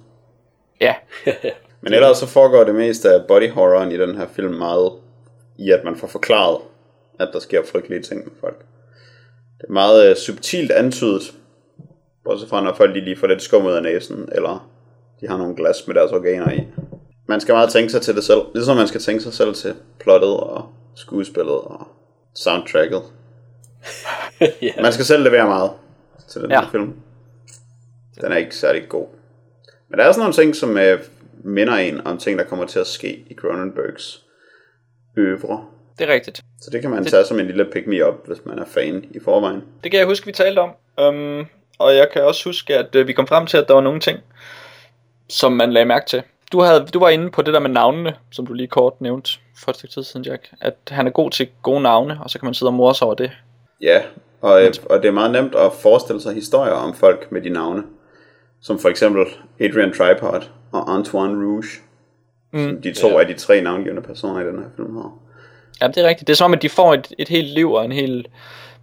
Ja, 0.81 0.95
Men 1.81 1.93
ellers 1.93 2.17
så 2.17 2.25
foregår 2.25 2.63
det 2.63 2.75
meste 2.75 3.09
af 3.09 3.25
body 3.27 3.51
horroren 3.51 3.91
i 3.91 3.97
den 3.97 4.15
her 4.15 4.27
film 4.27 4.53
meget 4.53 4.91
i, 5.57 5.71
at 5.71 5.83
man 5.83 5.95
får 5.95 6.07
forklaret, 6.07 6.57
at 7.19 7.29
der 7.33 7.39
sker 7.39 7.61
frygtelige 7.71 8.01
ting 8.01 8.23
med 8.23 8.31
folk. 8.39 8.59
Det 9.57 9.67
er 9.67 9.73
meget 9.73 10.09
øh, 10.09 10.15
subtilt 10.15 10.71
antydet, 10.71 11.33
bortset 12.29 12.49
fra 12.49 12.61
når 12.63 12.73
folk 12.73 12.95
de 12.95 12.99
lige 12.99 13.15
får 13.17 13.27
lidt 13.27 13.41
skum 13.41 13.65
ud 13.65 13.71
af 13.71 13.83
næsen, 13.83 14.29
eller 14.31 14.69
de 15.21 15.27
har 15.27 15.37
nogle 15.37 15.55
glas 15.55 15.87
med 15.87 15.95
deres 15.95 16.11
organer 16.11 16.51
i. 16.51 16.67
Man 17.27 17.39
skal 17.41 17.53
meget 17.53 17.69
tænke 17.69 17.89
sig 17.91 18.01
til 18.01 18.15
det 18.15 18.23
selv, 18.23 18.41
ligesom 18.53 18.77
man 18.77 18.87
skal 18.87 19.01
tænke 19.01 19.23
sig 19.23 19.33
selv 19.33 19.53
til 19.53 19.75
plottet 19.99 20.37
og 20.37 20.69
skuespillet 20.95 21.55
og 21.55 21.87
soundtracket. 22.35 23.01
ja. 24.61 24.71
Man 24.81 24.93
skal 24.93 25.05
selv 25.05 25.23
levere 25.23 25.45
meget. 25.45 25.71
til 26.27 26.41
den 26.41 26.51
Ja. 26.51 26.61
her 26.61 26.69
film. 26.69 26.93
Den 28.21 28.31
er 28.31 28.37
ikke 28.37 28.55
særlig 28.55 28.89
god. 28.89 29.07
Men 29.89 29.99
der 29.99 30.05
er 30.05 30.11
sådan 30.11 30.19
nogle 30.19 30.33
ting, 30.33 30.55
som 30.55 30.77
øh, 30.77 30.99
minder 31.43 31.73
en 31.73 32.07
om 32.07 32.17
ting, 32.17 32.39
der 32.39 32.45
kommer 32.45 32.65
til 32.65 32.79
at 32.79 32.87
ske 32.87 33.25
i 33.29 33.33
Cronenbergs 33.35 34.25
øvre. 35.17 35.65
Det 35.99 36.09
er 36.09 36.13
rigtigt. 36.13 36.41
Så 36.61 36.69
det 36.71 36.81
kan 36.81 36.89
man 36.89 37.05
tage 37.05 37.25
som 37.25 37.39
en 37.39 37.45
lille 37.45 37.65
pick 37.65 37.87
me 37.87 38.07
up, 38.07 38.27
hvis 38.27 38.45
man 38.45 38.59
er 38.59 38.65
fan 38.65 39.05
i 39.11 39.19
forvejen. 39.19 39.61
Det 39.83 39.91
kan 39.91 39.99
jeg 39.99 40.07
huske, 40.07 40.25
vi 40.25 40.31
talte 40.31 40.59
om. 40.59 40.69
Um, 41.01 41.45
og 41.79 41.95
jeg 41.95 42.07
kan 42.13 42.23
også 42.23 42.49
huske, 42.49 42.77
at 42.77 42.95
uh, 42.95 43.07
vi 43.07 43.13
kom 43.13 43.27
frem 43.27 43.45
til, 43.45 43.57
at 43.57 43.67
der 43.67 43.73
var 43.73 43.81
nogle 43.81 43.99
ting, 43.99 44.19
som 45.29 45.51
man 45.51 45.73
lagde 45.73 45.85
mærke 45.85 46.05
til. 46.05 46.23
Du, 46.51 46.59
havde, 46.61 46.85
du 46.93 46.99
var 46.99 47.09
inde 47.09 47.31
på 47.31 47.41
det 47.41 47.53
der 47.53 47.59
med 47.59 47.69
navnene, 47.69 48.15
som 48.31 48.45
du 48.45 48.53
lige 48.53 48.67
kort 48.67 49.01
nævnte 49.01 49.31
for 49.57 49.71
et 49.71 49.75
stykke 49.75 49.93
tid 49.93 50.03
siden, 50.03 50.25
Jack. 50.25 50.49
At 50.61 50.75
han 50.87 51.07
er 51.07 51.11
god 51.11 51.31
til 51.31 51.47
gode 51.63 51.81
navne, 51.81 52.19
og 52.23 52.29
så 52.29 52.39
kan 52.39 52.45
man 52.45 52.53
sidde 52.53 52.69
og 52.69 52.73
morse 52.73 53.05
over 53.05 53.13
det. 53.13 53.31
Ja, 53.81 54.01
og, 54.41 54.63
øh, 54.63 54.73
og 54.89 55.01
det 55.01 55.07
er 55.07 55.11
meget 55.11 55.31
nemt 55.31 55.55
at 55.55 55.73
forestille 55.73 56.21
sig 56.21 56.33
historier 56.33 56.71
om 56.71 56.93
folk 56.93 57.31
med 57.31 57.41
de 57.41 57.49
navne. 57.49 57.83
Som 58.61 58.79
for 58.79 58.89
eksempel 58.89 59.25
Adrian 59.59 59.93
Tripod 59.93 60.41
og 60.71 60.95
Antoine 60.95 61.45
Rouge. 61.45 61.67
Mm, 62.51 62.81
de 62.81 62.93
to 62.93 63.07
ja. 63.07 63.19
af 63.19 63.27
de 63.27 63.33
tre 63.33 63.61
navngivende 63.61 64.01
personer 64.01 64.41
i 64.41 64.47
den 64.47 64.59
her 64.59 64.69
film 64.75 64.95
her. 64.95 65.19
Ja, 65.81 65.87
det 65.87 65.97
er 65.97 66.07
rigtigt. 66.07 66.27
Det 66.27 66.33
er 66.33 66.37
som 66.37 66.45
om, 66.45 66.53
at 66.53 66.61
de 66.61 66.69
får 66.69 66.93
et, 66.93 67.13
et 67.17 67.27
helt 67.27 67.47
liv 67.47 67.71
og 67.71 67.85
en 67.85 67.91
hel 67.91 68.27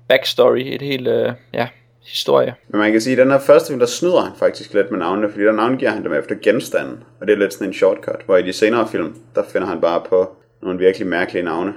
backstory, 0.09 0.63
et 0.65 0.83
helt, 0.83 1.09
uh, 1.09 1.33
ja, 1.55 1.69
historie. 2.07 2.55
Men 2.69 2.79
man 2.81 2.93
kan 2.93 3.01
sige, 3.01 3.13
at 3.13 3.19
den 3.19 3.31
her 3.31 3.39
første 3.39 3.69
film, 3.69 3.79
der 3.79 3.87
snyder 3.87 4.21
han 4.21 4.33
faktisk 4.39 4.75
lidt 4.75 4.91
med 4.91 4.99
navnene, 4.99 5.31
fordi 5.31 5.45
der 5.45 5.53
navngiver 5.53 5.91
han 5.91 6.05
dem 6.05 6.13
efter 6.13 6.35
genstanden, 6.43 7.05
og 7.21 7.27
det 7.27 7.33
er 7.33 7.39
lidt 7.39 7.53
sådan 7.53 7.67
en 7.67 7.75
shortcut, 7.75 8.21
hvor 8.27 8.37
i 8.37 8.43
de 8.43 8.53
senere 8.53 8.89
film, 8.89 9.17
der 9.35 9.43
finder 9.45 9.69
han 9.69 9.81
bare 9.81 10.03
på 10.09 10.37
nogle 10.63 10.79
virkelig 10.79 11.07
mærkelige 11.07 11.43
navne, 11.45 11.75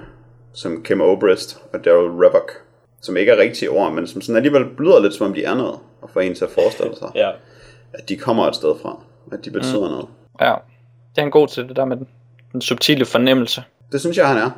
som 0.53 0.83
Kim 0.83 1.01
Obrist 1.01 1.57
og 1.73 1.85
Daryl 1.85 2.11
Revok, 2.11 2.51
som 3.01 3.17
ikke 3.17 3.31
er 3.31 3.37
rigtige 3.37 3.69
ord, 3.69 3.93
men 3.93 4.07
som 4.07 4.21
sådan 4.21 4.35
alligevel 4.35 4.65
lyder 4.79 4.99
lidt 5.01 5.13
som 5.13 5.27
om 5.27 5.33
de 5.33 5.43
er 5.43 5.55
noget, 5.55 5.79
og 6.01 6.09
får 6.09 6.21
en 6.21 6.35
til 6.35 6.45
at 6.45 6.51
forestille 6.51 6.95
sig, 6.95 7.11
Ja. 7.15 7.31
at 7.93 8.09
de 8.09 8.17
kommer 8.17 8.47
et 8.47 8.55
sted 8.55 8.73
fra, 8.81 9.03
at 9.31 9.45
de 9.45 9.51
betyder 9.51 9.85
mm. 9.85 9.91
noget. 9.91 10.05
Ja, 10.41 10.53
det 11.11 11.17
er 11.17 11.21
han 11.21 11.31
god 11.31 11.47
til, 11.47 11.67
det 11.67 11.75
der 11.75 11.85
med 11.85 11.97
den, 11.97 12.07
den 12.51 12.61
subtile 12.61 13.05
fornemmelse. 13.05 13.63
Det 13.91 13.99
synes 13.99 14.17
jeg, 14.17 14.27
han 14.27 14.37
er. 14.37 14.49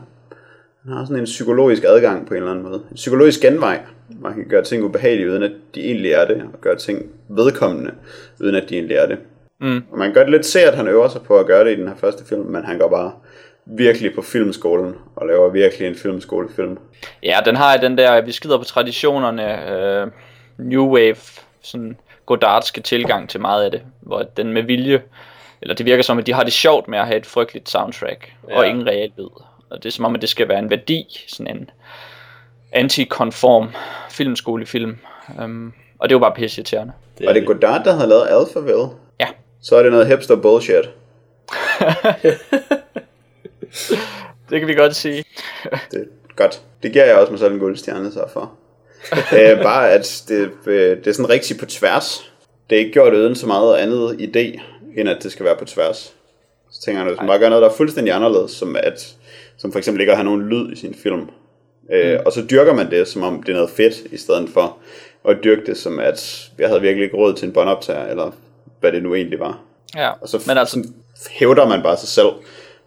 Han 0.86 0.94
har 0.94 1.06
sådan 1.06 1.20
en 1.20 1.26
psykologisk 1.26 1.84
adgang 1.88 2.28
på 2.28 2.34
en 2.34 2.38
eller 2.38 2.52
anden 2.52 2.66
måde. 2.66 2.82
En 2.90 2.96
psykologisk 2.96 3.42
genvej, 3.42 3.80
han 4.26 4.34
kan 4.36 4.48
gøre 4.48 4.64
ting 4.64 4.84
ubehagelige, 4.84 5.30
uden 5.30 5.44
at 5.44 5.52
de 5.76 5.86
egentlig 5.86 6.12
er 6.12 6.26
det, 6.26 6.44
og 6.54 6.62
gøre 6.62 6.76
ting 6.76 7.06
vedkommende, 7.30 7.92
uden 8.40 8.56
at 8.56 8.70
de 8.70 8.76
egentlig 8.76 8.98
er 8.98 9.06
det. 9.06 9.18
Mm. 9.60 9.84
Og 9.92 9.98
man 9.98 10.08
kan 10.08 10.14
godt 10.14 10.32
lidt 10.32 10.46
se, 10.46 10.62
at 10.62 10.76
han 10.76 10.88
øver 10.88 11.08
sig 11.08 11.22
på 11.22 11.40
at 11.40 11.46
gøre 11.46 11.66
det 11.66 11.72
i 11.72 11.80
den 11.80 11.88
her 11.88 11.96
første 11.96 12.26
film, 12.26 12.46
men 12.46 12.64
han 12.64 12.78
går 12.78 12.90
bare 12.90 13.12
virkelig 13.66 14.16
på 14.16 14.22
filmskolen, 14.22 14.96
og 15.16 15.28
laver 15.28 15.50
virkelig 15.50 15.88
en 15.88 15.96
filmskolefilm. 15.96 16.78
Ja, 17.24 17.40
den 17.46 17.56
har 17.56 17.78
den 17.78 17.98
der, 17.98 18.22
vi 18.22 18.32
skider 18.32 18.58
på 18.58 18.64
traditionerne, 18.64 19.72
øh, 19.72 20.08
New 20.58 20.86
Wave, 20.86 21.16
sådan 21.62 21.98
Godardske 22.26 22.82
tilgang 22.82 23.30
til 23.30 23.42
meget 23.42 23.64
af 23.64 23.72
det, 23.72 23.82
hvor 24.02 24.24
den 24.38 24.54
med 24.54 24.64
vilje, 24.64 25.02
eller 25.62 25.76
det 25.76 25.86
virker 25.86 26.04
som, 26.04 26.18
at 26.18 26.28
de 26.28 26.34
har 26.34 26.44
det 26.44 26.54
sjovt 26.54 26.88
med 26.88 27.00
at 27.00 27.06
have 27.06 27.18
et 27.18 27.26
frygteligt 27.26 27.70
soundtrack, 27.70 28.34
ja. 28.50 28.58
og 28.58 28.68
ingen 28.68 28.88
reel 28.88 29.12
lyd. 29.18 29.30
Og 29.70 29.84
det 29.84 29.86
er 29.86 29.92
som 29.92 30.06
om, 30.06 30.16
at 30.16 30.22
det 30.22 30.30
skal 30.30 30.50
være 30.50 30.60
en 30.60 30.70
værdi, 30.70 31.26
sådan 31.28 31.58
en 31.58 31.70
antikonform 32.72 33.68
filmskolefilm. 34.10 34.98
Um, 35.44 35.74
og 36.00 36.10
det 36.10 36.14
jo 36.14 36.20
bare 36.20 36.34
pisse 36.36 36.60
irriterende. 36.60 36.94
Det 37.18 37.28
og 37.28 37.36
det 37.36 37.44
er 37.44 37.46
Godard, 37.46 37.84
der 37.84 37.94
havde 37.94 38.10
lavet 38.10 38.28
Alphaville. 38.30 38.88
Ja. 39.20 39.28
Så 39.62 39.76
er 39.76 39.84
det 39.84 39.92
noget 39.92 40.08
hipster 40.08 40.36
bullshit. 40.36 40.90
Det 44.50 44.60
kan 44.60 44.68
vi 44.68 44.74
godt 44.74 44.96
sige. 44.96 45.24
Det 45.92 46.00
er 46.02 46.06
godt. 46.36 46.62
Det 46.84 46.94
giver 46.94 47.06
jeg 47.06 47.16
også 47.16 47.32
mig 47.32 47.40
selv 47.40 47.54
en 47.54 47.60
guldstjerne 47.60 48.12
så 48.12 48.26
for. 48.34 48.52
øh, 49.40 49.62
bare 49.62 49.92
at 49.92 50.24
det, 50.28 50.52
øh, 50.66 50.98
det 50.98 51.08
er 51.08 51.12
sådan 51.12 51.30
rigtig 51.30 51.58
på 51.58 51.66
tværs. 51.66 52.32
Det 52.70 52.76
er 52.76 52.80
ikke 52.80 52.92
gjort 52.92 53.14
uden 53.14 53.36
så 53.36 53.48
meget 53.48 53.78
andet 53.78 54.12
idé, 54.12 54.62
end 54.98 55.10
at 55.10 55.24
det 55.24 55.32
skal 55.32 55.46
være 55.46 55.56
på 55.56 55.66
tværs. 55.66 56.14
Så 56.72 56.82
tænker 56.82 57.02
jeg, 57.02 57.08
at 57.08 57.14
hvis 57.14 57.22
man 57.22 57.28
bare 57.28 57.40
gør 57.40 57.50
noget, 57.50 57.62
der 57.62 57.70
er 57.70 57.74
fuldstændig 57.74 58.14
anderledes, 58.14 58.52
som, 58.52 58.76
at, 58.76 59.16
som 59.58 59.72
for 59.72 59.80
eksempel 59.80 60.02
ikke 60.02 60.12
at 60.12 60.18
have 60.18 60.26
nogen 60.26 60.50
lyd 60.50 60.72
i 60.72 60.76
sin 60.76 60.96
film, 61.04 61.30
øh, 61.92 62.20
og 62.26 62.32
så 62.32 62.46
dyrker 62.52 62.74
man 62.74 62.92
det, 62.92 63.08
som 63.08 63.24
om 63.24 63.44
det 63.44 63.50
er 63.52 63.56
noget 63.56 63.70
fedt, 63.70 63.96
i 64.12 64.18
stedet 64.18 64.50
for 64.50 64.78
at 65.30 65.38
dyrke 65.44 65.66
det 65.66 65.78
som, 65.78 66.00
at 66.00 66.50
jeg 66.60 66.68
havde 66.68 66.82
virkelig 66.82 67.04
ikke 67.04 67.18
råd 67.18 67.34
til 67.34 67.48
en 67.48 67.54
båndoptager, 67.54 68.08
eller 68.08 68.32
hvad 68.80 68.92
det 68.92 69.04
nu 69.04 69.16
egentlig 69.16 69.40
var. 69.40 69.60
Ja, 69.96 70.10
Og 70.22 70.30
så 70.30 70.44
men 70.48 70.58
altså, 70.58 70.88
hævder 71.32 71.68
man 71.68 71.84
bare 71.84 71.98
sig 71.98 72.10
selv 72.10 72.30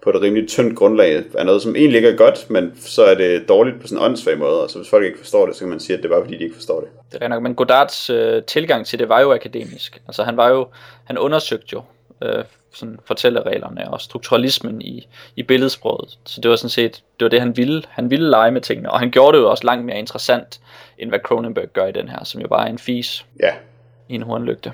på 0.02 0.10
et 0.10 0.22
rimelig 0.22 0.48
tyndt 0.48 0.76
grundlag 0.76 1.24
af 1.34 1.46
noget, 1.46 1.62
som 1.62 1.76
egentlig 1.76 1.96
ikke 1.96 2.08
er 2.08 2.16
godt, 2.16 2.50
men 2.50 2.72
så 2.80 3.04
er 3.04 3.14
det 3.14 3.48
dårligt 3.48 3.80
på 3.80 3.86
sådan 3.86 3.98
en 3.98 4.04
åndssvag 4.04 4.38
måde, 4.38 4.62
og 4.62 4.70
så 4.70 4.78
hvis 4.78 4.88
folk 4.88 5.04
ikke 5.04 5.18
forstår 5.18 5.46
det, 5.46 5.54
så 5.54 5.60
kan 5.60 5.68
man 5.68 5.80
sige, 5.80 5.96
at 5.96 6.02
det 6.02 6.10
er 6.10 6.14
bare 6.14 6.24
fordi, 6.24 6.36
de 6.36 6.44
ikke 6.44 6.54
forstår 6.54 6.80
det. 6.80 6.88
Det 7.12 7.22
er 7.22 7.28
nok, 7.28 7.42
men 7.42 7.54
Godards 7.54 8.10
øh, 8.10 8.42
tilgang 8.42 8.86
til 8.86 8.98
det 8.98 9.08
var 9.08 9.20
jo 9.20 9.32
akademisk. 9.32 10.02
Altså 10.06 10.22
han 10.22 10.36
var 10.36 10.48
jo, 10.48 10.66
han 11.04 11.18
undersøgte 11.18 11.66
jo 11.72 11.82
øh, 12.22 12.44
sådan 12.74 12.98
fortællereglerne 13.04 13.90
og 13.90 14.00
strukturalismen 14.00 14.82
i, 14.82 15.08
i 15.36 15.42
billedsproget. 15.42 16.18
Så 16.26 16.40
det 16.40 16.50
var 16.50 16.56
sådan 16.56 16.70
set, 16.70 16.92
det 16.94 17.24
var 17.24 17.28
det 17.28 17.40
han 17.40 17.56
ville. 17.56 17.82
Han 17.88 18.10
ville 18.10 18.30
lege 18.30 18.50
med 18.50 18.60
tingene, 18.60 18.90
og 18.92 18.98
han 18.98 19.10
gjorde 19.10 19.36
det 19.36 19.42
jo 19.42 19.50
også 19.50 19.64
langt 19.66 19.84
mere 19.86 19.98
interessant, 19.98 20.60
end 20.98 21.10
hvad 21.10 21.18
Cronenberg 21.18 21.68
gør 21.72 21.86
i 21.86 21.92
den 21.92 22.08
her, 22.08 22.24
som 22.24 22.40
jo 22.40 22.48
bare 22.48 22.66
er 22.66 22.70
en 22.70 22.78
fis 22.78 23.26
Ja, 23.42 23.50
i 24.08 24.14
en 24.14 24.22
hornlygte. 24.22 24.72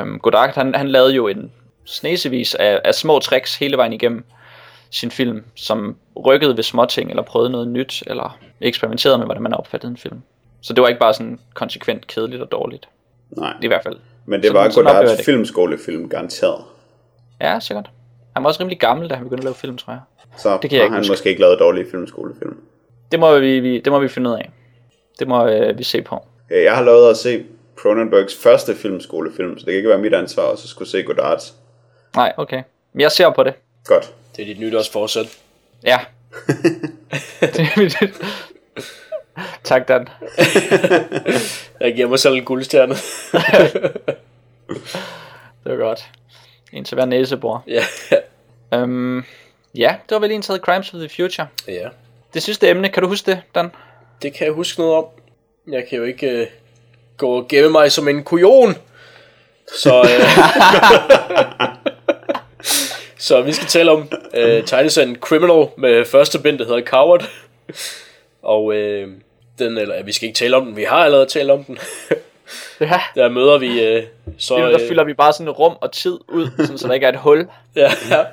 Um, 0.00 0.18
Godard, 0.22 0.54
han, 0.54 0.74
han 0.74 0.88
lavede 0.88 1.14
jo 1.14 1.28
en 1.28 1.52
snesevis 1.84 2.54
af, 2.54 2.80
af 2.84 2.94
små 2.94 3.18
tricks 3.18 3.56
hele 3.58 3.76
vejen 3.76 3.92
igennem 3.92 4.24
sin 4.90 5.10
film, 5.10 5.44
som 5.54 5.96
rykkede 6.26 6.56
ved 6.56 6.62
småting, 6.64 7.10
eller 7.10 7.22
prøvede 7.22 7.50
noget 7.50 7.68
nyt, 7.68 8.02
eller 8.06 8.38
eksperimenterede 8.60 9.18
med, 9.18 9.26
hvordan 9.26 9.42
man 9.42 9.54
opfattede 9.54 9.90
en 9.90 9.96
film. 9.96 10.22
Så 10.60 10.72
det 10.72 10.82
var 10.82 10.88
ikke 10.88 11.00
bare 11.00 11.14
sådan 11.14 11.38
konsekvent 11.54 12.06
kedeligt 12.06 12.42
og 12.42 12.52
dårligt. 12.52 12.88
nej. 13.30 13.52
I 13.62 13.66
hvert 13.66 13.82
fald. 13.82 13.96
Men 14.26 14.40
det 14.42 14.46
sådan- 14.50 14.62
var 14.84 14.92
Godards 15.00 15.16
det. 15.16 15.24
filmskolefilm, 15.24 16.08
garanteret. 16.08 16.64
Ja, 17.40 17.60
sikkert. 17.60 17.90
Han 18.34 18.42
var 18.44 18.48
også 18.48 18.60
rimelig 18.60 18.78
gammel, 18.80 19.10
da 19.10 19.14
han 19.14 19.24
begyndte 19.24 19.40
at 19.40 19.44
lave 19.44 19.54
film, 19.54 19.76
tror 19.78 19.92
jeg. 19.92 20.00
Så 20.36 20.58
Det 20.62 20.70
kan 20.70 20.76
jeg 20.76 20.84
ikke 20.84 20.92
han 20.92 21.00
huske. 21.00 21.12
måske 21.12 21.28
ikke 21.28 21.40
lavet 21.40 21.58
dårlige 21.58 21.90
filmskolefilm. 21.90 22.56
Det 23.12 23.20
må 23.20 23.38
vi, 23.38 23.60
vi, 23.60 23.80
det 23.80 23.92
må 23.92 23.98
vi 23.98 24.08
finde 24.08 24.30
ud 24.30 24.34
af. 24.34 24.50
Det 25.18 25.28
må 25.28 25.46
øh, 25.48 25.78
vi 25.78 25.82
se 25.82 26.02
på. 26.02 26.24
Ja, 26.50 26.62
Jeg 26.62 26.76
har 26.76 26.82
lovet 26.82 27.10
at 27.10 27.16
se 27.16 27.44
Cronenbergs 27.76 28.36
første 28.42 28.74
filmskolefilm, 28.76 29.58
så 29.58 29.64
det 29.64 29.72
kan 29.72 29.74
ikke 29.76 29.88
være 29.88 29.98
mit 29.98 30.14
ansvar 30.14 30.50
at 30.52 30.58
så 30.58 30.68
skulle 30.68 30.88
se 30.88 31.02
Godards. 31.02 31.54
Nej, 32.16 32.32
okay. 32.36 32.62
Men 32.92 33.00
jeg 33.00 33.12
ser 33.12 33.30
på 33.30 33.42
det. 33.42 33.54
Godt. 33.84 34.12
Det 34.36 34.42
er 34.42 34.46
dit 34.46 34.60
nytårsforsæt. 34.60 35.38
Ja. 35.84 35.98
Det 37.40 37.60
er 37.60 37.78
mit- 37.80 38.22
tak, 39.64 39.88
Dan. 39.88 40.08
Jeg 41.80 41.94
giver 41.94 42.08
mig 42.08 42.18
selv 42.18 42.34
en 42.34 42.44
guldstjerne. 42.44 42.94
Det 45.64 45.72
var 45.72 45.76
godt. 45.76 46.10
En 46.72 46.84
til 46.84 46.94
hver 46.94 47.04
næsebor. 47.04 47.64
ja. 47.66 47.84
Øhm, 48.74 49.24
ja, 49.74 49.94
det 50.08 50.14
var 50.14 50.18
vel 50.18 50.30
en 50.30 50.42
taget 50.42 50.62
Crimes 50.62 50.94
of 50.94 50.98
the 50.98 51.08
Future. 51.08 51.46
ja. 51.68 51.88
Det 52.34 52.42
sidste 52.42 52.68
emne, 52.68 52.88
kan 52.88 53.02
du 53.02 53.08
huske 53.08 53.30
det, 53.30 53.40
Dan? 53.54 53.70
Det 54.22 54.34
kan 54.34 54.46
jeg 54.46 54.54
huske 54.54 54.80
noget 54.80 54.94
om. 54.96 55.04
Jeg 55.72 55.86
kan 55.88 55.98
jo 55.98 56.04
ikke 56.04 56.30
øh, 56.30 56.46
gå 57.16 57.28
og 57.28 57.48
gemme 57.48 57.70
mig 57.70 57.92
som 57.92 58.08
en 58.08 58.24
kujon. 58.24 58.74
Så, 59.76 60.00
øh, 60.00 60.28
så 63.26 63.42
vi 63.42 63.52
skal 63.52 63.68
tale 63.68 63.90
om 63.90 64.08
øh, 64.34 64.64
tegneserien 64.64 65.16
Criminal 65.16 65.66
med 65.78 66.04
første 66.04 66.38
bind, 66.38 66.58
der 66.58 66.64
hedder 66.64 66.82
Coward. 66.82 67.28
Og 68.42 68.74
øh, 68.74 69.08
den, 69.58 69.78
eller 69.78 70.02
vi 70.02 70.12
skal 70.12 70.28
ikke 70.28 70.38
tale 70.38 70.56
om 70.56 70.64
den, 70.66 70.76
vi 70.76 70.84
har 70.84 71.04
allerede 71.04 71.26
talt 71.26 71.50
om 71.50 71.64
den. 71.64 71.78
Ja. 72.80 73.00
Der 73.14 73.28
møder 73.28 73.58
vi 73.58 73.82
øh, 73.82 74.02
så... 74.38 74.58
Nu, 74.58 74.64
der 74.64 74.80
øh, 74.80 74.88
fylder 74.88 75.04
vi 75.04 75.14
bare 75.14 75.32
sådan 75.32 75.48
et 75.48 75.58
rum 75.58 75.76
og 75.80 75.92
tid 75.92 76.18
ud, 76.28 76.50
sådan, 76.58 76.78
så 76.78 76.88
der 76.88 76.94
ikke 76.94 77.06
er 77.06 77.12
et 77.12 77.18
hul. 77.18 77.48
Ja, 77.76 77.90
ja. 78.10 78.24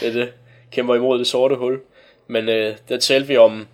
Det 0.00 0.14
det. 0.14 0.32
Kæmper 0.72 0.94
imod 0.94 1.18
det 1.18 1.26
sorte 1.26 1.54
hul. 1.54 1.80
Men 2.26 2.48
øh, 2.48 2.76
der 2.88 2.98
talte 2.98 3.28
vi 3.28 3.36
om, 3.36 3.66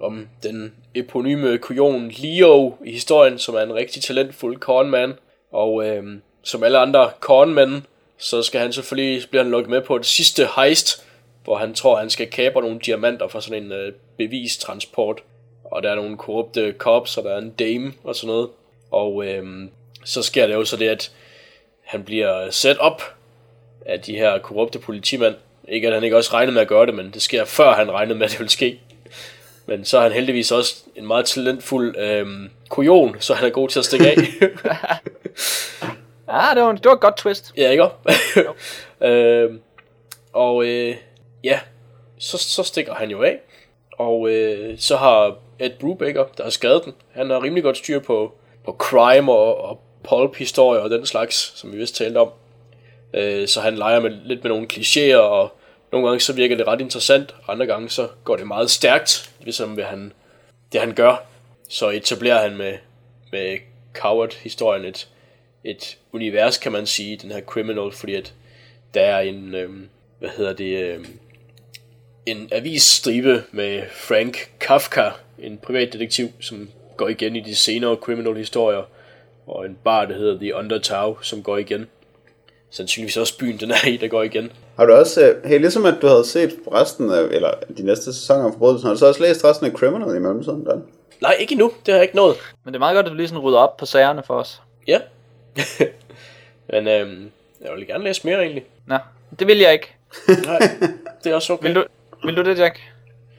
om 0.00 0.28
den 0.42 0.72
eponyme 0.94 1.58
kujon 1.58 2.08
Leo 2.08 2.74
i 2.84 2.92
historien, 2.92 3.38
som 3.38 3.54
er 3.54 3.60
en 3.60 3.74
rigtig 3.74 4.02
talentfuld 4.02 4.58
cornman. 4.58 5.12
Og 5.52 5.86
øh, 5.88 6.04
som 6.42 6.62
alle 6.62 6.78
andre 6.78 7.10
cornmænd, 7.20 7.82
så 8.18 8.42
skal 8.42 8.60
han 8.60 8.72
selvfølgelig 8.72 9.22
blive 9.30 9.42
han 9.42 9.50
lukket 9.50 9.70
med 9.70 9.80
på 9.80 9.98
det 9.98 10.06
sidste 10.06 10.48
heist, 10.56 11.06
hvor 11.44 11.56
han 11.56 11.74
tror, 11.74 11.98
han 11.98 12.10
skal 12.10 12.30
kapre 12.30 12.60
nogle 12.60 12.78
diamanter 12.78 13.28
fra 13.28 13.40
sådan 13.40 13.62
en 13.62 13.72
øh, 13.72 13.92
bevistransport. 14.18 15.22
Og 15.64 15.82
der 15.82 15.90
er 15.90 15.94
nogle 15.94 16.16
korrupte 16.16 16.74
cops, 16.78 17.18
og 17.18 17.24
der 17.24 17.34
er 17.34 17.38
en 17.38 17.50
dame 17.50 17.92
og 18.04 18.16
sådan 18.16 18.34
noget. 18.34 18.48
Og 18.92 19.26
øh, 19.26 19.68
så 20.04 20.22
sker 20.22 20.46
det 20.46 20.54
jo 20.54 20.64
så 20.64 20.76
det, 20.76 20.88
at 20.88 21.12
han 21.84 22.04
bliver 22.04 22.50
sat 22.50 22.78
op 22.78 23.02
af 23.86 24.00
de 24.00 24.16
her 24.16 24.38
korrupte 24.38 24.78
politimænd. 24.78 25.34
Ikke 25.68 25.88
at 25.88 25.94
han 25.94 26.04
ikke 26.04 26.16
også 26.16 26.32
regnede 26.32 26.54
med 26.54 26.62
at 26.62 26.68
gøre 26.68 26.86
det, 26.86 26.94
men 26.94 27.10
det 27.10 27.22
sker 27.22 27.44
før 27.44 27.72
han 27.72 27.92
regnede 27.92 28.18
med, 28.18 28.24
at 28.26 28.30
det 28.30 28.38
ville 28.38 28.50
ske. 28.50 28.80
Men 29.66 29.84
så 29.84 29.98
er 29.98 30.02
han 30.02 30.12
heldigvis 30.12 30.52
også 30.52 30.82
en 30.96 31.06
meget 31.06 31.24
talentfuld 31.26 31.96
øhm, 31.98 32.50
kujon, 32.68 33.16
så 33.20 33.34
han 33.34 33.46
er 33.46 33.50
god 33.50 33.68
til 33.68 33.78
at 33.78 33.84
stikke 33.84 34.10
af. 34.10 34.16
Ja, 36.28 36.54
det 36.54 36.62
var, 36.62 36.72
det 36.72 36.84
var 36.84 36.92
et 36.92 37.00
godt 37.00 37.16
twist. 37.16 37.52
ja, 37.56 37.70
ikke? 37.70 37.88
øhm, 39.08 39.60
og 40.32 40.64
øh, 40.66 40.96
ja, 41.44 41.60
så, 42.18 42.38
så 42.38 42.62
stikker 42.62 42.94
han 42.94 43.10
jo 43.10 43.22
af. 43.22 43.38
Og 43.98 44.30
øh, 44.30 44.78
så 44.78 44.96
har 44.96 45.36
Ed 45.58 45.70
Brubaker, 45.80 46.24
der 46.36 46.42
har 46.42 46.50
skrevet 46.50 46.84
den, 46.84 46.94
han 47.12 47.30
har 47.30 47.42
rimelig 47.42 47.62
godt 47.62 47.76
styr 47.76 47.98
på 47.98 48.34
på 48.64 48.72
crime 48.72 49.32
og, 49.32 49.64
og 49.64 49.80
pulp 50.08 50.36
historier 50.36 50.82
og 50.82 50.90
den 50.90 51.06
slags, 51.06 51.52
som 51.56 51.72
vi 51.72 51.76
vist 51.78 51.96
talte 51.96 52.18
om. 52.18 52.30
Øh, 53.14 53.48
så 53.48 53.60
han 53.60 53.74
leger 53.74 54.00
med, 54.00 54.10
lidt 54.10 54.44
med 54.44 54.50
nogle 54.50 54.68
klichéer, 54.72 55.16
og 55.16 55.52
nogle 55.92 56.06
gange 56.06 56.20
så 56.20 56.32
virker 56.32 56.56
det 56.56 56.66
ret 56.66 56.80
interessant, 56.80 57.34
andre 57.48 57.66
gange 57.66 57.90
så 57.90 58.08
går 58.24 58.36
det 58.36 58.46
meget 58.46 58.70
stærkt, 58.70 59.34
ligesom 59.40 59.76
ved 59.76 59.84
han, 59.84 60.12
det 60.72 60.80
han 60.80 60.94
gør. 60.94 61.24
Så 61.68 61.90
etablerer 61.90 62.42
han 62.42 62.56
med, 62.56 62.74
med 63.32 63.58
Coward-historien 63.94 64.84
et, 64.84 65.08
et 65.64 65.98
univers, 66.12 66.58
kan 66.58 66.72
man 66.72 66.86
sige, 66.86 67.16
den 67.16 67.30
her 67.30 67.40
criminal, 67.40 67.92
fordi 67.92 68.14
at 68.14 68.34
der 68.94 69.00
er 69.00 69.20
en, 69.20 69.54
øh, 69.54 69.70
hvad 70.18 70.30
hedder 70.36 70.52
det, 70.52 70.78
øh, 70.78 71.04
en 72.26 72.48
avisstribe 72.52 73.44
med 73.52 73.82
Frank 73.92 74.50
Kafka, 74.60 75.10
en 75.38 75.58
privatdetektiv, 75.58 76.28
som 76.40 76.70
går 77.02 77.08
igen 77.08 77.36
i 77.36 77.40
de 77.40 77.54
senere 77.54 77.96
criminal 77.96 78.36
historier, 78.36 78.82
og 79.46 79.66
en 79.66 79.78
bar, 79.84 80.04
der 80.04 80.14
hedder 80.14 80.38
The 80.38 80.54
Undertow, 80.54 81.16
som 81.22 81.42
går 81.42 81.56
igen. 81.56 81.86
Sandsynligvis 82.70 83.16
også 83.16 83.38
byen, 83.38 83.60
den 83.60 83.70
er 83.70 83.88
i, 83.88 83.96
der 83.96 84.08
går 84.08 84.22
igen. 84.22 84.52
Har 84.76 84.86
du 84.86 84.92
også, 84.92 85.26
øh, 85.26 85.44
hey, 85.44 85.58
ligesom 85.58 85.86
at 85.86 85.94
du 86.02 86.06
havde 86.06 86.24
set 86.24 86.58
resten 86.72 87.10
af, 87.10 87.22
eller 87.22 87.50
de 87.78 87.82
næste 87.82 88.04
sæsoner 88.04 88.44
af 88.44 88.52
Forbrydelsen, 88.52 88.86
har 88.86 88.94
du 88.94 88.98
så 88.98 89.06
også 89.06 89.22
læst 89.22 89.44
resten 89.44 89.66
af 89.66 89.72
Criminal 89.72 90.16
i 90.16 90.18
mellemtiden, 90.18 90.64
Dan? 90.64 90.82
Nej, 91.22 91.36
ikke 91.40 91.52
endnu. 91.52 91.72
Det 91.86 91.92
har 91.92 91.98
jeg 91.98 92.02
ikke 92.02 92.16
nået. 92.16 92.36
Men 92.64 92.74
det 92.74 92.78
er 92.78 92.78
meget 92.78 92.94
godt, 92.94 93.06
at 93.06 93.10
du 93.10 93.16
lige 93.16 93.28
sådan 93.28 93.42
rydder 93.42 93.58
op 93.58 93.76
på 93.76 93.86
sagerne 93.86 94.22
for 94.26 94.34
os. 94.34 94.62
Ja. 94.86 95.00
Men 96.72 96.88
øhm, 96.88 97.30
jeg 97.60 97.70
vil 97.76 97.86
gerne 97.86 98.04
læse 98.04 98.26
mere 98.26 98.40
egentlig. 98.42 98.64
Nå, 98.86 98.98
det 99.38 99.46
vil 99.46 99.58
jeg 99.58 99.72
ikke. 99.72 99.94
Nej, 100.46 100.58
det 101.24 101.32
er 101.32 101.34
også 101.34 101.52
okay. 101.52 101.66
Vil 101.66 101.74
du, 101.74 101.84
vil 102.24 102.36
du 102.36 102.42
det, 102.42 102.58
Jack? 102.58 102.80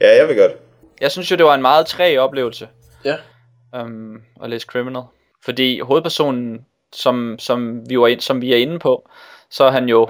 Ja, 0.00 0.16
jeg 0.16 0.28
vil 0.28 0.36
godt. 0.36 0.52
Jeg 1.00 1.10
synes 1.10 1.30
jo, 1.30 1.36
det 1.36 1.44
var 1.44 1.54
en 1.54 1.62
meget 1.62 1.86
træg 1.86 2.18
oplevelse 2.18 2.68
Ja 3.04 3.16
øhm, 3.74 4.22
at 4.42 4.50
læse 4.50 4.66
Criminal. 4.66 5.02
Fordi 5.44 5.80
hovedpersonen, 5.80 6.66
som, 6.92 7.38
som, 7.38 7.90
vi 7.90 8.00
var 8.00 8.06
ind, 8.06 8.20
som 8.20 8.40
vi 8.40 8.52
er 8.52 8.56
inde 8.56 8.78
på, 8.78 9.08
så 9.50 9.64
er 9.64 9.70
han 9.70 9.88
jo... 9.88 10.08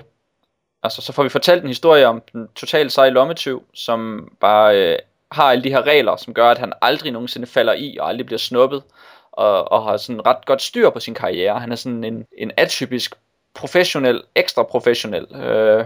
Altså, 0.82 1.02
så 1.02 1.12
får 1.12 1.22
vi 1.22 1.28
fortalt 1.28 1.62
en 1.62 1.68
historie 1.68 2.06
om 2.06 2.22
den 2.32 2.48
totalt 2.54 2.92
seje 2.92 3.10
lommetyv, 3.10 3.64
som 3.74 4.28
bare 4.40 4.78
øh, 4.78 4.98
har 5.32 5.50
alle 5.50 5.64
de 5.64 5.70
her 5.70 5.82
regler, 5.82 6.16
som 6.16 6.34
gør, 6.34 6.50
at 6.50 6.58
han 6.58 6.72
aldrig 6.82 7.12
nogensinde 7.12 7.46
falder 7.46 7.72
i 7.72 7.98
og 8.00 8.08
aldrig 8.08 8.26
bliver 8.26 8.38
snuppet, 8.38 8.82
og, 9.32 9.72
og 9.72 9.84
har 9.84 9.96
sådan 9.96 10.26
ret 10.26 10.46
godt 10.46 10.62
styr 10.62 10.90
på 10.90 11.00
sin 11.00 11.14
karriere. 11.14 11.60
Han 11.60 11.72
er 11.72 11.76
sådan 11.76 12.04
en, 12.04 12.26
en 12.38 12.52
atypisk 12.56 13.14
professionel, 13.54 14.22
ekstra 14.34 14.62
professionel 14.62 15.26
øh, 15.34 15.84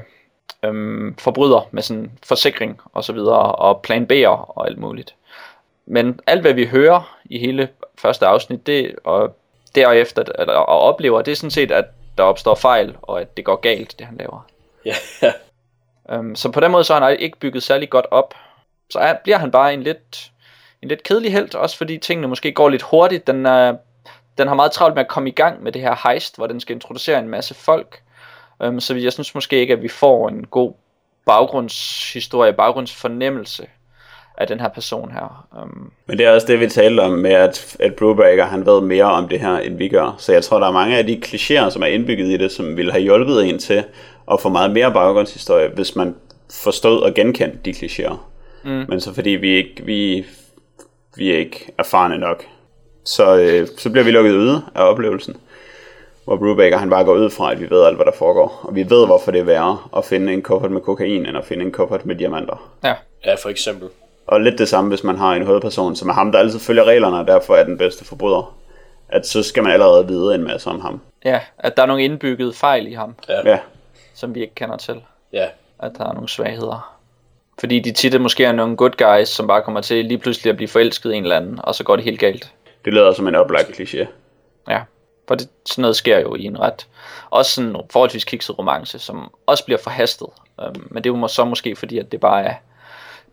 øh, 0.65 1.15
forbryder 1.19 1.69
med 1.71 1.83
sådan 1.83 2.13
forsikring 2.23 2.81
og 2.93 3.05
så 3.05 3.13
videre, 3.13 3.55
og 3.55 3.83
plan 3.83 4.07
B'er 4.13 4.29
og 4.29 4.67
alt 4.67 4.79
muligt. 4.79 5.15
Men 5.91 6.21
alt 6.27 6.41
hvad 6.41 6.53
vi 6.53 6.67
hører 6.67 7.19
i 7.25 7.39
hele 7.39 7.69
første 7.99 8.27
afsnit, 8.27 8.67
det 8.67 8.95
og 9.05 9.37
derefter 9.75 10.25
eller, 10.39 10.55
og 10.55 10.81
oplever, 10.81 11.23
det 11.23 11.33
er 11.33 11.37
sådan 11.37 11.51
set, 11.51 11.71
at 11.71 11.85
der 12.19 12.25
opstår 12.25 12.55
fejl, 12.55 12.97
og 13.03 13.21
at 13.21 13.37
det 13.37 13.45
går 13.45 13.57
galt, 13.57 13.99
det 13.99 14.07
han 14.07 14.17
laver. 14.17 14.47
Ja. 14.85 14.95
Um, 16.19 16.37
så 16.41 16.51
på 16.51 16.61
den 16.61 16.71
måde 16.71 16.85
så 16.85 16.95
har 16.95 17.09
han 17.09 17.19
ikke 17.19 17.39
bygget 17.39 17.63
særlig 17.63 17.91
godt 17.91 18.07
op. 18.11 18.35
Så 18.91 18.99
er, 18.99 19.15
bliver 19.25 19.39
han 19.39 19.51
bare 19.51 19.75
en 19.75 19.83
lidt, 19.83 20.33
en 20.83 20.89
lidt 20.89 21.03
kedelig 21.03 21.33
held, 21.33 21.55
også 21.55 21.77
fordi 21.77 21.99
tingene 21.99 22.29
måske 22.29 22.53
går 22.53 22.69
lidt 22.69 22.83
hurtigt. 22.83 23.27
Den, 23.27 23.47
er, 23.47 23.77
den 24.39 24.49
har 24.49 24.55
meget 24.55 24.73
travlt 24.73 24.95
med 24.95 25.03
at 25.03 25.09
komme 25.09 25.29
i 25.29 25.33
gang 25.33 25.63
med 25.63 25.73
det 25.73 25.83
her 25.83 26.09
heist, 26.09 26.37
hvor 26.37 26.47
den 26.47 26.61
skal 26.61 26.75
introducere 26.75 27.19
en 27.19 27.29
masse 27.29 27.55
folk. 27.55 28.03
Um, 28.65 28.81
så 28.81 28.95
jeg 28.95 29.13
synes 29.13 29.35
måske 29.35 29.57
ikke, 29.57 29.73
at 29.73 29.83
vi 29.83 29.89
får 29.89 30.29
en 30.29 30.47
god 30.47 30.73
baggrundshistorie, 31.27 32.53
baggrundsfornemmelse 32.53 33.67
af 34.39 34.47
den 34.47 34.61
her 34.61 34.69
person 34.69 35.13
her. 35.13 35.47
Um, 35.63 35.93
Men 36.07 36.19
det 36.19 36.27
er 36.27 36.31
også 36.31 36.47
det, 36.47 36.61
vi 36.61 36.69
talte 36.69 37.01
om 37.01 37.11
med, 37.11 37.31
at, 37.31 37.77
at 37.81 37.95
Brubaker, 37.95 38.45
han 38.45 38.67
ved 38.67 38.81
mere 38.81 39.05
om 39.05 39.29
det 39.29 39.41
her, 39.41 39.57
end 39.57 39.77
vi 39.77 39.89
gør. 39.89 40.15
Så 40.19 40.33
jeg 40.33 40.43
tror, 40.43 40.59
der 40.59 40.67
er 40.67 40.73
mange 40.73 40.99
af 40.99 41.07
de 41.07 41.21
klichéer, 41.27 41.71
som 41.71 41.83
er 41.83 41.87
indbygget 41.87 42.27
i 42.27 42.37
det, 42.37 42.53
som 42.53 42.77
ville 42.77 42.93
have 42.93 43.03
hjulpet 43.03 43.49
en 43.49 43.59
til 43.59 43.85
at 44.33 44.41
få 44.41 44.49
meget 44.49 44.71
mere 44.71 44.93
baggrundshistorie, 44.93 45.69
hvis 45.69 45.97
man 45.97 46.15
forstod 46.51 47.03
og 47.03 47.15
genkendte 47.15 47.59
de 47.65 47.71
klichéer. 47.71 48.17
Mm. 48.65 48.85
Men 48.89 49.01
så 49.01 49.15
fordi 49.15 49.31
vi 49.31 49.57
ikke, 49.57 49.83
vi, 49.85 50.27
vi 51.17 51.33
er 51.33 51.39
ikke 51.39 51.73
erfarne 51.79 52.19
nok, 52.19 52.45
så, 53.05 53.37
øh, 53.37 53.69
så 53.79 53.91
bliver 53.91 54.05
vi 54.05 54.11
lukket 54.11 54.33
ude 54.33 54.63
af 54.75 54.83
oplevelsen. 54.91 55.37
Hvor 56.25 56.37
Brubaker 56.37 56.77
han 56.79 56.91
bare 56.91 57.05
går 57.05 57.15
ud 57.15 57.31
fra, 57.31 57.53
at 57.53 57.61
vi 57.61 57.71
ved 57.71 57.85
alt, 57.85 57.97
hvad 57.97 58.07
der 58.07 58.13
foregår. 58.13 58.61
Og 58.63 58.75
vi 58.75 58.91
ved, 58.91 59.07
hvorfor 59.07 59.31
det 59.31 59.41
er 59.41 59.45
værre 59.45 59.79
at 59.97 60.05
finde 60.05 60.33
en 60.33 60.43
kuffert 60.43 60.71
med 60.71 60.81
kokain, 60.81 61.27
end 61.27 61.37
at 61.37 61.45
finde 61.45 61.65
en 61.65 61.73
kuffert 61.73 62.07
med 62.07 62.17
diamanter. 62.17 62.71
ja, 62.85 62.95
ja, 63.25 63.35
for 63.35 63.49
eksempel. 63.49 63.89
Og 64.29 64.41
lidt 64.41 64.59
det 64.59 64.69
samme, 64.69 64.89
hvis 64.89 65.05
man 65.05 65.17
har 65.19 65.33
en 65.35 65.47
hovedperson, 65.47 65.97
som 65.97 66.09
er 66.09 66.13
ham, 66.13 66.33
der 66.33 66.39
altid 66.39 66.59
følger 66.59 66.85
reglerne, 66.85 67.19
og 67.19 67.27
derfor 67.27 67.57
er 67.57 67.65
den 67.65 67.79
bedste 67.79 68.05
forbryder. 68.05 68.55
At 69.09 69.27
så 69.27 69.43
skal 69.43 69.63
man 69.63 69.73
allerede 69.73 70.07
vide 70.07 70.35
en 70.35 70.45
masse 70.45 70.71
om 70.71 70.81
ham. 70.81 71.01
ja, 71.25 71.41
at 71.59 71.77
der 71.77 71.83
er 71.83 71.87
nogle 71.87 72.03
indbyggede 72.05 72.53
fejl 72.53 72.87
i 72.87 72.93
ham, 72.93 73.15
Ja, 73.29 73.59
som 74.15 74.35
vi 74.35 74.41
ikke 74.41 74.55
kender 74.55 74.77
til. 74.77 75.03
Ja. 75.33 75.47
At 75.79 75.93
der 75.99 76.05
er 76.05 76.13
nogle 76.13 76.29
svagheder. 76.29 76.95
Fordi 77.61 77.79
de 77.81 77.93
tit 77.93 78.15
er 78.15 78.19
måske 78.19 78.45
er 78.45 78.53
nogle 78.53 78.77
good 78.77 78.91
guys, 79.19 79.29
som 79.29 79.47
bare 79.47 79.63
kommer 79.63 79.81
til 79.81 80.05
lige 80.05 80.19
pludselig 80.19 80.51
at 80.51 80.57
blive 80.57 80.69
forelsket 80.69 81.13
i 81.13 81.17
en 81.17 81.23
eller 81.23 81.37
anden, 81.37 81.59
og 81.63 81.75
så 81.75 81.85
går 81.85 81.97
det 81.97 82.05
helt 82.05 82.21
galt. 82.21 82.53
det 82.85 82.93
lyder 82.93 83.13
som 83.13 83.29
en 83.29 83.35
oplagt 83.35 83.69
kliché. 83.69 84.07
Ja, 84.69 84.81
for 85.29 85.35
det, 85.35 85.49
sådan 85.67 85.83
noget 85.83 85.97
sker 85.97 86.19
jo 86.19 86.35
i 86.35 86.45
en 86.45 86.61
ret. 86.61 86.87
Også 87.31 87.51
sådan 87.53 87.71
en 87.71 87.77
forholdsvis 87.91 88.25
kikset 88.25 88.59
romance, 88.59 88.99
som 88.99 89.31
også 89.47 89.65
bliver 89.65 89.79
forhastet. 89.79 90.27
Um, 90.67 90.87
men 90.91 91.05
det 91.05 91.11
er 91.11 91.15
jo 91.15 91.17
må- 91.17 91.29
så 91.29 91.45
måske 91.45 91.77
fordi, 91.77 91.99
at 91.99 92.13
det 92.13 92.21
bare 92.21 92.45
er, 92.45 92.55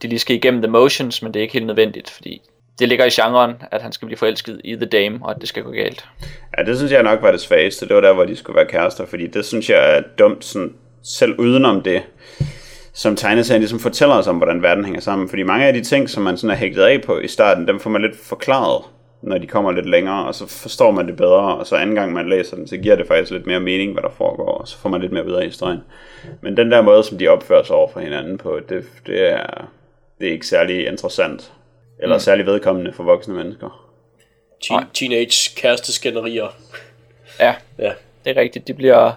de 0.02 0.08
lige 0.08 0.20
skal 0.20 0.36
igennem 0.36 0.62
the 0.62 0.72
motions, 0.72 1.22
men 1.22 1.34
det 1.34 1.39
er 1.39 1.41
ikke 1.41 1.54
helt 1.54 1.66
nødvendigt, 1.66 2.10
fordi 2.10 2.41
det 2.80 2.89
ligger 2.89 3.06
i 3.06 3.10
genren, 3.10 3.54
at 3.72 3.82
han 3.82 3.91
skal 3.91 4.06
blive 4.06 4.18
forelsket 4.18 4.62
i 4.64 4.76
The 4.76 4.86
Dame, 4.86 5.20
og 5.22 5.32
at 5.32 5.38
det 5.41 5.50
skal 5.50 5.64
gå 5.64 5.72
galt. 5.72 6.06
Ja, 6.58 6.64
det 6.64 6.78
synes 6.78 6.91
jeg 6.91 7.04
nok 7.04 7.22
var 7.22 7.32
det 7.32 7.41
svageste. 7.41 7.88
Det 7.88 7.96
var 7.96 8.02
der, 8.02 8.14
hvor 8.14 8.26
de 8.26 8.36
skulle 8.36 8.56
være 8.56 8.66
kærester, 8.66 9.06
fordi 9.06 9.28
det 9.28 9.46
synes 9.46 9.70
jeg 9.70 9.98
er 9.98 10.02
dumt, 10.20 10.46
sådan, 10.46 10.74
selv 11.04 11.39
udenom 11.39 11.82
det, 11.82 12.02
som 12.93 13.16
tegneserien 13.16 13.62
ligesom 13.62 13.80
fortæller 13.80 14.16
os 14.16 14.28
om, 14.28 14.38
hvordan 14.38 14.62
verden 14.62 14.86
hænger 14.86 15.02
sammen. 15.02 15.30
Fordi 15.30 15.43
mange 15.43 15.66
af 15.66 15.74
de 15.74 15.84
ting, 15.84 16.10
som 16.10 16.24
man 16.24 16.38
sådan 16.38 16.50
er 16.50 16.56
hægtet 16.56 16.82
af 16.82 17.02
på 17.02 17.20
i 17.20 17.28
starten, 17.28 17.68
dem 17.68 17.80
får 17.80 17.89
man 17.89 18.02
lidt 18.02 18.18
forklaret, 18.18 18.84
når 19.22 19.38
de 19.38 19.48
kommer 19.48 19.72
lidt 19.72 19.89
længere, 19.89 20.26
og 20.26 20.36
så 20.36 20.48
forstår 20.48 20.91
man 20.91 21.08
det 21.08 21.16
bedre, 21.16 21.56
og 21.56 21.68
så 21.68 21.76
anden 21.76 21.96
gang 21.96 22.14
man 22.14 22.30
læser 22.30 22.56
den, 22.56 22.68
så 22.68 22.78
giver 22.78 22.96
det 22.96 23.08
faktisk 23.08 23.32
lidt 23.32 23.48
mere 23.48 23.60
mening, 23.60 23.93
hvad 23.93 24.04
der 24.04 24.10
foregår, 24.10 24.58
og 24.58 24.68
så 24.68 24.78
får 24.78 24.89
man 24.89 25.02
lidt 25.02 25.12
mere 25.12 25.28
ud 25.28 25.34
af 25.34 25.46
historien. 25.46 25.80
Men 26.41 26.58
den 26.58 26.72
der 26.72 26.82
måde, 26.82 27.04
som 27.04 27.18
de 27.18 27.28
opfører 27.28 27.64
sig 27.64 27.76
over 27.76 27.91
for 27.93 28.00
hinanden 28.00 28.38
på, 28.38 28.60
det, 28.70 28.84
det, 29.08 29.32
er, 29.32 29.68
det 30.20 30.28
er 30.28 30.32
ikke 30.32 30.47
særlig 30.47 30.88
interessant, 30.88 31.51
eller 31.99 32.16
mm. 32.16 32.20
særlig 32.20 32.45
vedkommende 32.45 32.93
for 32.93 33.03
voksne 33.03 33.34
mennesker. 33.34 33.89
Teen- 34.66 34.86
teenage 34.93 35.55
kæresteskænderier. 35.55 36.47
Ja, 37.39 37.55
Ja. 37.80 37.93
det 38.26 38.38
er 38.38 38.41
rigtigt. 38.41 38.68
De 38.68 38.74
bliver 38.74 39.11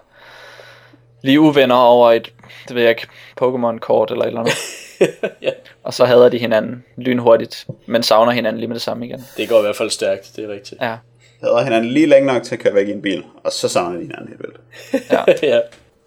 lige 1.22 1.40
uvenner 1.40 1.74
over 1.76 2.12
et, 2.12 2.32
det 2.68 2.74
ved 2.74 2.82
jeg 2.82 2.90
ikke, 2.90 3.07
Pokémon-kort 3.42 4.11
eller 4.11 4.22
et 4.22 4.26
eller 4.28 4.40
andet. 4.40 4.55
ja. 5.42 5.51
Og 5.82 5.94
så 5.94 6.05
hader 6.05 6.28
de 6.28 6.38
hinanden 6.38 6.84
lynhurtigt, 6.96 7.66
men 7.86 8.03
savner 8.03 8.32
hinanden 8.32 8.61
lige 8.61 8.68
med 8.68 8.74
det 8.74 8.82
samme 8.82 9.07
igen. 9.07 9.24
Det 9.36 9.49
går 9.49 9.59
i 9.59 9.62
hvert 9.62 9.76
fald 9.76 9.90
stærkt, 9.90 10.30
det 10.36 10.44
er 10.44 10.49
rigtigt. 10.49 10.80
Ja, 10.80 10.96
Hader 11.40 11.64
hinanden 11.64 11.90
lige 11.90 12.07
længe 12.07 12.26
nok 12.26 12.42
til 12.42 12.55
at 12.55 12.61
køre 12.61 12.74
væk 12.74 12.88
i 12.88 12.92
en 12.92 13.03
bil, 13.03 13.24
og 13.44 13.53
så 13.53 13.68
savner 13.68 13.96
de 13.96 14.03
hinanden 14.03 14.28
helt 14.28 14.40
vildt. 14.40 14.61
ja. 15.42 15.49
ja. 15.55 15.61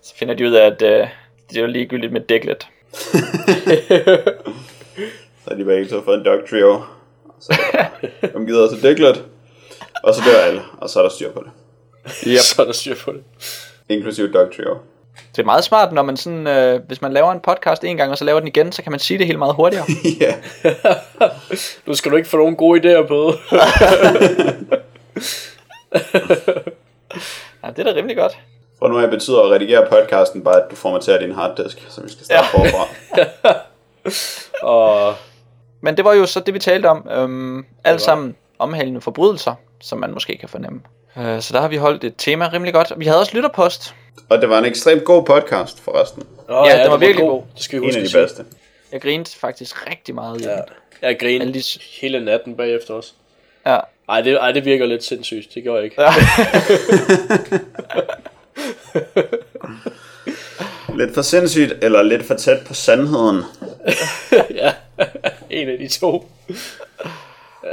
Så 0.03 0.15
finder 0.15 0.33
de 0.33 0.47
ud 0.47 0.51
af, 0.53 0.65
at 0.65 0.81
øh, 0.81 1.07
det 1.49 1.57
er 1.57 1.61
jo 1.61 1.67
ligegyldigt 1.67 2.13
med 2.13 2.21
Diglett. 2.21 2.67
Så 5.43 5.49
har 5.49 5.55
de 5.55 5.65
begge 5.65 5.87
to 5.87 6.01
fået 6.01 6.17
en 6.17 6.25
dog 6.25 6.39
trio. 6.49 6.81
Så 7.39 7.57
de 8.21 8.45
gider 8.45 8.63
også 8.63 8.75
Diglett. 8.75 9.23
Og 10.03 10.15
så 10.15 10.21
dør 10.25 10.41
alle, 10.41 10.61
og 10.77 10.89
så 10.89 10.99
er 10.99 11.03
der 11.03 11.09
styr 11.09 11.31
på 11.31 11.43
det. 11.45 11.51
Yep. 12.27 12.39
Så 12.39 12.61
er 12.61 12.65
der 12.65 12.73
styr 12.73 12.95
på 12.95 13.11
det. 13.11 13.23
Inklusive 13.89 14.31
dog 14.31 14.55
trio. 14.55 14.77
Det 15.35 15.41
er 15.41 15.45
meget 15.45 15.63
smart, 15.63 15.93
når 15.93 16.01
man 16.01 16.17
sådan, 16.17 16.47
øh, 16.47 16.81
hvis 16.87 17.01
man 17.01 17.13
laver 17.13 17.31
en 17.31 17.39
podcast 17.39 17.83
en 17.83 17.97
gang, 17.97 18.11
og 18.11 18.17
så 18.17 18.25
laver 18.25 18.39
den 18.39 18.47
igen, 18.47 18.71
så 18.71 18.83
kan 18.83 18.91
man 18.91 18.99
sige 18.99 19.17
det 19.17 19.25
helt 19.25 19.39
meget 19.39 19.55
hurtigere. 19.55 19.85
ja. 20.21 20.35
Nu 21.87 21.93
skal 21.93 22.11
du 22.11 22.17
ikke 22.17 22.29
få 22.29 22.37
nogen 22.37 22.55
gode 22.55 22.79
idéer 22.79 23.07
på. 23.07 23.33
ja, 27.63 27.69
det 27.69 27.79
er 27.79 27.83
da 27.83 27.93
rimelig 27.95 28.17
godt. 28.17 28.37
For 28.79 28.87
nu 28.87 28.99
af 28.99 29.09
betyder 29.09 29.41
at 29.41 29.51
redigere 29.51 29.87
podcasten 29.89 30.43
bare, 30.43 30.63
at 30.63 30.71
du 30.71 30.75
formaterer 30.75 31.19
din 31.19 31.35
harddisk, 31.35 31.85
så 31.89 32.01
vi 32.01 32.09
skal 32.09 32.25
starte 32.25 32.47
ja. 32.53 32.57
forfra. 32.57 32.87
og 34.63 35.15
Men 35.81 35.97
det 35.97 36.05
var 36.05 36.13
jo 36.13 36.25
så 36.25 36.39
det, 36.39 36.53
vi 36.53 36.59
talte 36.59 36.87
om. 36.87 37.07
Øhm, 37.11 37.65
alt 37.83 38.01
sammen 38.01 38.35
omhandlende 38.59 39.01
forbrydelser, 39.01 39.53
som 39.81 39.99
man 39.99 40.11
måske 40.13 40.37
kan 40.37 40.49
fornemme. 40.49 40.81
Øh, 41.17 41.41
så 41.41 41.53
der 41.53 41.61
har 41.61 41.67
vi 41.67 41.75
holdt 41.77 42.03
et 42.03 42.13
tema 42.17 42.49
rimelig 42.53 42.73
godt. 42.73 42.93
Vi 42.97 43.05
havde 43.05 43.19
også 43.19 43.35
lytterpost. 43.35 43.95
Og 44.29 44.41
det 44.41 44.49
var 44.49 44.57
en 44.59 44.65
ekstremt 44.65 45.03
god 45.03 45.23
podcast 45.25 45.79
forresten. 45.79 46.23
oh, 46.49 46.67
Ja, 46.69 46.83
den 46.83 46.91
var 46.91 46.97
virkelig 46.97 47.27
god. 47.27 47.41
Det 47.55 47.63
skal 47.63 47.81
vi 47.81 47.85
En 47.85 47.89
huske 47.89 47.99
af 47.99 48.03
at 48.03 48.09
de 48.13 48.17
bedste. 48.17 48.45
Jeg 48.91 49.01
grinte 49.01 49.37
faktisk 49.39 49.89
rigtig 49.89 50.15
meget 50.15 50.41
i 50.41 50.43
Ja. 50.43 50.51
den. 50.51 50.61
Jeg 51.01 51.17
grinede 51.19 51.53
de- 51.53 51.63
hele 52.01 52.25
natten 52.25 52.55
bagefter 52.57 52.93
også. 52.93 53.13
Ja. 53.65 53.79
Ej 54.09 54.21
det, 54.21 54.33
ej, 54.37 54.51
det 54.51 54.65
virker 54.65 54.85
lidt 54.85 55.03
sindssygt. 55.03 55.47
Det 55.55 55.63
gjorde 55.63 55.77
jeg 55.77 55.85
ikke. 55.85 56.01
Ja. 56.01 56.11
Lidt 60.97 61.13
for 61.13 61.21
sindssygt, 61.21 61.73
eller 61.81 62.01
lidt 62.01 62.23
for 62.23 62.33
tæt 62.35 62.59
på 62.67 62.73
sandheden. 62.73 63.41
ja, 64.61 64.73
en 65.49 65.69
af 65.69 65.77
de 65.77 65.87
to. 65.87 66.31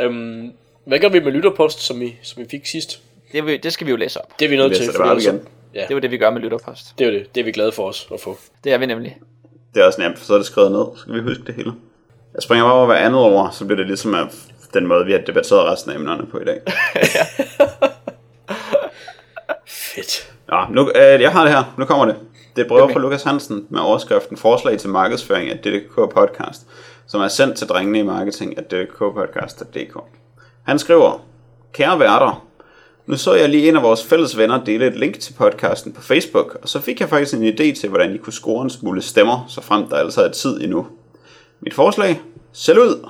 øhm, 0.00 0.52
Hvad 0.84 0.98
gør 0.98 1.08
vi 1.08 1.20
med 1.20 1.32
lytterpost, 1.32 1.80
som 1.80 2.00
vi, 2.00 2.16
som 2.22 2.42
vi 2.42 2.48
fik 2.50 2.66
sidst? 2.66 3.00
Det, 3.32 3.46
vil- 3.46 3.62
det 3.62 3.72
skal 3.72 3.86
vi 3.86 3.90
jo 3.90 3.96
læse 3.96 4.20
op. 4.20 4.38
Det 4.38 4.44
er 4.44 4.48
vi 4.48 4.56
nødt 4.56 4.76
til. 4.76 4.86
det 4.86 4.94
bare 4.98 5.16
igen. 5.22 5.40
Ja, 5.74 5.80
Det 5.82 5.90
er 5.90 5.94
jo 5.94 5.98
det, 6.00 6.10
vi 6.10 6.18
gør 6.18 6.30
med 6.30 6.40
lytterpost. 6.40 6.98
det 6.98 7.06
er 7.06 7.10
det. 7.10 7.34
Det 7.34 7.40
er 7.40 7.44
vi 7.44 7.52
glade 7.52 7.72
for 7.72 7.88
os 7.88 8.08
at 8.14 8.20
få. 8.20 8.38
Det 8.64 8.72
er 8.72 8.78
vi 8.78 8.86
nemlig. 8.86 9.16
Det 9.74 9.82
er 9.82 9.86
også 9.86 10.00
nemt, 10.00 10.18
for 10.18 10.24
så 10.26 10.34
er 10.34 10.38
det 10.38 10.46
skrevet 10.46 10.72
ned. 10.72 10.84
Så 10.96 11.00
skal 11.00 11.14
vi 11.14 11.20
huske 11.20 11.42
det 11.46 11.54
hele. 11.54 11.72
Jeg 12.34 12.42
springer 12.42 12.64
bare 12.64 12.74
over 12.74 12.86
hver 12.86 12.94
andet 12.96 13.20
ord, 13.20 13.50
så 13.52 13.64
bliver 13.64 13.76
det 13.76 13.86
ligesom 13.86 14.14
af 14.14 14.24
den 14.74 14.86
måde, 14.86 15.04
vi 15.06 15.12
har 15.12 15.18
debatteret 15.18 15.64
resten 15.64 15.90
af 15.90 15.94
emnerne 15.96 16.26
på 16.26 16.38
i 16.40 16.44
dag. 16.44 16.60
Fedt. 19.66 20.32
Nå, 20.48 20.56
nu, 20.70 20.90
øh, 20.94 21.20
jeg 21.22 21.32
har 21.32 21.44
det 21.44 21.52
her. 21.54 21.74
Nu 21.78 21.84
kommer 21.84 22.04
det. 22.04 22.16
Det 22.58 22.70
er 22.70 22.74
Okay. 22.82 22.92
fra 22.92 23.00
Lukas 23.00 23.22
Hansen 23.22 23.66
med 23.68 23.80
overskriften 23.80 24.36
Forslag 24.36 24.78
til 24.78 24.90
markedsføring 24.90 25.50
af 25.50 25.58
DDK 25.58 25.94
Podcast, 25.94 26.66
som 27.06 27.20
er 27.20 27.28
sendt 27.28 27.56
til 27.56 27.66
drengene 27.66 27.98
i 27.98 28.02
marketing 28.02 28.58
af 28.58 28.64
ddkpodcast.dk. 28.64 29.96
Han 30.62 30.78
skriver, 30.78 31.24
Kære 31.72 31.98
værter, 31.98 32.46
nu 33.06 33.16
så 33.16 33.34
jeg 33.34 33.48
lige 33.48 33.68
en 33.68 33.76
af 33.76 33.82
vores 33.82 34.04
fælles 34.04 34.38
venner 34.38 34.64
dele 34.64 34.86
et 34.86 34.96
link 34.96 35.18
til 35.18 35.32
podcasten 35.32 35.92
på 35.92 36.02
Facebook, 36.02 36.58
og 36.62 36.68
så 36.68 36.80
fik 36.80 37.00
jeg 37.00 37.08
faktisk 37.08 37.34
en 37.34 37.48
idé 37.48 37.80
til, 37.80 37.88
hvordan 37.88 38.14
I 38.14 38.18
kunne 38.18 38.32
score 38.32 38.62
en 38.62 38.70
smule 38.70 39.02
stemmer, 39.02 39.44
så 39.48 39.60
frem 39.60 39.88
der 39.88 39.96
altså 39.96 40.22
er 40.24 40.30
tid 40.30 40.60
endnu. 40.60 40.86
Mit 41.60 41.74
forslag? 41.74 42.20
Sælg 42.52 42.78
ud! 42.78 43.08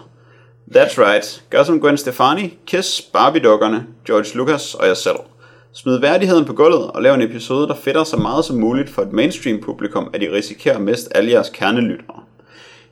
That's 0.77 0.99
right. 0.99 1.45
Gør 1.51 1.63
som 1.63 1.81
Gwen 1.81 1.97
Stefani, 1.97 2.59
Kiss, 2.67 3.03
Barbie-dukkerne, 3.03 3.87
George 4.07 4.37
Lucas 4.37 4.75
og 4.75 4.87
jeg 4.87 4.97
selv. 4.97 5.17
Smid 5.73 6.01
værdigheden 6.01 6.45
på 6.45 6.53
gulvet 6.53 6.91
og 6.91 7.03
lav 7.03 7.15
en 7.15 7.23
episode, 7.23 7.69
der 7.69 7.75
fedter 7.75 8.05
så 8.05 8.17
meget 8.17 8.45
som 8.45 8.57
muligt 8.57 8.91
for 8.91 9.03
et 9.03 9.13
mainstream 9.13 9.61
publikum, 9.61 10.11
at 10.13 10.23
I 10.23 10.29
risikerer 10.29 10.79
mest 10.79 11.09
alle 11.15 11.31
jeres 11.31 11.51
kernelyttere. 11.55 12.21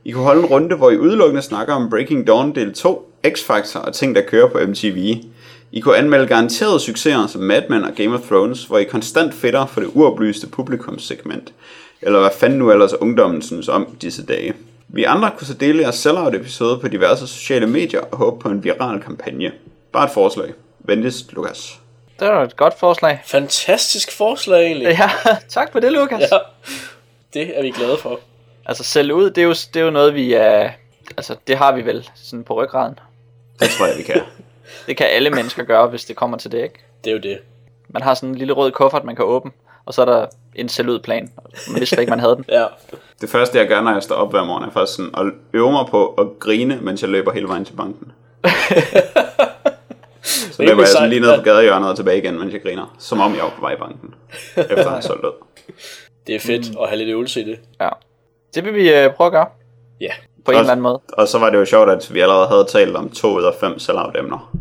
I 0.04 0.10
kunne 0.10 0.24
holde 0.24 0.40
en 0.40 0.46
runde, 0.46 0.76
hvor 0.76 0.90
I 0.90 0.98
udelukkende 0.98 1.42
snakker 1.42 1.74
om 1.74 1.90
Breaking 1.90 2.26
Dawn 2.26 2.54
del 2.54 2.74
2, 2.74 3.12
X-Factor 3.26 3.78
og 3.78 3.94
ting, 3.94 4.14
der 4.14 4.22
kører 4.22 4.48
på 4.48 4.58
MTV. 4.68 5.16
I 5.72 5.80
kunne 5.80 5.96
anmelde 5.96 6.26
garanterede 6.26 6.80
succeser 6.80 7.26
som 7.26 7.42
Mad 7.42 7.62
Men 7.70 7.84
og 7.84 7.94
Game 7.96 8.14
of 8.14 8.20
Thrones, 8.20 8.64
hvor 8.64 8.78
I 8.78 8.84
konstant 8.84 9.34
fedter 9.34 9.66
for 9.66 9.80
det 9.80 9.90
uoplyste 9.94 10.46
publikumssegment. 10.46 11.52
Eller 12.02 12.20
hvad 12.20 12.30
fanden 12.38 12.58
nu 12.58 12.70
ellers 12.70 12.94
ungdommen 12.94 13.42
synes 13.42 13.68
om 13.68 13.96
disse 14.02 14.26
dage. 14.26 14.54
Vi 14.88 15.04
andre 15.04 15.30
kunne 15.38 15.46
så 15.46 15.54
dele 15.54 15.82
jeres 15.82 15.94
sellout 15.94 16.34
episode 16.34 16.78
på 16.78 16.88
diverse 16.88 17.26
sociale 17.26 17.66
medier 17.66 18.00
og 18.00 18.18
håbe 18.18 18.40
på 18.40 18.48
en 18.48 18.64
viral 18.64 19.00
kampagne. 19.00 19.52
Bare 19.92 20.04
et 20.04 20.10
forslag. 20.10 20.52
Venligst, 20.78 21.32
Lukas. 21.32 21.85
Det 22.20 22.28
var 22.28 22.42
et 22.42 22.56
godt 22.56 22.78
forslag. 22.78 23.20
Fantastisk 23.24 24.16
forslag 24.16 24.66
egentlig. 24.66 24.88
Ja, 24.88 25.10
tak 25.48 25.72
for 25.72 25.80
det, 25.80 25.92
Lukas. 25.92 26.20
Ja. 26.32 26.38
Det 27.34 27.58
er 27.58 27.62
vi 27.62 27.70
glade 27.70 27.98
for. 27.98 28.20
Altså 28.66 28.84
sælge 28.84 29.14
ud, 29.14 29.30
det 29.30 29.38
er, 29.38 29.46
jo, 29.46 29.50
det 29.52 29.76
er 29.76 29.84
jo 29.84 29.90
noget, 29.90 30.14
vi 30.14 30.32
er... 30.32 30.70
Altså, 31.16 31.36
det 31.46 31.56
har 31.56 31.72
vi 31.72 31.84
vel 31.86 32.10
sådan 32.14 32.44
på 32.44 32.62
ryggraden. 32.62 32.98
Det 33.60 33.68
tror 33.70 33.86
jeg, 33.86 33.98
vi 33.98 34.02
kan. 34.02 34.20
Det 34.86 34.96
kan 34.96 35.06
alle 35.06 35.30
mennesker 35.30 35.62
gøre, 35.64 35.86
hvis 35.86 36.04
det 36.04 36.16
kommer 36.16 36.36
til 36.36 36.52
det, 36.52 36.62
ikke? 36.62 36.84
Det 37.04 37.10
er 37.10 37.14
jo 37.14 37.20
det. 37.20 37.38
Man 37.88 38.02
har 38.02 38.14
sådan 38.14 38.28
en 38.28 38.34
lille 38.34 38.52
rød 38.52 38.70
kuffert, 38.72 39.04
man 39.04 39.16
kan 39.16 39.24
åbne, 39.24 39.50
og 39.84 39.94
så 39.94 40.00
er 40.00 40.04
der 40.04 40.26
en 40.54 40.68
sælge 40.68 40.92
ud 40.92 40.98
plan. 40.98 41.32
Man 41.68 41.80
vidste 41.80 42.00
ikke, 42.00 42.10
man 42.10 42.20
havde 42.20 42.36
den. 42.36 42.44
Ja. 42.58 42.66
Det 43.20 43.30
første, 43.30 43.58
jeg 43.58 43.68
gør, 43.68 43.80
når 43.80 43.92
jeg 43.92 44.02
står 44.02 44.14
op 44.14 44.30
hver 44.30 44.44
morgen, 44.44 44.64
er 44.64 44.70
faktisk 44.70 44.96
sådan 44.96 45.10
at 45.16 45.32
øve 45.52 45.72
mig 45.72 45.86
på 45.90 46.06
at 46.08 46.26
grine, 46.40 46.78
mens 46.82 47.02
jeg 47.02 47.10
løber 47.10 47.32
hele 47.32 47.48
vejen 47.48 47.64
til 47.64 47.72
banken. 47.72 48.12
Så 50.56 50.62
løber 50.62 50.78
jeg 50.82 50.88
sådan 50.88 51.08
lige 51.08 51.20
ned 51.20 51.36
på 51.36 51.42
gadehjørnet 51.42 51.90
og 51.90 51.96
tilbage 51.96 52.18
igen, 52.18 52.38
mens 52.38 52.52
jeg 52.52 52.62
griner. 52.62 52.96
Som 52.98 53.20
om 53.20 53.34
jeg 53.34 53.42
var 53.42 53.50
på 53.50 53.60
vej 53.60 53.72
i 53.72 53.76
banken. 53.76 54.14
Efter 54.56 54.76
at 54.78 54.90
have 54.90 55.02
solgt 55.02 55.24
ud. 55.24 55.32
Det 56.26 56.34
er 56.34 56.40
fedt 56.40 56.66
at 56.82 56.88
have 56.88 56.98
lidt 56.98 57.08
øvelse 57.08 57.40
i 57.40 57.44
det. 57.44 57.58
Ja. 57.80 57.88
Det 58.54 58.64
vil 58.64 58.74
vi 58.74 58.92
øh, 58.94 59.10
prøve 59.14 59.26
at 59.26 59.32
gøre, 59.32 59.46
Ja. 60.00 60.10
på 60.44 60.50
en 60.50 60.58
eller 60.58 60.70
anden 60.72 60.82
måde. 60.82 61.00
Og 61.12 61.28
så 61.28 61.38
var 61.38 61.50
det 61.50 61.58
jo 61.58 61.64
sjovt, 61.64 61.90
at 61.90 62.14
vi 62.14 62.20
allerede 62.20 62.46
havde 62.48 62.64
talt 62.68 62.96
om 62.96 63.10
to 63.10 63.28
ud 63.38 63.42
af 63.44 63.52
fem 63.60 63.78
sellout 63.78 64.16
emner. 64.18 64.56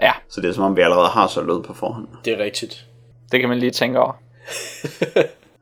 Ja, 0.00 0.12
Så 0.28 0.40
det 0.40 0.48
er 0.48 0.52
som 0.52 0.64
om, 0.64 0.76
vi 0.76 0.82
allerede 0.82 1.08
har 1.08 1.26
solgt 1.26 1.50
ud 1.50 1.62
på 1.62 1.74
forhånd. 1.74 2.06
Det 2.24 2.32
er 2.32 2.44
rigtigt. 2.44 2.86
det 3.32 3.40
kan 3.40 3.48
man 3.48 3.58
lige 3.58 3.70
tænke 3.70 3.98
over. 4.00 4.12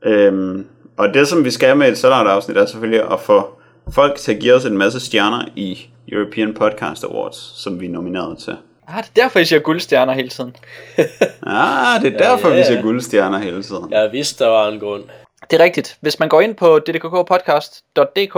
Øhm, 0.05 0.67
og 0.97 1.13
det, 1.13 1.27
som 1.27 1.45
vi 1.45 1.51
skal 1.51 1.77
med 1.77 1.87
et 1.91 1.97
sellout 1.97 2.27
afsnit, 2.27 2.57
er 2.57 2.65
selvfølgelig 2.65 3.11
at 3.11 3.19
få 3.19 3.59
folk 3.93 4.15
til 4.15 4.33
at 4.33 4.39
give 4.39 4.53
os 4.53 4.65
en 4.65 4.77
masse 4.77 4.99
stjerner 4.99 5.45
i 5.55 5.89
European 6.11 6.53
Podcast 6.53 7.03
Awards, 7.03 7.61
som 7.63 7.79
vi 7.81 7.85
er 7.85 7.89
nomineret 7.89 8.37
til. 8.37 8.57
Ah, 8.93 9.03
det 9.03 9.09
er 9.17 9.23
derfor, 9.23 9.39
I 9.39 9.45
siger 9.45 9.59
guldstjerner 9.59 10.13
hele 10.13 10.29
tiden. 10.29 10.55
Ah, 11.47 12.01
det 12.01 12.13
er 12.13 12.17
derfor, 12.17 12.49
ja, 12.49 12.55
vi 12.57 12.63
ser 12.63 12.75
ja. 12.75 12.81
guldstjerner 12.81 13.37
hele 13.37 13.63
tiden. 13.63 13.91
Jeg 13.91 14.11
vidste, 14.11 14.43
der 14.43 14.49
var 14.49 14.67
en 14.67 14.79
grund. 14.79 15.03
Det 15.51 15.59
er 15.59 15.63
rigtigt. 15.63 15.97
Hvis 16.01 16.19
man 16.19 16.29
går 16.29 16.41
ind 16.41 16.55
på 16.55 16.79
ddkkpodcast.dk, 16.79 18.37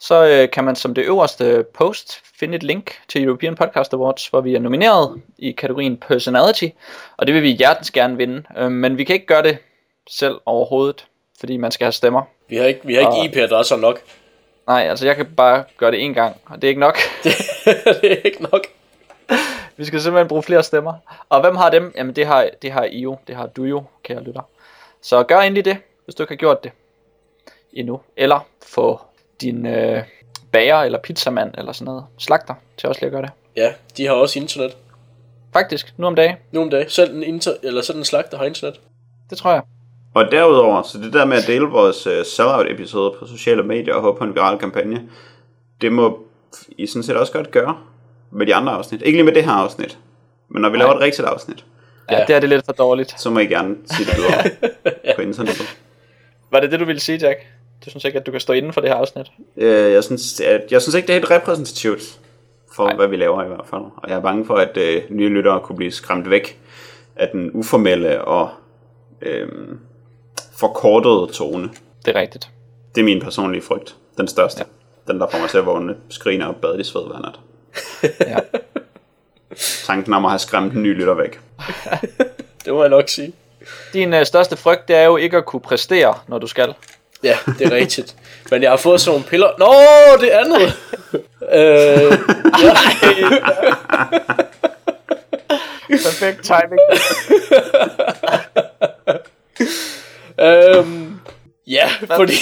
så 0.00 0.26
øh, 0.26 0.50
kan 0.50 0.64
man 0.64 0.76
som 0.76 0.94
det 0.94 1.04
øverste 1.04 1.64
post 1.74 2.18
finde 2.40 2.56
et 2.56 2.62
link 2.62 2.92
til 3.08 3.24
European 3.24 3.54
Podcast 3.54 3.92
Awards, 3.94 4.26
hvor 4.26 4.40
vi 4.40 4.54
er 4.54 4.58
nomineret 4.60 5.20
i 5.38 5.50
kategorien 5.52 5.96
Personality, 5.96 6.68
og 7.16 7.26
det 7.26 7.34
vil 7.34 7.42
vi 7.42 7.50
hjertens 7.50 7.90
gerne 7.90 8.16
vinde. 8.16 8.42
Øh, 8.58 8.70
men 8.70 8.98
vi 8.98 9.04
kan 9.04 9.14
ikke 9.14 9.26
gøre 9.26 9.42
det 9.42 9.58
selv 10.10 10.34
overhovedet, 10.46 11.04
fordi 11.40 11.56
man 11.56 11.70
skal 11.70 11.84
have 11.84 11.92
stemmer. 11.92 12.22
Vi 12.48 12.56
har 12.56 12.64
ikke, 12.64 12.80
vi 12.84 12.94
har 12.94 13.06
Og- 13.06 13.24
ikke 13.24 13.38
IP-adresser 13.38 13.76
nok. 13.76 14.00
Nej, 14.66 14.86
altså 14.88 15.06
jeg 15.06 15.16
kan 15.16 15.26
bare 15.36 15.64
gøre 15.76 15.90
det 15.90 16.04
en 16.04 16.14
gang, 16.14 16.36
og 16.46 16.56
det 16.62 16.64
er 16.64 16.68
ikke 16.68 16.80
nok. 16.80 16.98
det 18.02 18.12
er 18.12 18.16
ikke 18.24 18.42
nok. 18.42 18.66
Vi 19.80 19.84
skal 19.84 20.00
simpelthen 20.00 20.28
bruge 20.28 20.42
flere 20.42 20.62
stemmer. 20.62 20.94
Og 21.28 21.40
hvem 21.40 21.56
har 21.56 21.70
dem? 21.70 21.92
Jamen 21.96 22.16
det 22.16 22.26
har, 22.26 22.50
det 22.62 22.72
har 22.72 22.84
I 22.84 23.00
jo, 23.00 23.18
det 23.26 23.36
har 23.36 23.46
du 23.46 23.64
jo, 23.64 23.84
kære 24.02 24.22
lytter. 24.22 24.40
Så 25.02 25.22
gør 25.22 25.38
endelig 25.38 25.64
det, 25.64 25.76
hvis 26.04 26.14
du 26.14 26.22
ikke 26.22 26.32
har 26.32 26.36
gjort 26.36 26.64
det 26.64 26.72
endnu. 27.72 28.00
Eller 28.16 28.46
få 28.66 29.00
din 29.40 29.66
øh, 29.66 30.02
bager 30.52 30.76
eller 30.76 30.98
pizzamand 30.98 31.54
eller 31.58 31.72
sådan 31.72 31.84
noget 31.84 32.04
slagter 32.18 32.54
til 32.76 32.88
også 32.88 33.00
lige 33.00 33.06
at 33.06 33.12
gøre 33.12 33.22
det. 33.22 33.30
Ja, 33.56 33.72
de 33.96 34.06
har 34.06 34.12
også 34.12 34.38
internet. 34.38 34.76
Faktisk, 35.52 35.94
nu 35.96 36.06
om 36.06 36.14
dagen. 36.14 36.36
Nu 36.52 36.60
om 36.62 36.70
dagen. 36.70 36.90
Selv 36.90 37.16
en, 37.16 37.22
inter, 37.22 37.52
eller 37.62 37.82
selv 37.82 37.98
en 37.98 38.04
slagter 38.04 38.38
har 38.38 38.44
internet. 38.44 38.80
Det 39.30 39.38
tror 39.38 39.52
jeg. 39.52 39.62
Og 40.14 40.24
derudover, 40.30 40.82
så 40.82 40.98
det 40.98 41.12
der 41.12 41.24
med 41.24 41.36
at 41.36 41.46
dele 41.46 41.66
vores 41.66 42.06
uh, 42.06 42.12
sellout-episode 42.24 43.16
på 43.18 43.26
sociale 43.26 43.62
medier 43.62 43.94
og 43.94 44.00
håbe 44.00 44.18
på 44.18 44.24
en 44.24 44.34
viral 44.34 44.58
kampagne, 44.58 45.08
det 45.80 45.92
må 45.92 46.18
I 46.68 46.86
sådan 46.86 47.02
set 47.02 47.16
også 47.16 47.32
godt 47.32 47.50
gøre 47.50 47.76
med 48.32 48.46
de 48.46 48.54
andre 48.54 48.72
afsnit. 48.72 49.02
Ikke 49.02 49.16
lige 49.16 49.24
med 49.24 49.32
det 49.34 49.44
her 49.44 49.52
afsnit, 49.52 49.98
men 50.48 50.62
når 50.62 50.68
vi 50.68 50.76
Nej. 50.78 50.86
laver 50.86 50.94
et 50.96 51.00
rigtigt 51.00 51.28
afsnit, 51.28 51.64
Ja, 52.10 52.18
Ja. 52.18 52.24
det 52.26 52.36
er 52.36 52.40
det 52.40 52.48
lidt 52.48 52.64
for 52.64 52.72
dårligt. 52.72 53.20
så 53.20 53.30
må 53.30 53.38
I 53.38 53.46
gerne 53.46 53.76
sige 53.92 54.06
det 54.10 54.16
videre 54.16 54.44
på 55.16 55.22
internettet. 55.22 55.76
Var 56.50 56.60
det 56.60 56.70
det, 56.72 56.80
du 56.80 56.84
ville 56.84 57.00
sige, 57.00 57.18
Jack? 57.18 57.38
Du 57.84 57.90
synes 57.90 58.04
ikke, 58.04 58.18
at 58.18 58.26
du 58.26 58.30
kan 58.30 58.40
stå 58.40 58.52
inden 58.52 58.72
for 58.72 58.80
det 58.80 58.90
her 58.90 58.96
afsnit? 58.96 59.26
Øh, 59.56 59.92
jeg, 59.92 60.04
synes, 60.04 60.40
at, 60.40 60.60
jeg 60.70 60.82
synes 60.82 60.94
ikke, 60.94 61.06
det 61.06 61.12
er 61.12 61.18
helt 61.18 61.30
repræsentativt 61.30 62.02
for, 62.74 62.84
Nej. 62.86 62.96
hvad 62.96 63.06
vi 63.08 63.16
laver 63.16 63.44
i 63.44 63.46
hvert 63.48 63.66
fald. 63.70 63.80
Og 63.80 64.08
jeg 64.08 64.16
er 64.16 64.20
bange 64.20 64.46
for, 64.46 64.54
at 64.54 64.76
øh, 64.76 65.02
nye 65.10 65.28
lyttere 65.28 65.60
kunne 65.60 65.76
blive 65.76 65.92
skræmt 65.92 66.30
væk 66.30 66.58
af 67.16 67.28
den 67.32 67.50
uformelle 67.54 68.24
og 68.24 68.48
øh, 69.22 69.48
forkortede 70.56 71.26
tone. 71.32 71.70
Det 72.06 72.16
er 72.16 72.20
rigtigt. 72.20 72.50
Det 72.94 73.00
er 73.00 73.04
min 73.04 73.20
personlige 73.20 73.62
frygt. 73.62 73.96
Den 74.18 74.28
største. 74.28 74.64
Ja. 75.08 75.12
Den, 75.12 75.20
der 75.20 75.26
får 75.30 75.38
mig 75.38 75.50
til 75.50 75.58
at 75.58 75.66
vågne 75.66 75.96
skrine 76.08 76.48
og 76.48 76.56
bade 76.56 76.80
i 76.80 76.84
sved 76.84 77.02
hver 77.06 77.20
nat. 77.20 77.40
Ja. 78.20 78.36
Tanken 79.86 80.14
om 80.14 80.24
at 80.24 80.30
have 80.30 80.38
skræmt 80.38 80.72
en 80.72 80.82
ny 80.82 80.94
lytter 80.94 81.14
væk. 81.14 81.40
Det 82.64 82.72
må 82.72 82.82
jeg 82.82 82.90
nok 82.90 83.08
sige. 83.08 83.32
Din 83.92 84.14
øh, 84.14 84.26
største 84.26 84.56
frygt, 84.56 84.88
det 84.88 84.96
er 84.96 85.04
jo 85.04 85.16
ikke 85.16 85.36
at 85.36 85.44
kunne 85.44 85.60
præstere, 85.60 86.14
når 86.28 86.38
du 86.38 86.46
skal. 86.46 86.74
Ja, 87.22 87.38
det 87.58 87.66
er 87.66 87.70
rigtigt. 87.70 88.16
Men 88.50 88.62
jeg 88.62 88.70
har 88.70 88.76
fået 88.76 89.00
sådan 89.00 89.14
nogle 89.14 89.28
piller. 89.28 89.50
Nå, 89.58 89.74
det 90.20 90.28
andet! 90.28 90.62
øh, 91.58 92.18
Perfekt 95.88 96.44
timing. 96.44 96.80
øhm, 100.78 101.20
ja, 101.66 101.88
fordi... 102.16 102.32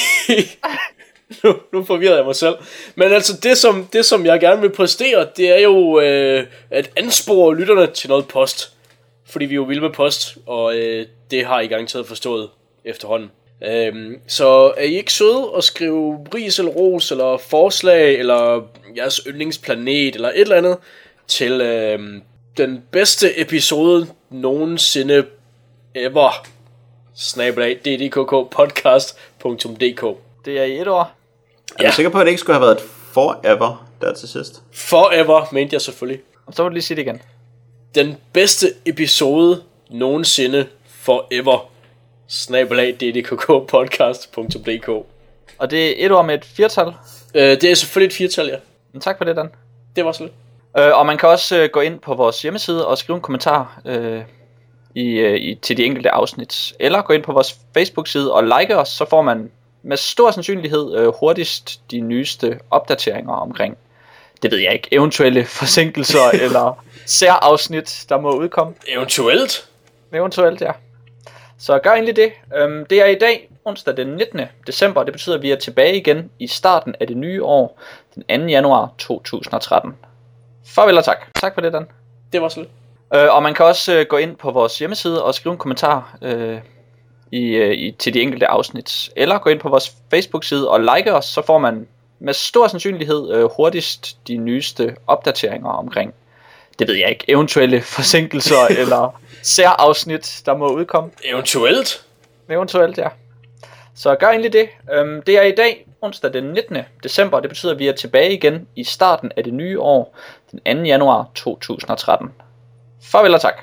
nu, 1.45 1.55
nu 1.73 1.85
forvirrer 1.85 2.17
jeg 2.17 2.25
mig 2.25 2.37
selv. 2.37 2.55
Men 2.95 3.13
altså, 3.13 3.41
det 3.43 3.59
som, 3.59 3.89
det 3.93 4.05
som 4.05 4.27
jeg 4.27 4.41
gerne 4.41 4.61
vil 4.61 4.71
præstere, 4.71 5.27
det 5.37 5.59
er 5.59 5.63
jo 5.63 6.01
øh, 6.01 6.47
at 6.71 6.91
anspore 6.97 7.57
lytterne 7.57 7.87
til 7.87 8.09
noget 8.09 8.29
post. 8.29 8.73
Fordi 9.27 9.45
vi 9.45 9.55
er 9.55 9.57
jo 9.57 9.63
vilde 9.63 9.83
med 9.83 9.91
post, 9.91 10.39
og 10.47 10.77
øh, 10.77 11.07
det 11.31 11.45
har 11.45 11.61
I 11.61 11.67
garanteret 11.67 12.07
forstået 12.07 12.49
efterhånden. 12.85 13.31
Øhm, 13.65 14.21
så 14.27 14.73
er 14.77 14.83
I 14.83 14.97
ikke 14.97 15.13
søde 15.13 15.51
at 15.57 15.65
skrive 15.65 16.27
ris 16.35 16.59
eller 16.59 16.73
ros, 16.73 17.11
eller 17.11 17.37
forslag, 17.37 18.19
eller 18.19 18.63
jeres 18.97 19.21
yndlingsplanet, 19.27 20.15
eller 20.15 20.29
et 20.29 20.41
eller 20.41 20.57
andet, 20.57 20.77
til 21.27 21.61
øhm, 21.61 22.23
den 22.57 22.83
bedste 22.91 23.41
episode 23.41 24.07
nogensinde 24.31 25.25
ever 25.95 26.47
snabelag 27.17 27.79
ddkkpodcast.dk 27.85 30.05
Det 30.45 30.59
er 30.59 30.65
i 30.65 30.81
et 30.81 30.89
år. 30.89 31.18
Er 31.79 31.87
du 31.91 31.93
sikker 31.95 32.11
på, 32.11 32.19
at 32.19 32.25
det 32.27 32.31
ikke 32.31 32.41
skulle 32.41 32.55
have 32.55 32.67
været 32.67 32.77
et 32.77 32.83
forever 33.13 33.87
der 34.01 34.15
til 34.15 34.29
sidst? 34.29 34.63
Forever, 34.73 35.49
mente 35.53 35.75
jeg 35.75 35.81
selvfølgelig. 35.81 36.21
Og 36.47 36.55
så 36.55 36.63
må 36.63 36.69
du 36.69 36.73
lige 36.73 36.83
sige 36.83 36.97
det 36.97 37.03
igen. 37.03 37.23
Den 37.95 38.17
bedste 38.33 38.73
episode 38.87 39.63
nogensinde 39.91 40.67
forever 40.87 41.71
snabelag 42.29 42.97
ddkkpodcast.dk 43.01 44.89
Og 45.59 45.71
det 45.71 45.89
er 46.03 46.07
et 46.07 46.13
år 46.13 46.23
med 46.23 46.35
et 46.35 46.45
firtal. 46.45 46.87
øh, 47.35 47.43
Det 47.61 47.65
er 47.65 47.75
selvfølgelig 47.75 48.07
et 48.15 48.17
firtal, 48.19 48.47
ja. 48.47 48.57
Men 48.93 49.01
tak 49.01 49.19
for 49.19 49.25
det, 49.25 49.37
Dan. 49.37 49.49
Det 49.97 50.05
var 50.05 50.13
så 50.13 50.23
lidt. 50.23 50.35
Øh, 50.79 50.99
og 50.99 51.07
man 51.07 51.19
kan 51.19 51.29
også 51.29 51.57
øh, 51.57 51.69
gå 51.73 51.81
ind 51.81 51.99
på 52.01 52.15
vores 52.15 52.43
hjemmeside 52.43 52.87
og 52.87 52.99
skrive 52.99 53.17
en 53.17 53.23
kommentar 53.23 53.81
øh, 53.85 54.23
i, 54.95 55.09
øh, 55.11 55.37
i, 55.37 55.55
til 55.55 55.77
de 55.77 55.85
enkelte 55.85 56.11
afsnit. 56.11 56.73
Eller 56.81 57.03
gå 57.03 57.13
ind 57.13 57.23
på 57.23 57.33
vores 57.33 57.57
Facebook-side 57.75 58.33
og 58.33 58.43
like 58.45 58.77
os, 58.77 58.89
så 58.89 59.05
får 59.11 59.23
man 59.23 59.51
med 59.83 59.97
stor 59.97 60.31
sandsynlighed 60.31 60.97
øh, 60.97 61.13
hurtigst 61.21 61.81
de 61.91 62.01
nyeste 62.01 62.61
opdateringer 62.71 63.33
omkring, 63.33 63.79
det 64.43 64.51
ved 64.51 64.59
jeg 64.59 64.73
ikke, 64.73 64.89
eventuelle 64.93 65.45
forsinkelser 65.45 66.31
eller 66.45 66.85
særafsnit, 67.07 68.07
der 68.09 68.21
må 68.21 68.33
udkomme. 68.33 68.75
Eventuelt. 68.89 69.69
Eventuelt, 70.13 70.61
ja. 70.61 70.73
Så 71.59 71.79
gør 71.79 71.91
egentlig 71.91 72.17
det. 72.17 72.33
Øhm, 72.57 72.87
det 72.87 73.01
er 73.01 73.07
i 73.07 73.15
dag, 73.15 73.51
onsdag 73.65 73.97
den 73.97 74.07
19. 74.07 74.41
december. 74.67 75.03
Det 75.03 75.13
betyder, 75.13 75.37
at 75.37 75.43
vi 75.43 75.51
er 75.51 75.57
tilbage 75.57 75.97
igen 75.97 76.31
i 76.39 76.47
starten 76.47 76.95
af 77.01 77.07
det 77.07 77.17
nye 77.17 77.45
år, 77.45 77.81
den 78.15 78.41
2. 78.41 78.47
januar 78.47 78.95
2013. 78.99 79.95
Farvel 80.67 80.99
og 80.99 81.05
tak. 81.05 81.19
Tak 81.41 81.55
for 81.55 81.61
det, 81.61 81.73
Dan. 81.73 81.87
Det 82.33 82.43
var 82.43 82.49
slet. 82.49 82.69
Øh, 83.15 83.35
og 83.35 83.43
man 83.43 83.55
kan 83.55 83.67
også 83.67 83.95
øh, 83.95 84.07
gå 84.07 84.17
ind 84.17 84.37
på 84.37 84.51
vores 84.51 84.79
hjemmeside 84.79 85.25
og 85.25 85.35
skrive 85.35 85.53
en 85.53 85.59
kommentar 85.59 86.19
øh, 86.23 86.59
i, 87.33 87.47
øh, 87.49 87.75
i, 87.75 87.91
til 87.91 88.15
de 88.15 88.21
enkelte 88.21 88.47
afsnit. 88.47 89.11
Eller 89.17 89.39
gå 89.39 89.51
ind 89.51 89.61
på 89.61 89.69
vores 89.69 89.97
Facebook-side 90.11 90.71
og 90.71 90.81
like 90.81 91.15
os, 91.15 91.25
så 91.25 91.43
får 91.43 91.59
man 91.59 91.87
med 92.19 92.35
stor 92.35 92.69
sandsynlighed 92.69 93.33
øh, 93.35 93.51
hurtigst 93.57 94.19
de 94.29 94.37
nyeste 94.37 94.97
opdateringer 95.07 95.71
omkring, 95.71 96.15
det 96.79 96.89
ved 96.89 96.95
jeg 96.95 97.09
ikke, 97.09 97.25
eventuelle 97.29 97.83
forsinkelser 97.97 98.67
eller 98.81 99.21
særafsnit, 99.43 100.43
der 100.47 100.57
må 100.57 100.73
udkomme. 100.73 101.11
Eventuelt. 101.25 102.05
Eventuelt, 102.51 102.99
ja. 102.99 103.09
Så 103.95 104.15
gør 104.15 104.29
egentlig 104.29 104.53
det. 104.53 104.69
Øhm, 104.93 105.23
det 105.23 105.39
er 105.39 105.43
i 105.43 105.55
dag, 105.55 105.87
onsdag 106.01 106.33
den 106.33 106.45
19. 106.45 106.77
december. 107.03 107.41
Det 107.41 107.51
betyder, 107.51 107.73
at 107.73 107.79
vi 107.79 107.89
er 107.89 107.93
tilbage 107.93 108.33
igen 108.33 108.69
i 108.77 108.85
starten 108.85 109.33
af 109.37 109.45
det 109.45 109.55
nye 109.55 109.81
år, 109.81 110.17
den 110.51 110.79
2. 110.79 110.83
januar 110.83 111.31
2013. 111.35 112.29
Farvel 113.03 113.35
og 113.35 113.41
tak. 113.41 113.63